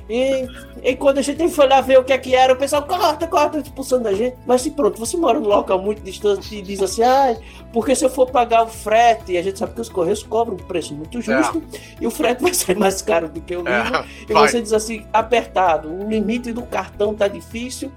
E, 0.09 0.47
e 0.83 0.95
quando 0.95 1.19
a 1.19 1.21
gente 1.21 1.47
foi 1.49 1.67
lá 1.67 1.81
ver 1.81 1.99
o 1.99 2.03
que 2.03 2.13
é 2.13 2.17
que 2.17 2.33
era, 2.35 2.53
o 2.53 2.55
pessoal 2.55 2.81
corta, 2.83 3.27
corta, 3.27 3.59
expulsando 3.59 4.07
a 4.07 4.13
gente. 4.13 4.35
Mas 4.45 4.61
se 4.61 4.71
pronto, 4.71 4.97
você 4.99 5.15
mora 5.17 5.39
num 5.39 5.47
local 5.47 5.79
muito 5.79 6.01
distante 6.01 6.55
e 6.55 6.61
diz 6.61 6.81
assim, 6.81 7.03
ai, 7.03 7.37
porque 7.71 7.95
se 7.95 8.03
eu 8.05 8.09
for 8.09 8.29
pagar 8.31 8.63
o 8.63 8.67
frete, 8.67 9.37
a 9.37 9.41
gente 9.43 9.59
sabe 9.59 9.73
que 9.73 9.81
os 9.81 9.89
Correios 9.89 10.06
cobram 10.23 10.55
um 10.55 10.57
preço 10.57 10.93
muito 10.93 11.21
justo, 11.21 11.63
e 11.99 12.07
o 12.07 12.11
frete 12.11 12.41
vai 12.41 12.53
sair 12.53 12.77
mais 12.77 13.01
caro 13.01 13.29
do 13.29 13.41
que 13.41 13.55
o 13.55 13.59
livro. 13.59 13.71
É, 13.71 14.05
E 14.29 14.33
você 14.33 14.61
diz 14.61 14.73
assim, 14.73 15.05
apertado, 15.11 15.89
o 15.89 16.09
limite 16.09 16.51
do 16.51 16.61
cartão 16.63 17.13
tá 17.13 17.27
difícil 17.27 17.91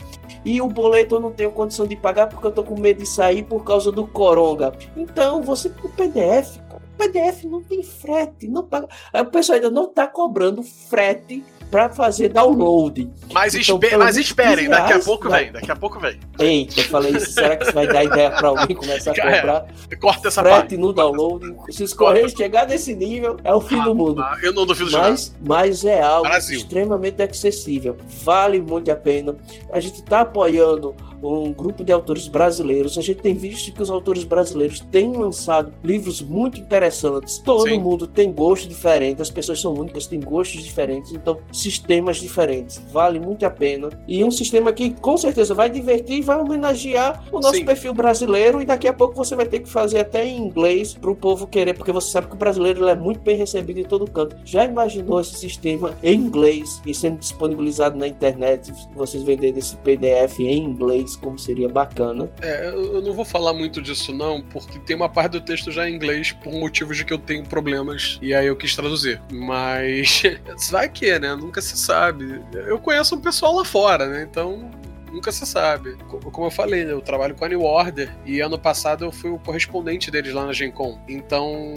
e 0.45 0.61
o 0.61 0.69
boleto 0.69 1.17
eu 1.17 1.21
não 1.21 1.31
tenho 1.31 1.51
condição 1.51 1.87
de 1.87 1.97
pagar 1.97 2.29
porque 2.29 2.47
eu 2.47 2.53
tô 2.53 2.63
com 2.63 2.79
medo 2.79 3.01
de 3.01 3.09
sair 3.09 3.43
por 3.43 3.65
causa 3.65 3.93
do 3.93 4.07
coronga. 4.07 4.73
Então, 4.97 5.43
você 5.43 5.71
o 5.83 5.89
PDF, 5.89 6.59
cara, 6.69 6.83
o 6.83 6.99
PDF 6.99 7.45
não 7.45 7.63
tem 7.63 7.83
frete, 7.83 8.49
não 8.49 8.65
paga. 8.65 8.89
Aí 9.13 9.23
o 9.23 9.27
pessoal 9.27 9.57
ainda 9.57 9.71
não 9.71 9.89
tá 9.89 10.07
cobrando 10.07 10.63
frete 10.63 11.45
para 11.71 11.89
fazer 11.91 12.29
download. 12.31 13.09
Mas, 13.33 13.55
Então, 13.55 13.77
espe- 13.77 13.97
mas 13.97 14.17
esperem, 14.17 14.57
15 14.67 14.69
daqui 14.71 14.83
a 14.83 14.87
reais, 14.89 15.05
pouco 15.05 15.29
vai. 15.29 15.45
vem, 15.45 15.53
daqui 15.53 15.71
a 15.71 15.77
pouco 15.77 16.01
vem. 16.01 16.19
Eita, 16.39 16.81
eu 16.81 16.85
falei 16.85 17.13
isso, 17.13 17.33
será 17.33 17.57
que 17.57 17.65
isso 17.65 17.73
vai 17.73 17.87
dar 17.87 18.05
ideia 18.05 18.31
para 18.31 18.49
alguém 18.49 18.75
começar 18.77 19.13
a 19.13 19.15
comprar 19.15 19.67
Corta 20.01 20.29
essa 20.29 20.43
parte. 20.43 20.77
no 20.77 20.93
download? 20.93 21.55
Se 21.71 21.83
os 21.85 21.93
correios 21.95 22.33
chegar 22.33 22.67
nesse 22.67 22.95
nível, 22.95 23.37
é 23.45 23.55
o 23.55 23.61
fim 23.61 23.81
do 23.83 23.95
mundo. 23.95 24.21
Ah, 24.23 24.37
Eu 24.43 24.53
não 24.53 24.67
duvido 24.67 24.91
de. 24.91 24.97
Mas, 24.97 25.35
mas 25.47 25.85
é 25.85 26.01
algo 26.03 26.29
Brasil. 26.29 26.57
extremamente 26.59 27.23
acessível. 27.23 27.97
Vale 28.25 28.61
muito 28.61 28.91
a 28.91 28.97
pena. 28.97 29.37
A 29.73 29.79
gente 29.81 30.01
está 30.01 30.21
apoiando 30.23 30.95
um 31.23 31.53
grupo 31.53 31.85
de 31.85 31.93
autores 31.93 32.29
brasileiros. 32.29 32.97
A 32.99 33.03
gente 33.03 33.21
tem 33.21 33.35
visto 33.35 33.73
que 33.73 33.83
os 33.83 33.91
autores 33.91 34.25
brasileiros 34.25 34.81
têm 34.81 35.13
lançado 35.13 35.73
livros 35.83 36.21
muito 36.23 36.61
interessantes. 36.61 37.39
Todo 37.39 37.69
Sim. 37.69 37.79
mundo 37.79 38.07
tem 38.07 38.33
gosto 38.33 38.69
diferente. 38.69 39.23
As 39.23 39.31
pessoas 39.31 39.61
são 39.61 39.75
únicas, 39.75 40.07
têm 40.07 40.21
gostos 40.21 40.63
diferentes. 40.63 41.13
Então, 41.13 41.39
sistemas 41.53 42.19
diferentes. 42.19 42.81
Vale 42.93 43.19
muito 43.19 43.45
a 43.45 43.51
pena. 43.51 43.91
E 44.07 44.23
um 44.25 44.31
sistema 44.31 44.73
que 44.73 44.91
com 44.91 45.17
certeza 45.17 45.55
vai 45.55 45.71
divertir 45.71 46.19
e 46.19 46.23
vai 46.23 46.41
homenagear 46.41 47.25
o 47.33 47.41
nosso 47.41 47.57
Sim. 47.57 47.65
perfil 47.65 47.95
brasileiro. 47.95 48.61
E 48.61 48.65
daqui 48.65 48.89
a 48.89 48.93
pouco 48.93 49.15
você 49.15 49.35
vai 49.35 49.47
ter 49.47 49.61
que 49.61 49.69
fazer 49.69 50.01
até 50.01 50.27
em 50.27 50.39
inglês 50.39 50.95
para 50.95 51.11
o 51.11 51.17
povo 51.17 51.47
querer, 51.47 51.75
porque 51.75 51.93
você 51.93 52.11
sabe 52.11 52.29
que 52.29 52.35
o 52.35 52.39
brasileiro 52.39 52.87
é 52.89 52.95
muito 52.95 53.21
bem 53.21 53.37
recebido 53.37 53.81
em 53.81 53.85
todo 53.85 54.11
canto. 54.11 54.37
Já 54.45 54.65
imaginou 54.65 55.21
esse 55.21 55.35
sistema 55.35 55.97
em 56.03 56.15
inglês 56.15 56.81
e 56.87 56.95
sendo 56.95 57.19
disponibilizado 57.19 57.97
na 57.99 58.07
internet? 58.07 58.73
Vocês 58.95 59.23
venderem 59.23 59.59
esse 59.59 59.77
PDF 59.77 60.41
em 60.41 60.65
inglês, 60.65 61.10
como 61.17 61.39
seria 61.39 61.69
bacana. 61.69 62.31
É, 62.41 62.69
eu 62.69 63.03
não 63.03 63.13
vou 63.13 63.25
falar 63.25 63.53
muito 63.53 63.81
disso 63.81 64.13
não, 64.13 64.41
porque 64.43 64.79
tem 64.81 64.97
uma 64.97 65.09
parte 65.09 65.33
do 65.33 65.41
texto 65.41 65.71
já 65.71 65.89
em 65.89 65.95
inglês 65.95 66.33
por 66.33 66.53
motivos 66.53 66.97
de 66.97 67.05
que 67.05 67.13
eu 67.13 67.19
tenho 67.19 67.45
problemas 67.45 68.19
e 68.23 68.35
aí 68.35 68.47
eu 68.47 68.57
quis 68.57 68.75
traduzir. 68.75 69.21
Mas 69.33 70.23
vai 70.71 70.89
que, 70.89 71.19
né? 71.19 71.35
Nunca 71.35 71.61
se 71.61 71.77
sabe. 71.77 72.41
Eu 72.53 72.79
conheço 72.79 73.15
um 73.15 73.21
pessoal 73.21 73.57
lá 73.57 73.65
fora, 73.65 74.07
né? 74.07 74.27
Então 74.29 74.71
nunca 75.13 75.31
se 75.33 75.45
sabe. 75.47 75.97
Co- 76.09 76.19
Como 76.31 76.47
eu 76.47 76.51
falei, 76.51 76.85
né? 76.85 76.93
eu 76.93 77.01
trabalho 77.01 77.35
com 77.35 77.45
a 77.45 77.49
New 77.49 77.63
Order 77.63 78.11
e 78.25 78.41
ano 78.41 78.59
passado 78.59 79.05
eu 79.05 79.13
fui 79.13 79.31
o 79.31 79.39
correspondente 79.39 80.11
deles 80.11 80.33
lá 80.33 80.47
na 80.47 80.53
Gen 80.53 80.71
Con. 80.71 80.99
Então 81.09 81.75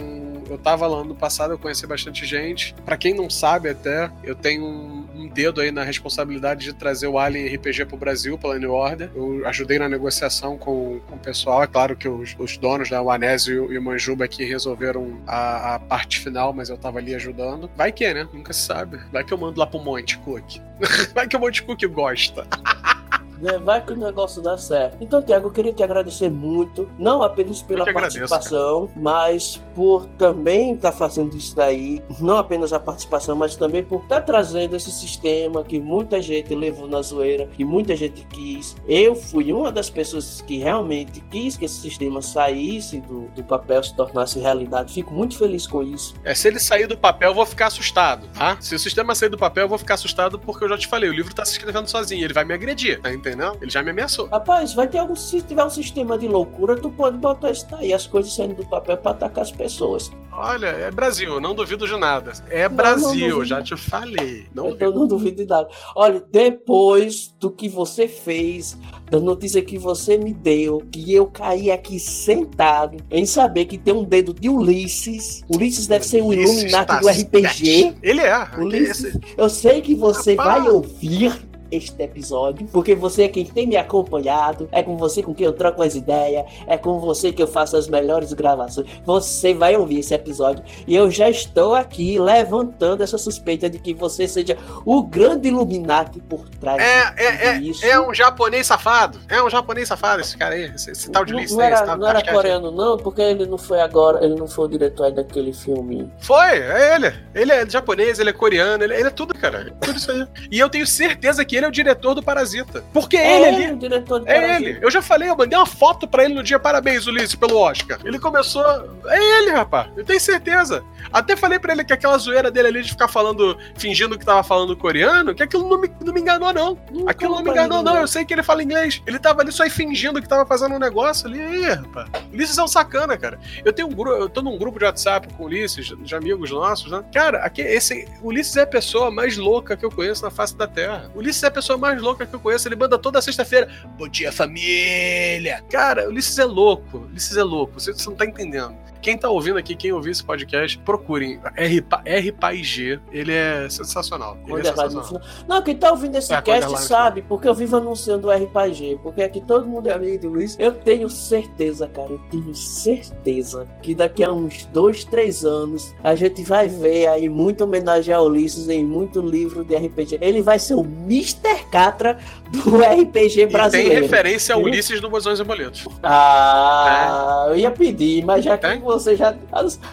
eu 0.48 0.58
tava 0.58 0.86
lá 0.86 0.98
ano 1.00 1.14
passado, 1.14 1.52
eu 1.52 1.58
conheci 1.58 1.86
bastante 1.86 2.24
gente. 2.26 2.74
Pra 2.84 2.96
quem 2.96 3.14
não 3.14 3.28
sabe 3.30 3.68
até, 3.70 4.10
eu 4.22 4.34
tenho 4.34 4.64
um, 4.64 5.06
um 5.14 5.28
dedo 5.28 5.60
aí 5.60 5.70
na 5.70 5.82
responsabilidade 5.84 6.64
de 6.64 6.72
trazer 6.74 7.06
o 7.06 7.18
Alien 7.18 7.54
RPG 7.56 7.86
pro 7.86 7.96
Brasil 7.96 8.36
pela 8.38 8.58
New 8.58 8.72
Order. 8.72 9.10
Eu 9.14 9.46
ajudei 9.46 9.78
na 9.78 9.88
negociação 9.88 10.56
com, 10.58 11.00
com 11.08 11.16
o 11.16 11.18
pessoal. 11.18 11.62
É 11.62 11.66
claro 11.66 11.96
que 11.96 12.08
os, 12.08 12.34
os 12.38 12.56
donos, 12.56 12.90
né, 12.90 13.00
o 13.00 13.10
Anésio 13.10 13.72
e 13.72 13.78
o 13.78 13.82
Manjuba 13.82 14.24
aqui 14.24 14.44
resolveram 14.44 15.20
a, 15.26 15.74
a 15.74 15.78
parte 15.78 16.20
final, 16.20 16.52
mas 16.52 16.68
eu 16.68 16.76
tava 16.76 16.98
ali 16.98 17.14
ajudando. 17.14 17.70
Vai 17.76 17.90
que, 17.92 18.12
né? 18.12 18.28
Nunca 18.32 18.52
se 18.52 18.60
sabe. 18.60 18.98
Vai 19.12 19.24
que 19.24 19.32
eu 19.32 19.38
mando 19.38 19.58
lá 19.58 19.66
pro 19.66 19.80
Monte 19.80 20.18
Cook. 20.18 20.56
Vai 21.14 21.26
que 21.28 21.36
o 21.36 21.40
Monte 21.40 21.62
Cook 21.62 21.82
gosta. 21.86 22.46
né? 23.40 23.58
Vai 23.58 23.84
que 23.84 23.92
o 23.92 23.96
negócio 23.96 24.42
dá 24.42 24.56
certo. 24.56 24.96
Então, 25.00 25.22
Tiago, 25.22 25.48
eu 25.48 25.52
queria 25.52 25.72
te 25.72 25.82
agradecer 25.82 26.30
muito, 26.30 26.88
não 26.98 27.22
apenas 27.22 27.62
pela 27.62 27.84
que 27.84 27.90
agradeço, 27.90 28.28
participação, 28.28 28.90
mas 28.96 29.60
por 29.74 30.06
também 30.18 30.74
estar 30.74 30.92
fazendo 30.92 31.36
isso 31.36 31.54
daí, 31.54 32.02
não 32.20 32.36
apenas 32.36 32.72
a 32.72 32.80
participação, 32.80 33.36
mas 33.36 33.56
também 33.56 33.82
por 33.82 34.02
estar 34.02 34.20
trazendo 34.22 34.76
esse 34.76 34.90
sistema 34.90 35.64
que 35.64 35.80
muita 35.80 36.20
gente 36.20 36.54
levou 36.54 36.88
na 36.88 37.02
zoeira, 37.02 37.46
que 37.46 37.64
muita 37.64 37.96
gente 37.96 38.24
quis. 38.26 38.76
Eu 38.86 39.14
fui 39.14 39.52
uma 39.52 39.70
das 39.70 39.90
pessoas 39.90 40.40
que 40.40 40.58
realmente 40.58 41.20
quis 41.30 41.56
que 41.56 41.64
esse 41.64 41.80
sistema 41.80 42.22
saísse 42.22 43.00
do, 43.00 43.28
do 43.34 43.42
papel, 43.42 43.82
se 43.82 43.94
tornasse 43.94 44.38
realidade. 44.38 44.92
Fico 44.92 45.12
muito 45.12 45.36
feliz 45.36 45.66
com 45.66 45.82
isso. 45.82 46.14
É, 46.24 46.34
se 46.34 46.48
ele 46.48 46.58
sair 46.58 46.86
do 46.86 46.96
papel, 46.96 47.30
eu 47.30 47.34
vou 47.34 47.46
ficar 47.46 47.66
assustado, 47.66 48.26
tá? 48.28 48.56
Se 48.60 48.74
o 48.74 48.78
sistema 48.78 49.14
sair 49.14 49.28
do 49.28 49.38
papel, 49.38 49.64
eu 49.64 49.68
vou 49.68 49.78
ficar 49.78 49.94
assustado 49.94 50.38
porque 50.38 50.64
eu 50.64 50.68
já 50.68 50.78
te 50.78 50.86
falei, 50.86 51.08
o 51.08 51.12
livro 51.12 51.34
tá 51.34 51.44
se 51.44 51.52
escrevendo 51.52 51.88
sozinho, 51.88 52.24
ele 52.24 52.34
vai 52.34 52.44
me 52.44 52.54
agredir, 52.54 53.00
tá 53.00 53.12
entendendo? 53.28 53.56
Ele 53.60 53.70
já 53.70 53.82
me 53.82 53.90
ameaçou. 53.90 54.26
Rapaz, 54.28 54.72
vai 54.74 54.86
ter 54.88 54.98
algum. 54.98 55.14
Se 55.16 55.40
tiver 55.42 55.64
um 55.64 55.70
sistema 55.70 56.18
de 56.18 56.28
loucura, 56.28 56.76
tu 56.76 56.90
pode 56.90 57.16
botar 57.16 57.50
isso 57.50 57.66
daí, 57.70 57.92
as 57.92 58.06
coisas 58.06 58.32
saindo 58.34 58.54
do 58.54 58.66
papel 58.66 58.96
para 58.96 59.12
atacar 59.12 59.42
as 59.42 59.50
pessoas. 59.52 60.10
Olha, 60.36 60.66
é 60.66 60.90
Brasil, 60.90 61.40
não 61.40 61.54
duvido 61.54 61.86
de 61.86 61.96
nada. 61.96 62.32
É 62.50 62.68
Não, 62.68 62.74
Brasil, 62.76 63.06
não 63.06 63.18
duvido. 63.36 63.44
já 63.44 63.62
te 63.62 63.76
falei. 63.76 64.46
Não 64.52 64.76
Eu 64.80 64.92
não 64.92 65.06
duvido 65.06 65.36
de 65.36 65.46
nada. 65.48 65.68
Olha, 65.94 66.20
depois 66.30 67.32
do 67.38 67.50
que 67.50 67.68
você 67.68 68.08
fez, 68.08 68.76
da 69.08 69.20
notícia 69.20 69.62
que 69.62 69.78
você 69.78 70.18
me 70.18 70.32
deu, 70.34 70.82
que 70.90 71.12
eu 71.14 71.26
caí 71.26 71.70
aqui 71.70 72.00
sentado 72.00 72.96
em 73.10 73.24
saber 73.24 73.66
que 73.66 73.78
tem 73.78 73.94
um 73.94 74.02
dedo 74.02 74.34
de 74.34 74.48
Ulisses. 74.48 75.44
Ulisses 75.48 75.86
deve 75.86 76.04
ser 76.04 76.20
um 76.22 76.26
Ulisses 76.26 76.54
Illuminati 76.56 76.86
tá 76.88 76.98
do 77.00 77.08
RPG. 77.08 77.94
Ele 78.02 78.20
é. 78.22 78.48
Ulisses, 78.58 79.04
Esse- 79.14 79.20
eu 79.36 79.48
sei 79.48 79.80
que 79.80 79.94
você 79.94 80.34
vai 80.34 80.68
ouvir 80.68 81.32
este 81.70 82.02
episódio, 82.02 82.66
porque 82.72 82.94
você 82.94 83.24
é 83.24 83.28
quem 83.28 83.44
tem 83.44 83.66
me 83.66 83.76
acompanhado, 83.76 84.68
é 84.72 84.82
com 84.82 84.96
você 84.96 85.22
com 85.22 85.34
quem 85.34 85.46
eu 85.46 85.52
troco 85.52 85.82
as 85.82 85.94
ideias, 85.94 86.44
é 86.66 86.76
com 86.76 86.98
você 87.00 87.32
que 87.32 87.42
eu 87.42 87.46
faço 87.46 87.76
as 87.76 87.88
melhores 87.88 88.32
gravações. 88.32 88.86
Você 89.04 89.54
vai 89.54 89.76
ouvir 89.76 90.00
esse 90.00 90.14
episódio 90.14 90.64
e 90.86 90.94
eu 90.94 91.10
já 91.10 91.28
estou 91.28 91.74
aqui 91.74 92.18
levantando 92.18 93.02
essa 93.02 93.18
suspeita 93.18 93.68
de 93.68 93.78
que 93.78 93.94
você 93.94 94.26
seja 94.28 94.56
o 94.84 95.02
grande 95.02 95.48
Illuminati 95.48 96.20
por 96.20 96.48
trás 96.48 96.80
É, 96.82 97.10
de 97.12 97.20
é, 97.22 97.86
é, 97.86 97.90
é 97.90 98.00
um 98.00 98.12
japonês 98.14 98.66
safado. 98.66 99.18
É 99.28 99.42
um 99.42 99.50
japonês 99.50 99.88
safado 99.88 100.20
esse 100.20 100.36
cara 100.36 100.54
aí. 100.54 100.64
Esse, 100.74 100.90
esse 100.90 101.10
tal 101.10 101.24
de 101.24 101.32
não, 101.32 101.38
Ulisses 101.40 101.56
não 101.56 101.64
esse 101.64 101.72
era, 101.76 101.86
tal- 101.86 101.98
não 101.98 102.08
era 102.08 102.32
coreano 102.32 102.70
não, 102.70 102.96
porque 102.96 103.22
ele 103.22 103.46
não 103.46 103.58
foi 103.58 103.80
agora, 103.80 104.24
ele 104.24 104.34
não 104.34 104.46
foi 104.46 104.64
o 104.66 104.68
diretor 104.68 105.10
daquele 105.12 105.52
filme. 105.52 106.10
Foi, 106.18 106.58
é 106.58 106.94
ele. 106.96 107.12
Ele 107.34 107.52
é 107.52 107.68
japonês, 107.68 108.18
ele 108.18 108.30
é 108.30 108.32
coreano, 108.32 108.84
ele, 108.84 108.94
ele 108.94 109.08
é 109.08 109.10
tudo, 109.10 109.34
cara. 109.34 109.72
Tudo 109.80 109.96
isso 109.96 110.10
aí. 110.10 110.26
E 110.50 110.58
eu 110.58 110.68
tenho 110.68 110.86
certeza 110.86 111.44
que 111.44 111.53
ele 111.56 111.66
é 111.66 111.68
o 111.68 111.72
diretor 111.72 112.14
do 112.14 112.22
Parasita. 112.22 112.84
Porque 112.92 113.16
É 113.16 113.36
ele 113.36 113.46
ele, 113.46 113.64
ali. 113.66 113.72
o 113.74 113.76
diretor 113.76 114.20
de 114.20 114.30
É 114.30 114.40
Parasita. 114.40 114.70
ele. 114.70 114.78
Eu 114.82 114.90
já 114.90 115.02
falei, 115.02 115.28
eu 115.30 115.36
mandei 115.36 115.58
uma 115.58 115.66
foto 115.66 116.06
pra 116.06 116.24
ele 116.24 116.34
no 116.34 116.42
dia 116.42 116.58
parabéns, 116.58 117.06
Ulisses, 117.06 117.34
pelo 117.34 117.56
Oscar. 117.58 117.98
Ele 118.04 118.18
começou. 118.18 118.64
É 119.06 119.38
ele, 119.38 119.50
rapaz. 119.50 119.88
Eu 119.96 120.04
tenho 120.04 120.20
certeza. 120.20 120.82
Até 121.12 121.36
falei 121.36 121.58
pra 121.58 121.72
ele 121.72 121.84
que 121.84 121.92
aquela 121.92 122.16
zoeira 122.18 122.50
dele 122.50 122.68
ali 122.68 122.82
de 122.82 122.90
ficar 122.90 123.08
falando, 123.08 123.56
fingindo 123.76 124.18
que 124.18 124.24
tava 124.24 124.42
falando 124.42 124.76
coreano, 124.76 125.34
que 125.34 125.42
aquilo 125.42 125.68
não 125.68 125.80
me, 125.80 125.90
não 126.04 126.12
me 126.12 126.20
enganou, 126.20 126.52
não. 126.52 126.78
Nunca 126.90 127.10
Aquilo 127.10 127.34
não 127.36 127.42
me 127.42 127.50
enganou, 127.50 127.82
não. 127.82 127.96
Eu 127.98 128.08
sei 128.08 128.24
que 128.24 128.32
ele 128.34 128.42
fala 128.42 128.62
inglês. 128.62 129.02
Ele 129.06 129.18
tava 129.18 129.42
ali 129.42 129.52
só 129.52 129.68
fingindo 129.68 130.20
que 130.20 130.28
tava 130.28 130.44
fazendo 130.46 130.74
um 130.74 130.78
negócio 130.78 131.26
ali. 131.28 131.40
Aí, 131.40 131.62
rapaz. 131.70 132.08
Ulisses 132.32 132.58
é 132.58 132.62
um 132.62 132.68
sacana, 132.68 133.16
cara. 133.16 133.38
Eu 133.64 133.72
tenho 133.72 133.88
um 133.88 133.92
grupo, 133.92 134.10
eu 134.16 134.28
tô 134.28 134.42
num 134.42 134.56
grupo 134.58 134.78
de 134.78 134.84
WhatsApp 134.84 135.28
com 135.34 135.44
o 135.44 135.46
Ulisses, 135.46 135.92
de 135.98 136.14
amigos 136.14 136.50
nossos, 136.50 136.90
né? 136.90 137.04
Cara, 137.12 137.38
aqui, 137.38 137.60
esse, 137.62 138.08
Ulisses 138.22 138.56
é 138.56 138.62
a 138.62 138.66
pessoa 138.66 139.10
mais 139.10 139.36
louca 139.36 139.76
que 139.76 139.84
eu 139.84 139.90
conheço 139.90 140.22
na 140.24 140.30
face 140.30 140.56
da 140.56 140.66
Terra. 140.66 141.10
O 141.14 141.20
É 141.44 141.48
a 141.48 141.50
pessoa 141.50 141.78
mais 141.78 142.00
louca 142.00 142.24
que 142.24 142.34
eu 142.34 142.40
conheço. 142.40 142.66
Ele 142.66 142.76
manda 142.76 142.98
toda 142.98 143.20
sexta-feira. 143.20 143.68
Bom 143.98 144.08
dia, 144.08 144.32
família! 144.32 145.62
Cara, 145.70 146.08
Ulisses 146.08 146.38
é 146.38 146.44
louco. 146.44 147.00
Ulisses 147.10 147.36
é 147.36 147.42
louco. 147.42 147.78
Você, 147.78 147.92
você 147.92 148.08
não 148.08 148.16
tá 148.16 148.24
entendendo. 148.24 148.74
Quem 149.04 149.18
tá 149.18 149.28
ouvindo 149.28 149.58
aqui, 149.58 149.76
quem 149.76 149.92
ouviu 149.92 150.10
esse 150.10 150.24
podcast, 150.24 150.78
procurem. 150.78 151.38
R, 151.58 151.84
RPaig. 152.30 152.98
Ele 153.12 153.32
é 153.34 153.68
sensacional. 153.68 154.38
Ele 154.48 154.60
é 154.60 154.64
sensacional. 154.64 155.20
Não, 155.46 155.60
quem 155.62 155.76
tá 155.76 155.90
ouvindo 155.90 156.16
esse 156.16 156.32
É, 156.32 156.40
cast 156.40 156.80
sabe, 156.80 157.20
porque 157.20 157.46
eu 157.46 157.54
vivo 157.54 157.76
anunciando 157.76 158.28
o 158.28 158.30
RPG, 158.30 159.00
porque 159.02 159.22
aqui 159.22 159.42
todo 159.42 159.66
mundo 159.66 159.90
é 159.90 159.92
amigo 159.92 160.22
do 160.22 160.28
Luiz. 160.30 160.56
Eu 160.58 160.72
tenho 160.72 161.10
certeza, 161.10 161.86
cara, 161.86 162.12
eu 162.12 162.20
tenho 162.30 162.54
certeza 162.54 163.66
que 163.82 163.94
daqui 163.94 164.24
a 164.24 164.32
uns 164.32 164.64
dois, 164.72 165.04
três 165.04 165.44
anos 165.44 165.94
a 166.02 166.14
gente 166.14 166.42
vai 166.42 166.66
ver 166.66 167.06
aí 167.08 167.28
muita 167.28 167.64
homenagem 167.64 168.14
a 168.14 168.22
Ulisses 168.22 168.70
em 168.70 168.82
muito 168.82 169.20
livro 169.20 169.64
de 169.64 169.76
RPG. 169.76 170.16
Ele 170.22 170.40
vai 170.40 170.58
ser 170.58 170.76
o 170.76 170.80
Mr. 170.80 171.66
Catra 171.70 172.16
do 172.50 172.78
RPG 172.78 173.20
E 173.20 173.28
tem 173.36 173.46
brasileiro. 173.48 174.00
referência 174.00 174.54
a. 174.54 174.58
Ulisses 174.58 174.98
no 175.02 175.10
Bosões 175.10 175.38
e 175.40 175.44
Boletos. 175.44 175.84
Ah, 176.02 177.46
eu 177.50 177.56
ia 177.56 177.70
pedir, 177.70 178.24
mas 178.24 178.42
já 178.44 178.56
que 178.56 178.66
Tem? 178.66 178.80
Você 178.98 179.16
já 179.16 179.34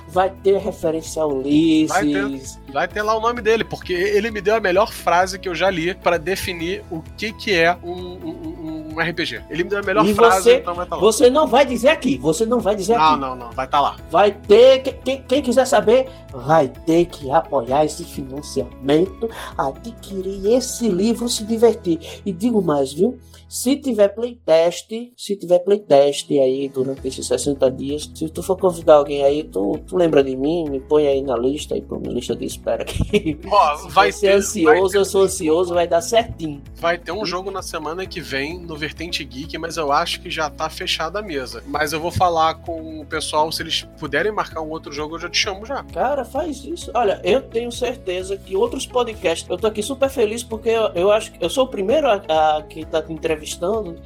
vai 0.08 0.30
ter 0.30 0.58
referência 0.58 1.22
a 1.22 1.28
Ulisses. 1.28 1.90
Vai 1.90 2.06
ter. 2.06 2.72
Vai 2.74 2.88
ter 2.88 3.02
lá 3.02 3.16
o 3.18 3.20
nome 3.22 3.42
dele, 3.42 3.64
porque 3.64 3.94
ele 3.94 4.32
me 4.32 4.42
deu 4.42 4.56
a 4.56 4.60
melhor 4.60 4.92
frase 4.92 5.38
que 5.38 5.48
eu 5.50 5.56
já 5.56 5.70
li 5.70 5.94
pra 5.94 6.18
definir 6.18 6.84
o 6.90 7.02
que, 7.18 7.32
que 7.34 7.54
é 7.54 7.78
um, 7.84 7.92
um- 7.92 8.92
um 8.96 9.00
RPG. 9.00 9.42
Ele 9.50 9.64
me 9.64 9.70
deu 9.70 9.80
a 9.80 9.84
melhor 9.84 10.06
E 10.06 10.14
frase, 10.14 10.44
você- 10.44 10.56
então 10.58 10.74
vai 10.76 10.86
estar 10.86 10.96
lá. 10.96 11.02
Você 11.02 11.30
não 11.30 11.48
vai 11.48 11.66
dizer 11.66 11.90
aqui, 11.90 12.18
você 12.18 12.46
não 12.46 12.60
vai 12.60 12.76
dizer 12.76 12.98
Não, 12.98 13.04
aqui. 13.12 13.20
não, 13.22 13.36
não. 13.36 13.52
Vai 13.52 13.66
estar 13.66 13.80
lá. 13.82 13.96
Vai 14.10 14.32
ter, 14.32 14.80
que- 14.80 14.92
quem, 14.94 15.22
quem 15.24 15.42
quiser 15.42 15.66
saber, 15.66 16.10
vai 16.34 16.68
ter 16.68 17.06
que 17.06 17.30
apoiar 17.32 17.86
esse 17.86 18.04
financiamento, 18.04 19.30
adquirir 19.58 20.54
esse 20.54 20.88
livro, 20.90 21.28
se 21.30 21.44
divertir. 21.46 22.00
E 22.26 22.32
digo 22.32 22.62
mais, 22.62 22.94
viu? 22.94 23.18
Se 23.52 23.76
tiver 23.76 24.08
playtest, 24.08 24.88
se 25.18 25.36
tiver 25.36 25.60
playtest 25.60 26.32
aí 26.32 26.70
durante 26.70 27.06
esses 27.06 27.28
60 27.28 27.70
dias, 27.72 28.10
se 28.16 28.30
tu 28.30 28.42
for 28.42 28.56
convidar 28.56 28.94
alguém 28.94 29.26
aí, 29.26 29.44
tu, 29.44 29.78
tu 29.86 29.98
lembra 29.98 30.24
de 30.24 30.38
mim, 30.38 30.70
me 30.70 30.80
põe 30.80 31.06
aí 31.06 31.22
na 31.22 31.36
lista, 31.36 31.76
aí 31.76 31.82
pra 31.82 32.00
minha 32.00 32.14
lista 32.14 32.34
de 32.34 32.46
espera 32.46 32.84
aqui. 32.84 33.38
Ó, 33.46 33.76
Se 33.76 33.90
vai 33.90 34.10
você 34.10 34.28
ter, 34.28 34.28
é 34.28 34.36
ansioso, 34.38 34.94
vai, 34.94 35.02
eu 35.02 35.04
sou 35.04 35.24
ansioso, 35.24 35.74
vai 35.74 35.86
dar 35.86 36.00
certinho. 36.00 36.62
vai 36.78 36.98
ter 36.98 37.12
um 37.12 37.26
jogo 37.26 37.52
na 37.52 37.62
semana 37.62 38.06
que 38.06 38.22
vem 38.22 38.58
no 38.58 38.78
Vertente 38.78 39.22
Geek, 39.26 39.58
mas 39.58 39.76
eu 39.76 39.92
acho 39.92 40.22
que 40.22 40.30
já 40.30 40.50
tá 40.50 40.70
fechada 40.70 41.20
a 41.20 41.22
mesa. 41.22 41.62
Mas 41.68 41.92
eu 41.92 42.00
vou 42.00 42.10
falar 42.10 42.54
com 42.54 43.02
o 43.02 43.06
pessoal, 43.06 43.52
se 43.52 43.62
eles 43.62 43.86
puderem 44.00 44.32
marcar 44.32 44.62
um 44.62 44.70
outro 44.70 44.94
jogo, 44.94 45.16
eu 45.16 45.20
já 45.20 45.30
te 45.30 45.38
chamo 45.38 45.66
já. 45.66 45.84
Cara, 45.84 46.24
faz 46.24 46.64
isso. 46.64 46.90
Olha, 46.94 47.20
eu 47.22 47.42
tenho 47.42 47.70
certeza 47.70 48.38
que 48.38 48.56
outros 48.56 48.88
podcasts. 48.88 49.50
Eu 49.50 49.58
tô 49.58 49.68
aqui 49.68 49.84
super 49.84 50.10
feliz 50.10 50.42
porque 50.42 50.70
eu, 50.70 50.84
eu 50.96 51.12
acho 51.12 51.34
que 51.34 51.44
eu 51.44 51.50
sou 51.50 51.66
o 51.66 51.68
primeiro 51.68 52.08
a, 52.08 52.14
a 52.30 52.64
que 52.64 52.86
tá 52.86 53.02
te 53.02 53.12
entrevistando. 53.12 53.41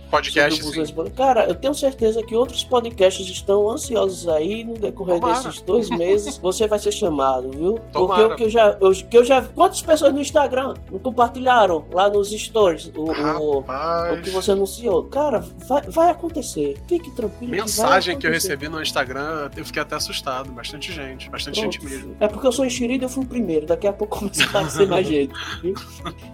Podcast, 0.09 0.61
sobre 0.61 0.81
o 0.81 0.85
sim. 0.85 0.93
Busões. 0.93 1.13
Cara, 1.13 1.45
eu 1.45 1.55
tenho 1.55 1.73
certeza 1.73 2.23
que 2.23 2.35
outros 2.35 2.63
podcasts 2.63 3.27
estão 3.27 3.69
ansiosos 3.69 4.27
aí 4.27 4.63
no 4.63 4.73
decorrer 4.75 5.19
Tomara. 5.19 5.43
desses 5.43 5.61
dois 5.61 5.89
meses. 5.89 6.37
Você 6.37 6.67
vai 6.67 6.79
ser 6.79 6.91
chamado, 6.91 7.51
viu? 7.51 7.73
Porque 7.73 7.91
Tomara. 7.91 8.27
o 8.27 8.35
que 8.35 8.43
eu 8.43 8.49
já. 8.49 8.77
Eu, 8.79 8.91
que 8.91 9.17
eu 9.17 9.23
já. 9.23 9.41
Quantas 9.41 9.81
pessoas 9.81 10.13
no 10.13 10.21
Instagram 10.21 10.73
compartilharam 11.03 11.85
lá 11.91 12.09
nos 12.09 12.31
stories 12.31 12.91
o, 12.95 13.11
o, 13.11 13.59
o 13.59 14.21
que 14.21 14.29
você 14.29 14.51
anunciou? 14.51 15.03
Cara, 15.05 15.43
vai, 15.67 15.81
vai 15.83 16.09
acontecer. 16.09 16.77
Fique 16.87 17.11
tranquilo. 17.11 17.51
mensagem 17.51 18.17
que 18.17 18.25
eu 18.27 18.31
recebi 18.31 18.67
no 18.67 18.81
Instagram, 18.81 19.49
eu 19.55 19.65
fiquei 19.65 19.81
até 19.81 19.95
assustado. 19.95 20.51
Bastante 20.51 20.91
gente, 20.91 21.29
bastante 21.29 21.59
gente 21.59 21.79
Pronto. 21.79 21.93
mesmo. 21.93 22.15
É 22.19 22.27
porque 22.27 22.47
eu 22.47 22.51
sou 22.51 22.65
enxerido 22.65 23.03
e 23.03 23.05
eu 23.05 23.09
fui 23.09 23.23
o 23.23 23.27
primeiro. 23.27 23.65
Daqui 23.65 23.87
a 23.87 23.93
pouco 23.93 24.19
começa 24.19 24.57
a 24.57 24.69
ser 24.69 24.87
mais 24.87 25.07
gente. 25.07 25.33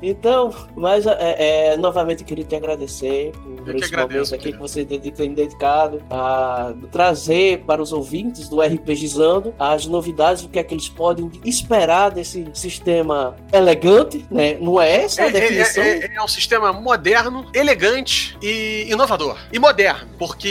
Então, 0.02 0.54
mas 0.76 1.06
é, 1.06 1.74
é, 1.74 1.78
novamente 1.78 2.22
eu 2.22 2.26
queria 2.26 2.44
te 2.44 2.56
agradecer 2.56 2.91
por 3.00 3.70
Eu 3.70 3.76
que 3.76 3.84
esse 3.84 3.94
agradeço, 3.94 4.32
momento 4.32 4.36
aqui 4.36 4.52
que 4.54 4.58
você 4.60 4.86
tem- 4.86 5.34
dedicado 5.34 6.02
a 6.10 6.74
trazer 6.92 7.60
para 7.66 7.82
os 7.82 7.94
ouvintes 7.94 8.50
do 8.50 8.62
RPGizando 8.62 9.54
as 9.58 9.86
novidades, 9.86 10.44
o 10.44 10.50
que 10.50 10.60
é 10.60 10.64
que 10.64 10.74
eles 10.74 10.90
podem 10.90 11.30
esperar 11.46 12.12
desse 12.12 12.46
sistema 12.54 13.36
elegante, 13.54 14.26
né? 14.30 14.58
Não 14.60 14.82
é 14.82 15.04
essa 15.04 15.22
a 15.22 15.26
É, 15.26 15.28
é- 15.28 15.32
definição? 15.32 15.84
é- 15.84 15.98
é- 16.00 16.16
é 16.16 16.22
um 16.24 16.28
sistema 16.28 16.74
moderno, 16.74 17.46
elegante 17.54 18.38
e 18.42 18.88
inovador. 18.90 19.38
E 19.52 19.60
moderno, 19.60 20.10
porque 20.18 20.48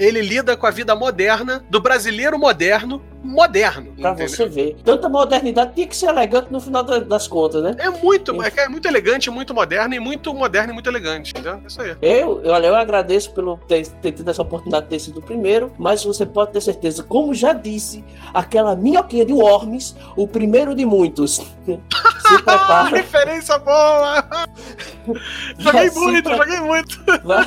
ele 0.00 0.20
lida 0.20 0.56
com 0.56 0.66
a 0.66 0.70
vida 0.70 0.94
moderna 0.94 1.64
do 1.70 1.80
brasileiro 1.80 2.38
moderno, 2.38 3.02
moderno. 3.22 3.92
Pra 4.00 4.10
entendeu? 4.12 4.28
você 4.28 4.46
ver. 4.46 4.76
Tanta 4.84 5.08
modernidade 5.08 5.74
tinha 5.74 5.86
que 5.86 5.96
ser 5.96 6.06
elegante 6.08 6.52
no 6.52 6.60
final 6.60 6.82
da- 6.84 7.00
das 7.00 7.26
contas, 7.26 7.62
né? 7.62 7.74
É 7.78 7.90
muito, 7.90 8.40
é, 8.42 8.52
é 8.56 8.68
muito 8.68 8.86
elegante, 8.86 9.30
muito 9.30 9.52
moderno 9.54 9.94
e 9.94 9.98
muito 10.00 10.32
moderno 10.32 10.70
e 10.70 10.74
muito 10.74 10.88
elegante, 10.88 11.32
entendeu? 11.46 11.60
É 11.62 11.66
isso 11.66 11.80
aí. 11.80 11.96
Eu, 12.02 12.42
olha, 12.46 12.66
eu 12.66 12.74
agradeço 12.74 13.32
pelo 13.32 13.56
ter, 13.58 13.86
ter 13.86 14.12
tido 14.12 14.30
essa 14.30 14.42
oportunidade 14.42 14.84
de 14.86 14.90
ter 14.90 14.98
sido 14.98 15.18
o 15.20 15.22
primeiro, 15.22 15.72
mas 15.78 16.04
você 16.04 16.26
pode 16.26 16.52
ter 16.52 16.60
certeza, 16.60 17.02
como 17.02 17.32
já 17.34 17.52
disse 17.52 18.04
aquela 18.34 18.74
minhoquinha 18.74 19.24
de 19.24 19.32
Worms, 19.32 19.96
o 20.16 20.26
primeiro 20.26 20.74
de 20.74 20.84
muitos. 20.84 21.36
Se 22.26 22.42
prepara, 22.42 22.96
Referência 22.96 23.56
boa! 23.58 24.24
joguei 25.58 25.90
muito, 25.90 26.28
pre- 26.28 26.36
joguei 26.38 26.60
muito. 26.60 27.04
vai, 27.24 27.46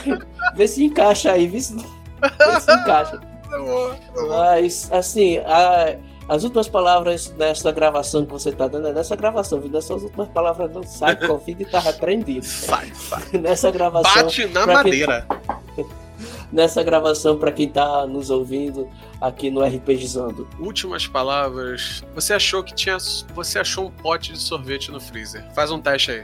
vê 0.56 0.68
se 0.68 0.86
encaixa 0.86 1.34
aí, 1.34 1.48
vê 1.48 1.60
se, 1.60 1.76
vê 1.76 2.62
se 2.62 2.72
encaixa. 2.72 3.20
Mas, 4.30 4.90
assim, 4.92 5.38
a- 5.40 5.96
as 6.30 6.44
últimas 6.44 6.68
palavras 6.70 7.34
nessa 7.38 7.72
gravação 7.72 8.26
que 8.26 8.32
você 8.32 8.52
tá 8.52 8.68
dando 8.68 8.88
é 8.88 8.94
nessa 8.94 9.16
gravação, 9.16 9.60
viu? 9.60 9.70
Nessas 9.72 10.04
últimas 10.04 10.30
palavras 10.30 10.72
não 10.72 10.84
sai, 10.84 11.16
Covid 11.28 11.66
tá 11.66 11.80
repreendido. 11.80 12.46
Sai, 12.46 12.92
sai. 12.94 13.24
Nessa 13.42 13.72
gravação. 13.72 14.14
Bate 14.24 14.46
na 14.48 14.64
pra 14.64 14.84
quem- 14.84 15.06
madeira. 15.06 15.28
nessa 16.52 16.82
gravação 16.84 17.38
para 17.38 17.52
quem 17.52 17.70
tá 17.70 18.06
nos 18.08 18.30
ouvindo 18.30 18.90
aqui 19.22 19.50
no 19.52 19.64
RPGizando. 19.64 20.48
Últimas 20.60 21.08
palavras. 21.08 22.04
Você 22.16 22.34
achou 22.34 22.64
que 22.64 22.74
tinha. 22.74 22.98
Você 23.36 23.60
achou 23.60 23.86
um 23.88 23.92
pote 23.92 24.34
de 24.34 24.40
sorvete 24.40 24.92
no 24.92 25.00
freezer. 25.00 25.46
Faz 25.54 25.72
um 25.72 25.80
teste 25.80 26.12
aí. 26.12 26.24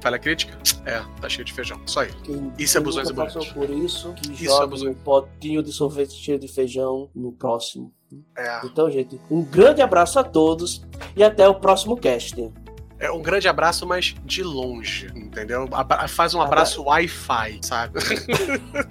Falha 0.00 0.18
crítica? 0.18 0.56
É, 0.84 1.02
tá 1.20 1.28
cheio 1.28 1.44
de 1.44 1.52
feijão. 1.52 1.80
Só 1.86 2.00
aí. 2.00 2.12
Quem, 2.22 2.52
Isso 2.58 2.76
é 2.76 2.80
quem 2.80 2.84
busões 2.84 3.08
nunca 3.10 3.26
e 3.42 3.52
por 3.52 3.70
isso, 3.70 4.12
que 4.14 4.32
Isso 4.32 4.44
é 4.44 4.46
joga 4.46 4.66
busões. 4.68 4.96
um 4.96 4.98
potinho 5.00 5.62
de 5.62 5.72
sorvete 5.72 6.12
cheio 6.12 6.38
de 6.38 6.46
feijão 6.48 7.08
no 7.14 7.32
próximo. 7.32 7.92
É. 8.36 8.60
Então, 8.64 8.90
gente, 8.90 9.20
um 9.30 9.42
grande 9.42 9.82
abraço 9.82 10.18
a 10.18 10.24
todos 10.24 10.84
e 11.16 11.22
até 11.24 11.48
o 11.48 11.54
próximo 11.54 11.96
cast. 11.96 12.52
É 12.98 13.10
um 13.10 13.20
grande 13.20 13.46
abraço, 13.46 13.86
mas 13.86 14.14
de 14.24 14.42
longe, 14.42 15.08
entendeu? 15.14 15.68
Abra- 15.72 16.08
Faz 16.08 16.32
um 16.34 16.40
abraço 16.40 16.82
Wi-Fi, 16.84 17.58
sabe? 17.62 17.98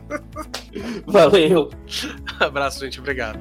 Valeu! 1.07 1.71
abraço, 2.39 2.81
gente. 2.85 2.99
Obrigado. 2.99 3.39